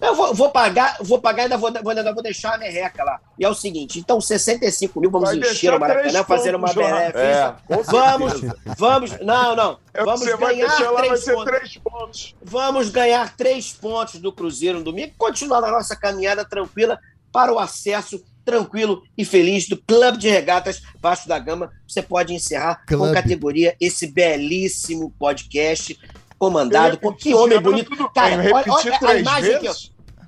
eu 0.00 0.14
vou, 0.14 0.34
vou 0.34 0.50
pagar, 0.50 0.96
vou 1.00 1.20
pagar 1.20 1.42
e 1.42 1.44
ainda 1.44 1.56
vou, 1.56 1.72
vou, 1.72 1.90
ainda 1.90 2.12
vou 2.12 2.22
deixar 2.22 2.54
a 2.54 2.58
merreca 2.58 3.02
lá. 3.04 3.20
E 3.38 3.44
é 3.44 3.48
o 3.48 3.54
seguinte, 3.54 3.98
então 3.98 4.20
65 4.20 5.00
mil, 5.00 5.10
vamos 5.10 5.30
Vai 5.30 5.38
encher 5.38 5.74
o 5.74 5.80
Maracanã, 5.80 6.24
fazer 6.24 6.54
uma 6.54 6.72
benéfica. 6.72 7.18
É, 7.18 7.54
Vamos, 7.84 8.40
vamos, 8.76 9.20
não, 9.20 9.56
não, 9.56 9.78
É, 9.94 10.04
vamos 10.04 10.20
você 10.20 10.36
vai 10.36 10.54
ganhar 10.56 10.78
lá, 10.80 10.92
vai 10.92 11.02
três 11.08 11.24
ser 11.24 11.34
pontos. 11.34 11.44
três 11.52 11.76
pontos. 11.78 12.34
Vamos 12.42 12.88
ganhar 12.90 13.36
três 13.36 13.72
pontos 13.72 14.20
do 14.20 14.32
Cruzeiro 14.32 14.78
no 14.78 14.84
domingo 14.84 15.08
e 15.08 15.14
continuar 15.18 15.60
na 15.60 15.70
nossa 15.70 15.94
caminhada 15.96 16.44
tranquila 16.44 16.98
para 17.32 17.52
o 17.52 17.58
acesso 17.58 18.22
tranquilo 18.44 19.02
e 19.16 19.24
feliz 19.24 19.68
do 19.68 19.76
Clube 19.76 20.18
de 20.18 20.28
Regatas 20.28 20.82
Vasco 21.00 21.28
da 21.28 21.38
Gama. 21.38 21.70
Você 21.86 22.02
pode 22.02 22.34
encerrar 22.34 22.82
com 22.88 22.96
Clube. 22.96 23.12
categoria 23.12 23.76
esse 23.80 24.06
belíssimo 24.06 25.12
podcast 25.18 25.98
comandado 26.38 26.98
por 26.98 27.16
que 27.16 27.34
homem 27.34 27.60
bonito. 27.60 27.90
tudo 27.90 28.10
Cara, 28.10 28.42
olha, 28.52 28.64
olha 28.66 28.98
a 29.00 29.14
imagem 29.16 29.58
que 29.60 29.68
eu, 29.68 29.74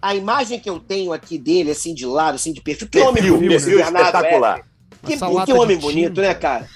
a 0.00 0.14
imagem 0.14 0.60
que 0.60 0.70
eu 0.70 0.78
tenho 0.78 1.12
aqui 1.12 1.38
dele, 1.38 1.70
assim, 1.70 1.94
de 1.94 2.06
lado, 2.06 2.36
assim, 2.36 2.52
de 2.52 2.60
perfil. 2.60 2.88
Que 2.88 3.00
homem 3.00 3.14
Perfil, 3.14 3.34
bonito, 3.34 3.50
perfil 3.50 3.76
Bernardo 3.78 4.06
espetacular. 4.06 4.58
Éder. 4.58 4.64
Que, 5.04 5.46
que 5.46 5.52
homem 5.52 5.76
bonito, 5.76 6.20
né, 6.20 6.34
cara? 6.34 6.68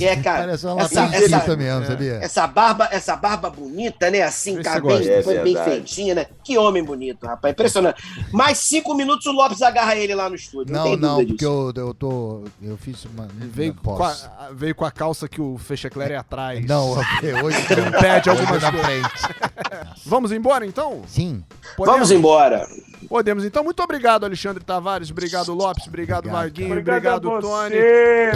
É, 0.00 0.16
cara. 0.16 0.40
Parece 0.44 0.66
uma 0.66 0.82
essa- 0.82 1.04
essa- 1.04 1.56
mesmo, 1.56 1.86
sabia? 1.86 2.14
essa 2.22 2.46
barba, 2.46 2.88
essa 2.90 3.16
barba 3.16 3.50
bonita, 3.50 4.10
né? 4.10 4.22
Assim, 4.22 4.54
Esse 4.54 4.62
cara, 4.62 4.80
bem, 4.80 5.08
É 5.08 5.22
foi 5.22 5.34
bem 5.40 5.54
verdade. 5.54 5.70
feitinha, 5.70 6.14
né? 6.14 6.26
Que 6.44 6.58
homem 6.58 6.84
bonito, 6.84 7.26
rapaz. 7.26 7.52
Impressionante. 7.52 8.02
Mais 8.32 8.58
cinco 8.58 8.94
minutos 8.94 9.26
o 9.26 9.32
Lopes 9.32 9.62
agarra 9.62 9.96
ele 9.96 10.14
lá 10.14 10.28
no 10.28 10.34
estúdio. 10.34 10.72
Não, 10.74 10.84
Não, 10.84 10.90
tem 10.90 11.00
não, 11.00 11.26
porque 11.26 11.44
eu, 11.44 11.72
eu 11.74 11.94
tô. 11.94 12.44
Eu 12.62 12.76
fiz 12.76 13.04
uma. 13.04 13.24
Ele 13.40 13.50
veio, 13.52 13.74
com 13.74 14.02
a, 14.02 14.14
veio 14.52 14.74
com 14.74 14.84
a 14.84 14.90
calça 14.90 15.28
que 15.28 15.40
o 15.40 15.56
Fechecler 15.58 16.12
é 16.12 16.16
atrás. 16.16 16.64
Não, 16.66 16.90
hoje 17.44 17.58
Pede 18.00 18.30
hoje 18.30 18.40
algumas 18.40 18.62
na 18.62 18.70
coisas. 18.72 18.86
frente. 18.86 19.34
Vamos 20.06 20.32
embora, 20.32 20.66
então? 20.66 21.02
Sim. 21.06 21.42
Podemos? 21.76 21.94
Vamos 22.08 22.10
embora. 22.10 22.66
Podemos. 23.08 23.44
Então, 23.44 23.64
muito 23.64 23.82
obrigado, 23.82 24.24
Alexandre 24.24 24.62
Tavares. 24.62 25.10
Obrigado, 25.10 25.54
Lopes. 25.54 25.86
Obrigado, 25.86 26.20
Obrigado, 26.20 26.40
Marguinho. 26.40 26.78
Obrigado, 26.78 27.28
Obrigado, 27.28 27.40
Tony. 27.40 27.76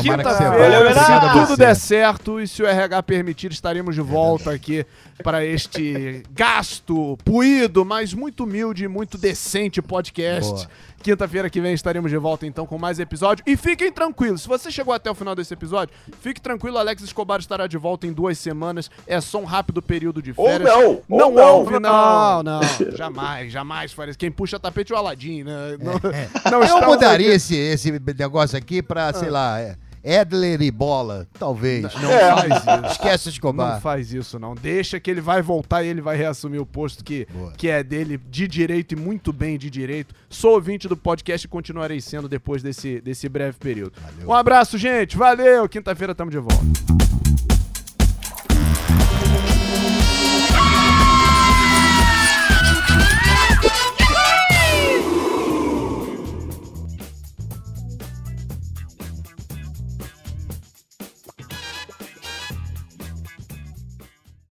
Quinta-feira, 0.02 0.94
se 0.94 1.46
tudo 1.46 1.56
der 1.56 1.76
certo 1.76 2.40
e 2.40 2.48
se 2.48 2.62
o 2.62 2.66
RH 2.66 3.02
permitir, 3.02 3.52
estaremos 3.52 3.94
de 3.94 4.00
volta 4.00 4.50
aqui 4.50 4.84
para 5.22 5.44
este 5.44 6.22
gasto, 6.32 7.18
puído, 7.24 7.84
mas 7.84 8.12
muito 8.12 8.44
humilde 8.44 8.84
e 8.84 8.88
muito 8.88 9.16
decente 9.16 9.80
podcast. 9.80 10.50
Boa. 10.50 10.68
Quinta-feira 11.10 11.48
que 11.48 11.60
vem 11.60 11.72
estaremos 11.72 12.10
de 12.10 12.16
volta 12.16 12.46
então 12.48 12.66
com 12.66 12.76
mais 12.78 12.98
episódio. 12.98 13.44
E 13.46 13.56
fiquem 13.56 13.92
tranquilos, 13.92 14.42
se 14.42 14.48
você 14.48 14.72
chegou 14.72 14.92
até 14.92 15.08
o 15.08 15.14
final 15.14 15.36
desse 15.36 15.54
episódio, 15.54 15.94
fique 16.20 16.40
tranquilo, 16.40 16.78
Alex 16.78 17.00
Escobar 17.04 17.38
estará 17.38 17.68
de 17.68 17.78
volta 17.78 18.08
em 18.08 18.12
duas 18.12 18.36
semanas. 18.38 18.90
É 19.06 19.20
só 19.20 19.38
um 19.38 19.44
rápido 19.44 19.80
período 19.80 20.20
de 20.20 20.34
Ou 20.36 20.44
férias. 20.48 20.68
não, 20.68 20.84
ou 20.84 21.04
Não, 21.08 21.30
não. 21.30 21.54
houve, 21.58 21.78
não, 21.78 22.42
não. 22.42 22.60
Jamais, 22.96 23.52
jamais 23.52 23.92
faria 23.92 24.10
isso. 24.10 24.18
Quem 24.18 24.32
puxa 24.32 24.58
tapete 24.58 24.92
é 24.92 24.96
o 24.96 24.98
Aladim, 24.98 25.44
né? 25.44 25.76
Não, 25.78 26.50
não 26.50 26.66
Eu 26.66 26.84
mudaria 26.86 27.28
aqui- 27.28 27.36
esse, 27.36 27.54
esse 27.54 27.92
negócio 28.18 28.58
aqui 28.58 28.82
pra, 28.82 29.12
sei 29.12 29.30
lá, 29.30 29.60
é, 29.60 29.76
Edler 30.08 30.62
e 30.62 30.70
bola, 30.70 31.26
talvez. 31.36 31.82
Não 32.00 32.10
É. 32.12 32.30
faz 32.30 32.54
isso. 32.54 32.92
Esquece 32.92 33.28
Escobar. 33.30 33.74
Não 33.74 33.80
faz 33.80 34.12
isso, 34.12 34.38
não. 34.38 34.54
Deixa 34.54 35.00
que 35.00 35.10
ele 35.10 35.20
vai 35.20 35.42
voltar 35.42 35.82
e 35.82 35.88
ele 35.88 36.00
vai 36.00 36.16
reassumir 36.16 36.60
o 36.60 36.66
posto 36.66 37.02
que, 37.02 37.26
Boa. 37.32 37.52
que 37.56 37.66
é 37.68 37.82
dele 37.82 38.16
de 38.30 38.46
direito 38.46 38.92
e 38.92 38.96
muito 38.96 39.32
bem 39.32 39.58
de 39.58 39.68
direito. 39.68 40.14
Sou 40.30 40.52
ouvinte 40.52 40.86
do 40.86 40.96
podcast 40.96 41.44
e 41.44 41.48
continuarei 41.48 42.00
sendo 42.00 42.28
depois 42.28 42.62
desse, 42.62 43.00
desse 43.00 43.28
breve 43.28 43.56
período. 43.58 43.94
Valeu. 44.00 44.28
Um 44.28 44.32
abraço, 44.32 44.78
gente. 44.78 45.16
Valeu. 45.16 45.68
Quinta-feira 45.68 46.12
estamos 46.12 46.32
de 46.32 46.38
volta. 46.38 47.55